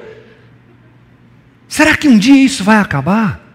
Será 1.67 1.95
que 1.95 2.07
um 2.07 2.17
dia 2.17 2.43
isso 2.43 2.63
vai 2.63 2.77
acabar? 2.77 3.46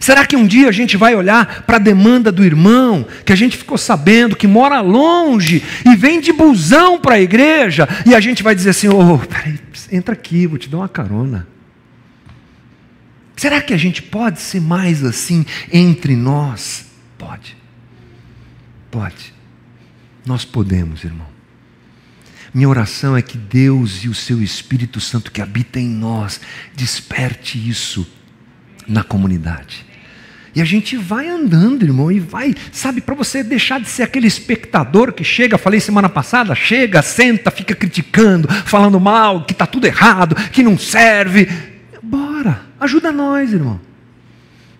Será 0.00 0.24
que 0.24 0.34
um 0.34 0.46
dia 0.46 0.70
a 0.70 0.72
gente 0.72 0.96
vai 0.96 1.14
olhar 1.14 1.62
para 1.64 1.76
a 1.76 1.78
demanda 1.78 2.32
do 2.32 2.42
irmão, 2.42 3.06
que 3.22 3.34
a 3.34 3.36
gente 3.36 3.58
ficou 3.58 3.76
sabendo 3.76 4.34
que 4.34 4.46
mora 4.46 4.80
longe 4.80 5.62
e 5.84 5.94
vem 5.94 6.22
de 6.22 6.32
busão 6.32 6.98
para 6.98 7.16
a 7.16 7.20
igreja, 7.20 7.86
e 8.06 8.14
a 8.14 8.18
gente 8.18 8.42
vai 8.42 8.54
dizer 8.54 8.70
assim: 8.70 8.88
oh, 8.88 9.18
peraí, 9.18 9.60
entra 9.92 10.14
aqui, 10.14 10.46
vou 10.46 10.56
te 10.56 10.70
dar 10.70 10.78
uma 10.78 10.88
carona. 10.88 11.46
Será 13.36 13.60
que 13.60 13.74
a 13.74 13.76
gente 13.76 14.02
pode 14.02 14.40
ser 14.40 14.60
mais 14.60 15.04
assim 15.04 15.44
entre 15.70 16.16
nós? 16.16 16.86
Pode. 17.18 17.54
Pode. 18.90 19.34
Nós 20.24 20.46
podemos, 20.46 21.04
irmão. 21.04 21.28
Minha 22.54 22.70
oração 22.70 23.14
é 23.14 23.20
que 23.20 23.36
Deus 23.36 24.02
e 24.02 24.08
o 24.08 24.14
seu 24.14 24.42
Espírito 24.42 24.98
Santo 24.98 25.30
que 25.30 25.42
habita 25.42 25.78
em 25.78 25.88
nós 25.88 26.40
desperte 26.74 27.58
isso 27.68 28.06
na 28.88 29.04
comunidade. 29.04 29.89
E 30.54 30.60
a 30.60 30.64
gente 30.64 30.96
vai 30.96 31.28
andando, 31.28 31.84
irmão, 31.84 32.10
e 32.10 32.18
vai, 32.18 32.54
sabe, 32.72 33.00
para 33.00 33.14
você 33.14 33.42
deixar 33.42 33.80
de 33.80 33.88
ser 33.88 34.02
aquele 34.02 34.26
espectador 34.26 35.12
que 35.12 35.22
chega, 35.22 35.56
falei 35.56 35.78
semana 35.78 36.08
passada, 36.08 36.54
chega, 36.54 37.02
senta, 37.02 37.50
fica 37.50 37.74
criticando, 37.74 38.48
falando 38.48 38.98
mal, 38.98 39.44
que 39.44 39.52
está 39.52 39.64
tudo 39.64 39.86
errado, 39.86 40.34
que 40.50 40.62
não 40.62 40.76
serve. 40.76 41.48
Bora, 42.02 42.62
ajuda 42.80 43.12
nós, 43.12 43.52
irmão. 43.52 43.80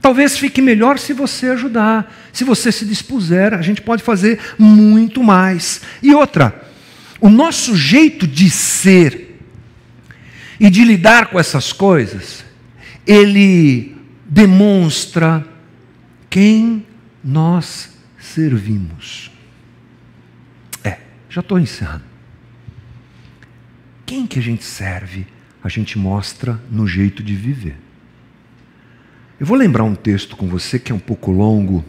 Talvez 0.01 0.39
fique 0.39 0.61
melhor 0.61 0.99
se 0.99 1.13
você 1.13 1.49
ajudar, 1.51 2.13
se 2.33 2.43
você 2.43 2.73
se 2.73 2.85
dispuser, 2.85 3.55
a 3.55 3.63
gente 3.63 3.83
pode 3.83 4.03
fazer 4.03 4.41
muito 4.59 5.23
mais. 5.23 5.83
E 6.03 6.13
outra, 6.15 6.69
o 7.21 7.29
nosso 7.29 7.77
jeito 7.77 8.27
de 8.27 8.51
ser 8.51 9.39
e 10.59 10.69
de 10.69 10.85
lidar 10.85 11.27
com 11.27 11.39
essas 11.39 11.73
coisas, 11.73 12.45
ele 13.07 13.95
demonstra 14.27 15.47
quem 16.31 16.87
nós 17.23 17.99
servimos. 18.17 19.33
É, 20.85 21.01
já 21.29 21.41
estou 21.41 21.59
encerrando. 21.59 22.05
Quem 24.07 24.27
que 24.27 24.39
a 24.39 24.43
gente 24.43 24.65
serve, 24.65 25.27
a 25.63 25.69
gente 25.69 25.99
mostra 25.99 26.61
no 26.71 26.87
jeito 26.87 27.23
de 27.23 27.35
viver. 27.35 27.77
Eu 29.41 29.47
vou 29.47 29.57
lembrar 29.57 29.83
um 29.83 29.95
texto 29.95 30.37
com 30.37 30.47
você 30.49 30.79
que 30.79 30.93
é 30.93 30.95
um 30.95 31.01
pouco 31.01 31.33
longo, 31.33 31.85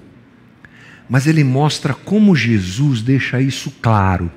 mas 1.07 1.27
ele 1.27 1.43
mostra 1.43 1.93
como 1.93 2.35
Jesus 2.35 3.01
deixa 3.01 3.39
isso 3.39 3.69
claro. 3.81 4.31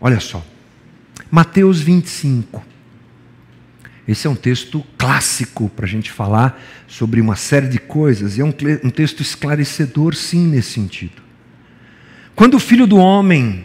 Olha 0.00 0.20
só, 0.20 0.44
Mateus 1.30 1.80
25. 1.80 2.71
Esse 4.06 4.26
é 4.26 4.30
um 4.30 4.34
texto 4.34 4.84
clássico 4.98 5.68
para 5.68 5.86
a 5.86 5.88
gente 5.88 6.10
falar 6.10 6.60
sobre 6.88 7.20
uma 7.20 7.36
série 7.36 7.68
de 7.68 7.78
coisas, 7.78 8.36
e 8.36 8.40
é 8.40 8.44
um, 8.44 8.52
um 8.82 8.90
texto 8.90 9.20
esclarecedor, 9.20 10.14
sim, 10.14 10.48
nesse 10.48 10.72
sentido. 10.72 11.22
Quando 12.34 12.54
o 12.54 12.60
filho 12.60 12.86
do 12.86 12.96
homem 12.96 13.64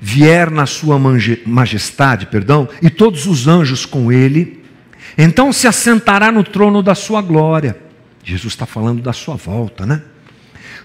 vier 0.00 0.50
na 0.50 0.66
sua 0.66 0.98
majestade, 1.46 2.26
perdão, 2.26 2.68
e 2.80 2.90
todos 2.90 3.26
os 3.26 3.48
anjos 3.48 3.84
com 3.84 4.12
ele, 4.12 4.62
então 5.18 5.52
se 5.52 5.66
assentará 5.66 6.30
no 6.30 6.44
trono 6.44 6.82
da 6.82 6.94
sua 6.94 7.20
glória. 7.20 7.76
Jesus 8.22 8.52
está 8.52 8.66
falando 8.66 9.02
da 9.02 9.12
sua 9.12 9.34
volta, 9.34 9.84
né? 9.84 10.02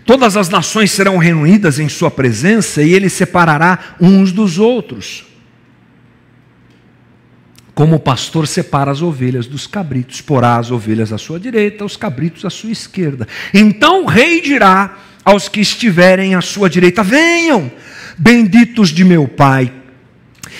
Todas 0.05 0.35
as 0.35 0.49
nações 0.49 0.91
serão 0.91 1.17
reunidas 1.17 1.77
em 1.77 1.87
sua 1.87 2.09
presença 2.09 2.81
e 2.81 2.93
ele 2.93 3.09
separará 3.09 3.95
uns 3.99 4.31
dos 4.31 4.57
outros 4.57 5.28
como 7.79 7.95
o 7.95 7.99
pastor 7.99 8.45
separa 8.45 8.91
as 8.91 9.01
ovelhas 9.01 9.47
dos 9.47 9.65
cabritos, 9.65 10.19
porá 10.19 10.57
as 10.57 10.69
ovelhas 10.69 11.13
à 11.13 11.17
sua 11.17 11.39
direita, 11.39 11.85
os 11.85 11.95
cabritos 11.95 12.43
à 12.43 12.49
sua 12.49 12.71
esquerda. 12.73 13.25
Então 13.53 14.03
o 14.03 14.05
rei 14.05 14.41
dirá 14.41 14.97
aos 15.23 15.47
que 15.47 15.61
estiverem 15.61 16.35
à 16.35 16.41
sua 16.41 16.69
direita: 16.69 17.01
Venham, 17.03 17.71
benditos 18.17 18.89
de 18.89 19.05
meu 19.05 19.29
Pai, 19.29 19.71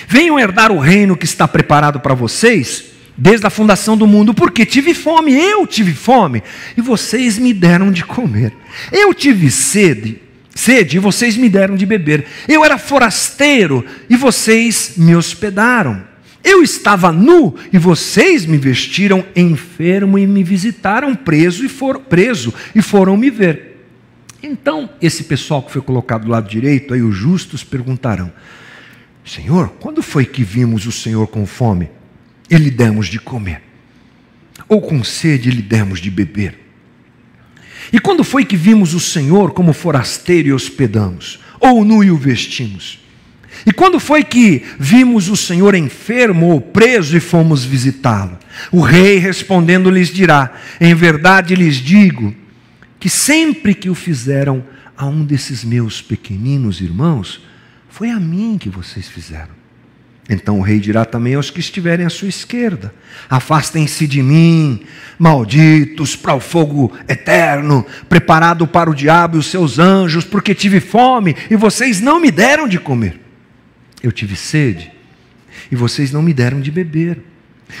venham 0.08 0.40
herdar 0.40 0.72
o 0.72 0.78
reino 0.78 1.14
que 1.14 1.26
está 1.26 1.46
preparado 1.46 2.00
para 2.00 2.14
vocês 2.14 2.84
desde 3.18 3.46
a 3.46 3.50
fundação 3.50 3.98
do 3.98 4.06
mundo, 4.06 4.32
porque 4.32 4.64
tive 4.64 4.94
fome, 4.94 5.34
eu 5.34 5.66
tive 5.66 5.92
fome, 5.92 6.42
e 6.74 6.80
vocês 6.80 7.36
me 7.36 7.52
deram 7.52 7.92
de 7.92 8.02
comer. 8.02 8.54
Eu 8.90 9.12
tive 9.12 9.50
sede, 9.50 10.22
sede, 10.54 10.96
e 10.96 11.00
vocês 11.00 11.36
me 11.36 11.50
deram 11.50 11.76
de 11.76 11.84
beber. 11.84 12.24
Eu 12.48 12.64
era 12.64 12.78
forasteiro, 12.78 13.84
e 14.08 14.16
vocês 14.16 14.94
me 14.96 15.14
hospedaram. 15.14 16.08
Eu 16.42 16.62
estava 16.62 17.12
nu 17.12 17.54
e 17.72 17.78
vocês 17.78 18.46
me 18.46 18.56
vestiram 18.56 19.24
enfermo 19.36 20.18
e 20.18 20.26
me 20.26 20.42
visitaram 20.42 21.14
preso 21.14 21.64
e 21.64 21.68
foram 21.68 22.00
preso 22.00 22.52
e 22.74 22.80
foram 22.80 23.16
me 23.16 23.30
ver. 23.30 23.70
Então, 24.42 24.88
esse 25.02 25.24
pessoal 25.24 25.62
que 25.62 25.70
foi 25.70 25.82
colocado 25.82 26.24
do 26.24 26.30
lado 26.30 26.48
direito, 26.48 26.94
aí 26.94 27.02
os 27.02 27.14
justos 27.14 27.62
perguntarão: 27.62 28.32
Senhor, 29.24 29.68
quando 29.80 30.02
foi 30.02 30.24
que 30.24 30.42
vimos 30.42 30.86
o 30.86 30.92
Senhor 30.92 31.26
com 31.26 31.44
fome 31.44 31.90
e 32.48 32.56
lhe 32.56 32.70
demos 32.70 33.06
de 33.06 33.18
comer? 33.18 33.62
Ou 34.66 34.80
com 34.80 35.04
sede 35.04 35.48
e 35.50 35.52
lhe 35.52 35.62
demos 35.62 36.00
de 36.00 36.10
beber? 36.10 36.58
E 37.92 37.98
quando 37.98 38.24
foi 38.24 38.44
que 38.44 38.56
vimos 38.56 38.94
o 38.94 39.00
Senhor 39.00 39.52
como 39.52 39.72
forasteiro 39.72 40.48
e 40.48 40.52
hospedamos? 40.52 41.40
Ou 41.58 41.84
nu 41.84 42.02
e 42.02 42.10
o 42.10 42.16
vestimos? 42.16 43.00
E 43.66 43.72
quando 43.72 44.00
foi 44.00 44.24
que 44.24 44.64
vimos 44.78 45.28
o 45.28 45.36
Senhor 45.36 45.74
enfermo 45.74 46.46
ou 46.46 46.60
preso 46.60 47.16
e 47.16 47.20
fomos 47.20 47.64
visitá-lo? 47.64 48.38
O 48.72 48.80
rei 48.80 49.18
respondendo 49.18 49.90
lhes 49.90 50.08
dirá: 50.08 50.52
Em 50.80 50.94
verdade 50.94 51.54
lhes 51.54 51.76
digo 51.76 52.34
que 52.98 53.08
sempre 53.08 53.74
que 53.74 53.90
o 53.90 53.94
fizeram 53.94 54.64
a 54.96 55.06
um 55.06 55.24
desses 55.24 55.64
meus 55.64 56.02
pequeninos 56.02 56.80
irmãos, 56.80 57.42
foi 57.88 58.10
a 58.10 58.20
mim 58.20 58.58
que 58.58 58.68
vocês 58.68 59.08
fizeram. 59.08 59.60
Então 60.28 60.60
o 60.60 60.62
rei 60.62 60.78
dirá 60.78 61.04
também 61.04 61.34
aos 61.34 61.50
que 61.50 61.58
estiverem 61.58 62.06
à 62.06 62.10
sua 62.10 62.28
esquerda: 62.28 62.94
Afastem-se 63.28 64.06
de 64.06 64.22
mim, 64.22 64.84
malditos, 65.18 66.14
para 66.14 66.34
o 66.34 66.40
fogo 66.40 66.92
eterno, 67.08 67.84
preparado 68.08 68.66
para 68.66 68.88
o 68.88 68.94
diabo 68.94 69.36
e 69.36 69.40
os 69.40 69.46
seus 69.46 69.78
anjos, 69.78 70.24
porque 70.24 70.54
tive 70.54 70.80
fome 70.80 71.34
e 71.50 71.56
vocês 71.56 72.00
não 72.00 72.20
me 72.20 72.30
deram 72.30 72.68
de 72.68 72.78
comer. 72.78 73.29
Eu 74.02 74.10
tive 74.10 74.36
sede 74.36 74.90
e 75.70 75.76
vocês 75.76 76.12
não 76.12 76.22
me 76.22 76.32
deram 76.32 76.60
de 76.60 76.70
beber. 76.70 77.18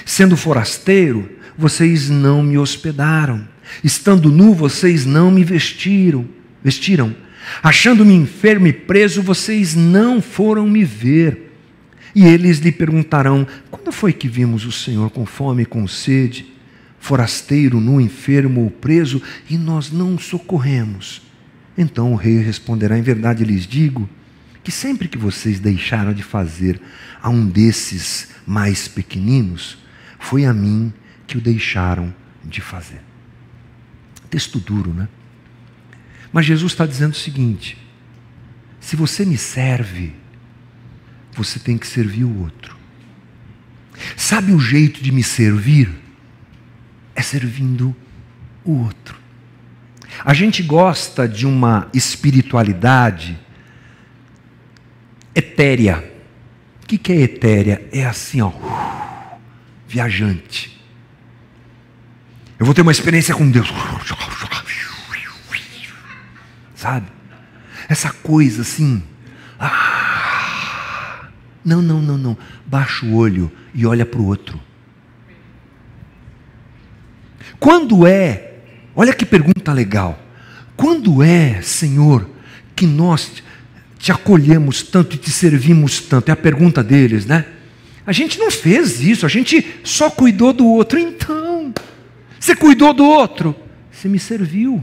Sendo 0.04 0.36
forasteiro, 0.36 1.28
vocês 1.56 2.08
não 2.08 2.42
me 2.42 2.58
hospedaram. 2.58 3.46
Estando 3.82 4.30
nu, 4.30 4.54
vocês 4.54 5.06
não 5.06 5.30
me 5.30 5.44
vestiram. 5.44 6.26
Vestiram. 6.62 7.14
Achando-me 7.62 8.14
enfermo 8.14 8.66
e 8.66 8.72
preso, 8.72 9.22
vocês 9.22 9.74
não 9.74 10.20
foram 10.20 10.66
me 10.68 10.84
ver. 10.84 11.52
E 12.14 12.26
eles 12.26 12.58
lhe 12.58 12.70
perguntarão: 12.70 13.46
Quando 13.70 13.92
foi 13.92 14.12
que 14.12 14.28
vimos 14.28 14.64
o 14.64 14.72
Senhor 14.72 15.10
com 15.10 15.24
fome 15.24 15.62
e 15.62 15.66
com 15.66 15.86
sede, 15.88 16.46
forasteiro, 16.98 17.80
nu, 17.80 18.00
enfermo 18.00 18.62
ou 18.62 18.70
preso, 18.70 19.22
e 19.48 19.56
nós 19.56 19.90
não 19.90 20.18
socorremos? 20.18 21.22
Então 21.78 22.12
o 22.12 22.16
rei 22.16 22.38
responderá: 22.38 22.98
Em 22.98 23.02
verdade 23.02 23.44
lhes 23.44 23.66
digo 23.66 24.08
que 24.70 24.76
sempre 24.76 25.08
que 25.08 25.18
vocês 25.18 25.58
deixaram 25.58 26.14
de 26.14 26.22
fazer 26.22 26.80
a 27.20 27.28
um 27.28 27.44
desses 27.44 28.28
mais 28.46 28.86
pequeninos, 28.86 29.76
foi 30.16 30.44
a 30.44 30.54
mim 30.54 30.92
que 31.26 31.36
o 31.36 31.40
deixaram 31.40 32.14
de 32.44 32.60
fazer. 32.60 33.02
Texto 34.30 34.60
duro, 34.60 34.94
né? 34.94 35.08
Mas 36.32 36.46
Jesus 36.46 36.70
está 36.70 36.86
dizendo 36.86 37.10
o 37.10 37.16
seguinte: 37.16 37.76
se 38.78 38.94
você 38.94 39.26
me 39.26 39.36
serve, 39.36 40.14
você 41.32 41.58
tem 41.58 41.76
que 41.76 41.86
servir 41.86 42.22
o 42.22 42.38
outro. 42.38 42.76
Sabe 44.16 44.52
o 44.52 44.60
jeito 44.60 45.02
de 45.02 45.10
me 45.10 45.24
servir? 45.24 45.90
É 47.12 47.22
servindo 47.22 47.94
o 48.64 48.84
outro. 48.84 49.18
A 50.24 50.32
gente 50.32 50.62
gosta 50.62 51.26
de 51.26 51.44
uma 51.44 51.88
espiritualidade 51.92 53.36
etérea. 55.34 56.12
O 56.82 56.86
que 56.86 57.12
é 57.12 57.20
etérea? 57.20 57.88
É 57.92 58.04
assim, 58.04 58.40
ó, 58.40 58.52
viajante. 59.86 60.80
Eu 62.58 62.66
vou 62.66 62.74
ter 62.74 62.82
uma 62.82 62.92
experiência 62.92 63.34
com 63.34 63.50
Deus. 63.50 63.72
Sabe? 66.74 67.06
Essa 67.88 68.10
coisa 68.12 68.62
assim. 68.62 69.02
Ah, 69.58 71.28
não, 71.64 71.80
não, 71.82 72.00
não, 72.00 72.18
não. 72.18 72.38
Baixa 72.66 73.04
o 73.06 73.14
olho 73.14 73.50
e 73.74 73.86
olha 73.86 74.04
para 74.04 74.20
o 74.20 74.26
outro. 74.26 74.60
Quando 77.58 78.06
é, 78.06 78.54
olha 78.96 79.12
que 79.12 79.26
pergunta 79.26 79.72
legal. 79.72 80.18
Quando 80.76 81.22
é, 81.22 81.60
Senhor, 81.60 82.28
que 82.74 82.86
nós 82.86 83.42
te 84.00 84.10
acolhemos 84.10 84.82
tanto 84.82 85.14
e 85.14 85.18
te 85.18 85.30
servimos 85.30 86.00
tanto? 86.00 86.30
É 86.30 86.32
a 86.32 86.36
pergunta 86.36 86.82
deles, 86.82 87.26
né? 87.26 87.44
A 88.06 88.12
gente 88.12 88.38
não 88.38 88.50
fez 88.50 89.00
isso, 89.00 89.26
a 89.26 89.28
gente 89.28 89.64
só 89.84 90.08
cuidou 90.10 90.54
do 90.54 90.66
outro. 90.66 90.98
Então, 90.98 91.72
você 92.38 92.56
cuidou 92.56 92.94
do 92.94 93.04
outro, 93.04 93.54
você 93.92 94.08
me 94.08 94.18
serviu. 94.18 94.82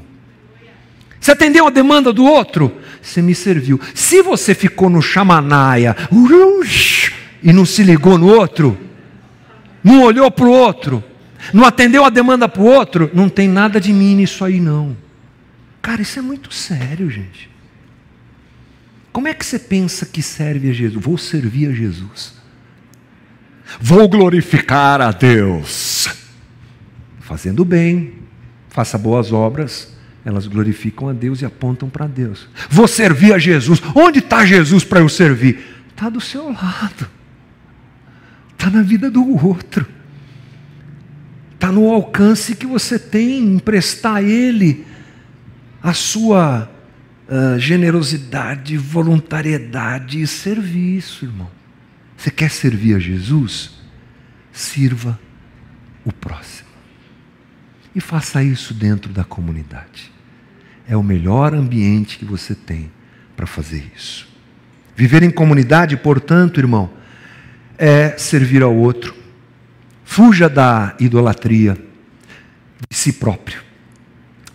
Você 1.20 1.32
atendeu 1.32 1.66
a 1.66 1.72
demanda 1.72 2.14
do 2.14 2.24
outro, 2.24 2.72
você 3.02 3.22
me 3.22 3.34
serviu. 3.34 3.82
Se 3.96 4.22
você 4.22 4.54
ficou 4.54 4.88
no 4.88 5.02
chamanaia 5.02 5.96
e 7.42 7.52
não 7.52 7.66
se 7.66 7.82
ligou 7.82 8.20
no 8.20 8.28
outro, 8.28 8.78
não 9.84 10.04
olhou 10.04 10.30
para 10.30 10.46
o 10.46 10.52
outro, 10.52 11.04
não 11.52 11.66
atendeu 11.66 12.06
a 12.06 12.12
demanda 12.12 12.48
para 12.48 12.62
o 12.62 12.66
outro, 12.66 13.10
não 13.16 13.28
tem 13.30 13.48
nada 13.48 13.82
de 13.82 13.92
mim 13.92 14.16
nisso 14.16 14.46
aí 14.46 14.60
não. 14.60 14.96
Cara, 15.82 16.04
isso 16.04 16.20
é 16.20 16.22
muito 16.22 16.54
sério, 16.54 17.10
gente. 17.10 17.50
Como 19.18 19.28
é 19.28 19.34
que 19.34 19.44
você 19.44 19.58
pensa 19.58 20.06
que 20.06 20.22
serve 20.22 20.70
a 20.70 20.74
Jesus? 20.74 21.04
Vou 21.04 21.18
servir 21.18 21.70
a 21.70 21.74
Jesus. 21.74 22.36
Vou 23.82 24.08
glorificar 24.08 25.02
a 25.02 25.12
Deus. 25.12 26.08
Fazendo 27.22 27.66
bem, 27.66 28.14
faça 28.70 28.96
boas 28.96 29.34
obras, 29.34 29.92
elas 30.24 30.46
glorificam 30.46 31.10
a 31.10 31.14
Deus 31.14 31.42
e 31.42 31.46
apontam 31.46 31.90
para 31.90 32.06
Deus. 32.06 32.48
Vou 32.70 32.88
servir 32.88 33.34
a 33.34 33.40
Jesus. 33.40 33.82
Onde 33.96 34.20
está 34.20 34.46
Jesus 34.46 34.84
para 34.84 35.00
eu 35.00 35.10
servir? 35.10 35.66
Está 35.90 36.10
do 36.10 36.22
seu 36.22 36.52
lado, 36.52 37.10
está 38.52 38.70
na 38.70 38.84
vida 38.84 39.10
do 39.10 39.28
outro, 39.44 39.84
está 41.56 41.72
no 41.72 41.92
alcance 41.92 42.56
que 42.56 42.68
você 42.68 43.00
tem 43.00 43.40
em 43.40 43.58
prestar 43.58 44.18
a 44.18 44.22
Ele 44.22 44.86
a 45.82 45.92
sua 45.92 46.77
uh, 47.28 47.60
generosidade, 47.60 48.78
voluntariedade 48.78 50.22
e 50.22 50.28
serviço, 50.28 51.26
irmão. 51.26 51.50
Você 52.18 52.32
quer 52.32 52.50
servir 52.50 52.96
a 52.96 53.00
Jesus? 53.00 53.72
Sirva 54.52 55.20
o 56.04 56.12
próximo. 56.12 56.68
E 57.94 58.02
faça 58.02 58.44
isso 58.44 58.74
dentro 58.74 59.12
da 59.12 59.24
comunidade. 59.24 60.12
É 60.88 60.96
o 60.96 61.04
melhor 61.04 61.54
ambiente 61.54 62.18
que 62.18 62.26
você 62.26 62.56
tem 62.56 62.92
para 63.36 63.46
fazer 63.46 63.92
isso. 63.96 64.28
Viver 64.96 65.22
em 65.22 65.30
comunidade, 65.30 65.96
portanto, 65.98 66.60
irmão, 66.60 66.90
é 67.78 68.18
servir 68.18 68.64
ao 68.64 68.76
outro. 68.76 69.16
Fuja 70.04 70.50
da 70.50 70.96
idolatria 71.00 71.78
de 72.90 72.98
si 72.98 73.14
próprio. 73.14 73.62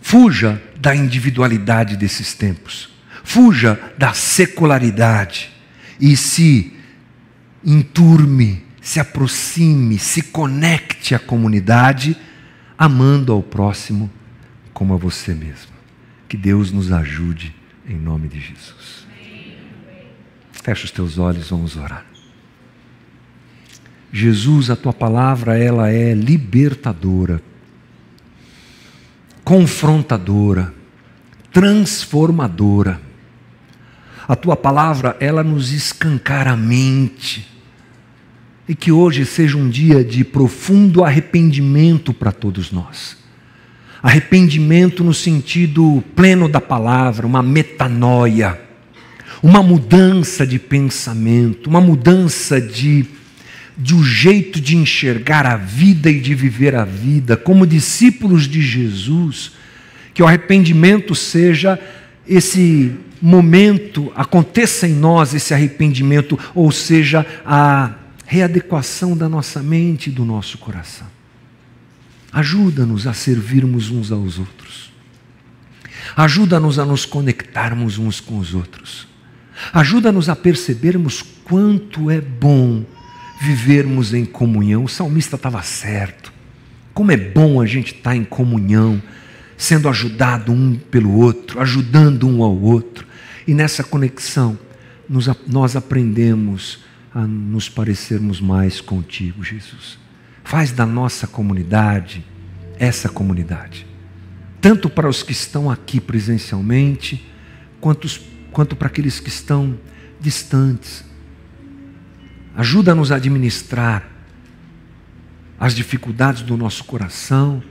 Fuja 0.01 0.61
da 0.83 0.93
individualidade 0.93 1.95
desses 1.95 2.33
tempos. 2.33 2.89
Fuja 3.23 3.79
da 3.97 4.13
secularidade 4.13 5.49
e 5.97 6.17
se 6.17 6.73
enturme, 7.63 8.65
se 8.81 8.99
aproxime, 8.99 9.97
se 9.97 10.21
conecte 10.21 11.15
à 11.15 11.19
comunidade, 11.19 12.17
amando 12.77 13.31
ao 13.31 13.41
próximo 13.41 14.11
como 14.73 14.93
a 14.93 14.97
você 14.97 15.33
mesmo. 15.33 15.71
Que 16.27 16.35
Deus 16.35 16.69
nos 16.69 16.91
ajude 16.91 17.55
em 17.87 17.95
nome 17.95 18.27
de 18.27 18.41
Jesus. 18.41 19.07
Fecha 20.51 20.83
os 20.83 20.91
teus 20.91 21.17
olhos, 21.17 21.49
vamos 21.49 21.77
orar. 21.77 22.05
Jesus, 24.11 24.69
a 24.69 24.75
tua 24.75 24.91
palavra, 24.91 25.57
ela 25.57 25.89
é 25.89 26.13
libertadora, 26.13 27.41
confrontadora, 29.43 30.73
transformadora. 31.51 32.99
A 34.27 34.35
tua 34.35 34.55
palavra, 34.55 35.17
ela 35.19 35.43
nos 35.43 35.71
escancara 35.71 36.51
a 36.51 36.57
mente. 36.57 37.47
E 38.67 38.73
que 38.73 38.91
hoje 38.91 39.25
seja 39.25 39.57
um 39.57 39.69
dia 39.69 40.03
de 40.03 40.23
profundo 40.23 41.03
arrependimento 41.03 42.13
para 42.13 42.31
todos 42.31 42.71
nós. 42.71 43.17
Arrependimento 44.01 45.03
no 45.03 45.13
sentido 45.13 46.01
pleno 46.15 46.47
da 46.47 46.61
palavra, 46.61 47.27
uma 47.27 47.43
metanoia, 47.43 48.59
uma 49.41 49.61
mudança 49.61 50.47
de 50.47 50.57
pensamento, 50.57 51.69
uma 51.69 51.81
mudança 51.81 52.61
de, 52.61 53.05
de 53.77 53.95
um 53.95 54.03
jeito 54.03 54.61
de 54.61 54.75
enxergar 54.75 55.45
a 55.45 55.55
vida 55.55 56.09
e 56.09 56.19
de 56.19 56.35
viver 56.35 56.75
a 56.75 56.85
vida, 56.85 57.35
como 57.35 57.65
discípulos 57.65 58.47
de 58.47 58.61
Jesus, 58.61 59.53
que 60.13 60.21
o 60.21 60.27
arrependimento 60.27 61.15
seja 61.15 61.79
esse 62.27 62.91
momento, 63.21 64.11
aconteça 64.15 64.87
em 64.87 64.93
nós 64.93 65.33
esse 65.33 65.53
arrependimento, 65.53 66.37
ou 66.53 66.71
seja, 66.71 67.25
a 67.45 67.93
readequação 68.25 69.17
da 69.17 69.27
nossa 69.27 69.61
mente 69.61 70.09
e 70.09 70.13
do 70.13 70.23
nosso 70.23 70.57
coração. 70.57 71.07
Ajuda-nos 72.31 73.07
a 73.07 73.13
servirmos 73.13 73.89
uns 73.89 74.11
aos 74.11 74.39
outros. 74.39 74.91
Ajuda-nos 76.15 76.79
a 76.79 76.85
nos 76.85 77.05
conectarmos 77.05 77.97
uns 77.97 78.19
com 78.19 78.37
os 78.37 78.53
outros. 78.53 79.07
Ajuda-nos 79.71 80.29
a 80.29 80.35
percebermos 80.35 81.23
quanto 81.43 82.09
é 82.09 82.19
bom 82.19 82.83
vivermos 83.43 84.13
em 84.13 84.23
comunhão. 84.23 84.85
O 84.85 84.89
salmista 84.89 85.35
estava 85.35 85.61
certo. 85.61 86.31
Como 86.93 87.11
é 87.11 87.17
bom 87.17 87.59
a 87.59 87.65
gente 87.65 87.93
estar 87.93 88.15
em 88.15 88.23
comunhão, 88.23 89.03
sendo 89.57 89.89
ajudado 89.89 90.53
um 90.53 90.75
pelo 90.75 91.11
outro, 91.11 91.59
ajudando 91.59 92.25
um 92.25 92.41
ao 92.41 92.57
outro. 92.57 93.05
E 93.45 93.53
nessa 93.53 93.83
conexão, 93.83 94.57
nos, 95.09 95.29
nós 95.45 95.75
aprendemos 95.75 96.85
a 97.13 97.27
nos 97.27 97.67
parecermos 97.67 98.39
mais 98.39 98.79
contigo, 98.79 99.43
Jesus. 99.43 99.99
Faz 100.45 100.71
da 100.71 100.85
nossa 100.85 101.27
comunidade 101.27 102.23
essa 102.79 103.09
comunidade. 103.09 103.85
Tanto 104.61 104.89
para 104.89 105.09
os 105.09 105.21
que 105.21 105.33
estão 105.33 105.69
aqui 105.69 105.99
presencialmente, 105.99 107.29
quanto, 107.81 108.07
quanto 108.51 108.75
para 108.75 108.87
aqueles 108.87 109.19
que 109.19 109.27
estão 109.27 109.77
distantes. 110.19 111.03
Ajuda-nos 112.55 113.11
a 113.11 113.15
administrar 113.15 114.07
as 115.59 115.73
dificuldades 115.73 116.43
do 116.43 116.55
nosso 116.55 116.83
coração, 116.83 117.63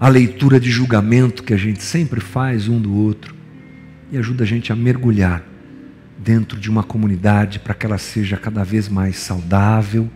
a 0.00 0.08
leitura 0.08 0.58
de 0.58 0.70
julgamento 0.70 1.42
que 1.42 1.54
a 1.54 1.56
gente 1.56 1.82
sempre 1.82 2.20
faz 2.20 2.68
um 2.68 2.80
do 2.80 2.92
outro, 2.94 3.34
e 4.10 4.18
ajuda 4.18 4.44
a 4.44 4.46
gente 4.46 4.72
a 4.72 4.76
mergulhar 4.76 5.44
dentro 6.18 6.58
de 6.58 6.68
uma 6.68 6.82
comunidade 6.82 7.58
para 7.58 7.74
que 7.74 7.86
ela 7.86 7.98
seja 7.98 8.36
cada 8.36 8.64
vez 8.64 8.88
mais 8.88 9.16
saudável, 9.16 10.10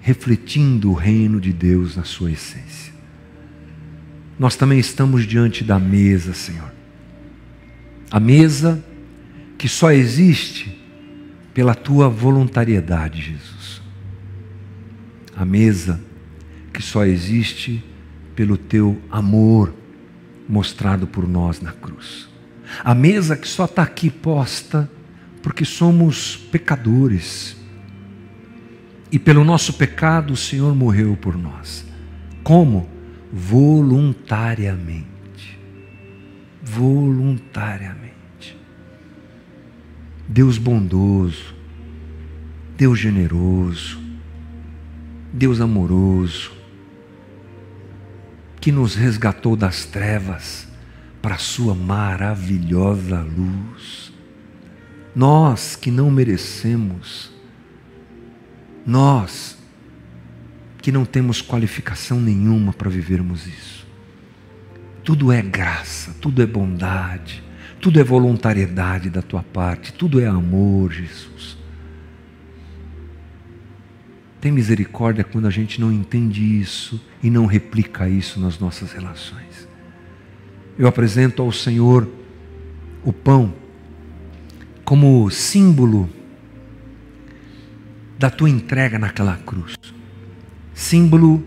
refletindo 0.00 0.90
o 0.90 0.94
reino 0.94 1.40
de 1.40 1.52
Deus 1.52 1.96
na 1.96 2.04
sua 2.04 2.32
essência. 2.32 2.92
Nós 4.38 4.56
também 4.56 4.80
estamos 4.80 5.24
diante 5.26 5.62
da 5.62 5.78
mesa, 5.78 6.34
Senhor. 6.34 6.72
A 8.10 8.18
mesa 8.18 8.82
que 9.56 9.68
só 9.68 9.92
existe 9.92 10.81
pela 11.54 11.74
tua 11.74 12.08
voluntariedade, 12.08 13.20
Jesus. 13.20 13.82
A 15.36 15.44
mesa 15.44 16.00
que 16.72 16.82
só 16.82 17.04
existe 17.04 17.84
pelo 18.34 18.56
teu 18.56 19.00
amor 19.10 19.74
mostrado 20.48 21.06
por 21.06 21.28
nós 21.28 21.60
na 21.60 21.72
cruz. 21.72 22.28
A 22.82 22.94
mesa 22.94 23.36
que 23.36 23.46
só 23.46 23.66
está 23.66 23.82
aqui 23.82 24.10
posta 24.10 24.90
porque 25.42 25.64
somos 25.64 26.36
pecadores. 26.36 27.56
E 29.10 29.18
pelo 29.18 29.42
nosso 29.44 29.74
pecado 29.74 30.32
o 30.32 30.36
Senhor 30.36 30.74
morreu 30.74 31.16
por 31.16 31.36
nós. 31.36 31.84
Como? 32.42 32.88
Voluntariamente. 33.32 35.06
Voluntariamente. 36.62 38.11
Deus 40.32 40.58
bondoso, 40.58 41.54
Deus 42.76 42.98
generoso, 42.98 44.00
Deus 45.32 45.60
amoroso, 45.60 46.52
que 48.60 48.72
nos 48.72 48.94
resgatou 48.94 49.56
das 49.56 49.84
trevas 49.84 50.66
para 51.20 51.34
a 51.34 51.38
Sua 51.38 51.74
maravilhosa 51.74 53.20
luz 53.20 54.12
nós 55.14 55.76
que 55.76 55.90
não 55.90 56.10
merecemos, 56.10 57.30
nós 58.86 59.58
que 60.80 60.90
não 60.90 61.04
temos 61.04 61.40
qualificação 61.40 62.20
nenhuma 62.20 62.72
para 62.72 62.90
vivermos 62.90 63.46
isso. 63.46 63.86
Tudo 65.04 65.30
é 65.30 65.42
graça, 65.42 66.14
tudo 66.20 66.42
é 66.42 66.46
bondade, 66.46 67.42
tudo 67.82 67.98
é 67.98 68.04
voluntariedade 68.04 69.10
da 69.10 69.20
tua 69.20 69.42
parte, 69.42 69.92
tudo 69.92 70.20
é 70.20 70.26
amor, 70.28 70.92
Jesus. 70.92 71.58
Tem 74.40 74.52
misericórdia 74.52 75.24
quando 75.24 75.48
a 75.48 75.50
gente 75.50 75.80
não 75.80 75.92
entende 75.92 76.60
isso 76.60 77.04
e 77.20 77.28
não 77.28 77.44
replica 77.44 78.08
isso 78.08 78.38
nas 78.38 78.56
nossas 78.60 78.92
relações. 78.92 79.66
Eu 80.78 80.86
apresento 80.86 81.42
ao 81.42 81.50
Senhor 81.50 82.08
o 83.04 83.12
pão 83.12 83.52
como 84.84 85.28
símbolo 85.28 86.08
da 88.16 88.30
tua 88.30 88.48
entrega 88.48 88.96
naquela 88.96 89.36
cruz, 89.38 89.74
símbolo 90.72 91.44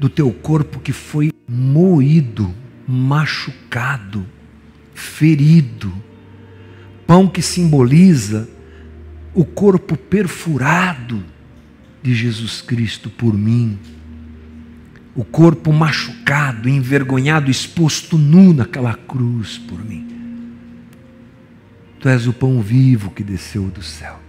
do 0.00 0.08
teu 0.08 0.32
corpo 0.32 0.80
que 0.80 0.94
foi 0.94 1.30
moído, 1.46 2.54
machucado, 2.88 4.24
ferido, 4.94 5.92
pão 7.06 7.28
que 7.28 7.42
simboliza 7.42 8.48
o 9.34 9.44
corpo 9.44 9.96
perfurado 9.96 11.22
de 12.02 12.14
Jesus 12.14 12.62
Cristo 12.62 13.10
por 13.10 13.34
mim, 13.34 13.78
o 15.14 15.24
corpo 15.24 15.72
machucado, 15.72 16.68
envergonhado, 16.68 17.50
exposto 17.50 18.16
nu 18.16 18.52
naquela 18.52 18.94
cruz 18.94 19.58
por 19.58 19.84
mim. 19.84 20.06
Tu 21.98 22.08
és 22.08 22.26
o 22.26 22.32
pão 22.32 22.60
vivo 22.60 23.10
que 23.10 23.22
desceu 23.22 23.64
do 23.70 23.82
céu. 23.82 24.20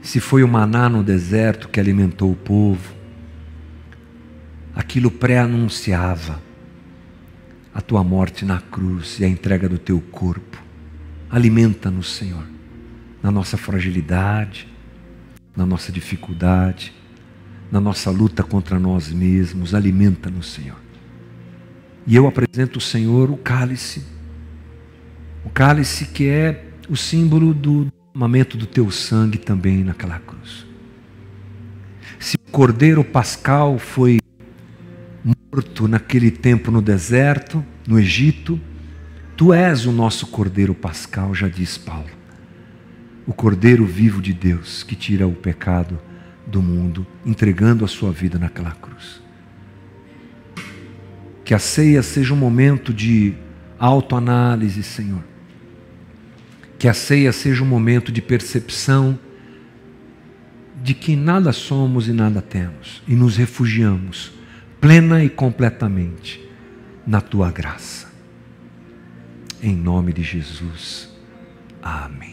Se 0.00 0.18
foi 0.18 0.42
o 0.42 0.48
maná 0.48 0.88
no 0.88 1.02
deserto 1.02 1.68
que 1.68 1.78
alimentou 1.78 2.32
o 2.32 2.36
povo, 2.36 2.92
aquilo 4.74 5.10
pré-anunciava 5.10 6.40
a 7.74 7.80
tua 7.80 8.04
morte 8.04 8.44
na 8.44 8.60
cruz 8.60 9.18
e 9.18 9.24
a 9.24 9.28
entrega 9.28 9.68
do 9.68 9.78
teu 9.78 10.00
corpo. 10.00 10.62
Alimenta-nos, 11.30 12.12
Senhor, 12.14 12.46
na 13.22 13.30
nossa 13.30 13.56
fragilidade, 13.56 14.68
na 15.56 15.64
nossa 15.64 15.90
dificuldade, 15.90 16.92
na 17.70 17.80
nossa 17.80 18.10
luta 18.10 18.42
contra 18.42 18.78
nós 18.78 19.10
mesmos. 19.10 19.74
Alimenta-nos, 19.74 20.52
Senhor. 20.52 20.76
E 22.06 22.14
eu 22.16 22.26
apresento 22.26 22.78
ao 22.78 22.82
Senhor 22.82 23.30
o 23.30 23.36
cálice, 23.36 24.04
o 25.44 25.50
cálice 25.50 26.06
que 26.06 26.28
é 26.28 26.66
o 26.88 26.96
símbolo 26.96 27.54
do 27.54 27.86
derramamento 28.12 28.56
do 28.56 28.66
teu 28.66 28.90
sangue 28.90 29.38
também 29.38 29.82
naquela 29.84 30.18
cruz. 30.18 30.66
Se 32.18 32.36
o 32.36 32.50
cordeiro 32.50 33.02
pascal 33.02 33.78
foi 33.78 34.18
morto 35.24 35.86
naquele 35.86 36.30
tempo 36.30 36.70
no 36.70 36.82
deserto, 36.82 37.64
no 37.86 37.98
Egito, 37.98 38.60
tu 39.36 39.52
és 39.52 39.86
o 39.86 39.92
nosso 39.92 40.26
cordeiro 40.26 40.74
pascal, 40.74 41.34
já 41.34 41.48
diz 41.48 41.78
Paulo. 41.78 42.10
O 43.26 43.32
cordeiro 43.32 43.86
vivo 43.86 44.20
de 44.20 44.32
Deus 44.32 44.82
que 44.82 44.96
tira 44.96 45.26
o 45.26 45.32
pecado 45.32 45.98
do 46.46 46.60
mundo, 46.60 47.06
entregando 47.24 47.84
a 47.84 47.88
sua 47.88 48.10
vida 48.10 48.38
naquela 48.38 48.72
cruz. 48.72 49.22
Que 51.44 51.54
a 51.54 51.58
ceia 51.58 52.02
seja 52.02 52.34
um 52.34 52.36
momento 52.36 52.92
de 52.92 53.34
autoanálise, 53.78 54.82
Senhor. 54.82 55.22
Que 56.78 56.88
a 56.88 56.94
ceia 56.94 57.32
seja 57.32 57.62
um 57.62 57.66
momento 57.66 58.10
de 58.10 58.20
percepção 58.20 59.18
de 60.82 60.94
que 60.94 61.14
nada 61.14 61.52
somos 61.52 62.08
e 62.08 62.12
nada 62.12 62.42
temos, 62.42 63.02
e 63.06 63.14
nos 63.14 63.36
refugiamos 63.36 64.41
plena 64.82 65.22
e 65.22 65.30
completamente 65.30 66.44
na 67.06 67.20
tua 67.20 67.52
graça. 67.52 68.10
Em 69.62 69.76
nome 69.76 70.12
de 70.12 70.24
Jesus. 70.24 71.08
Amém. 71.80 72.31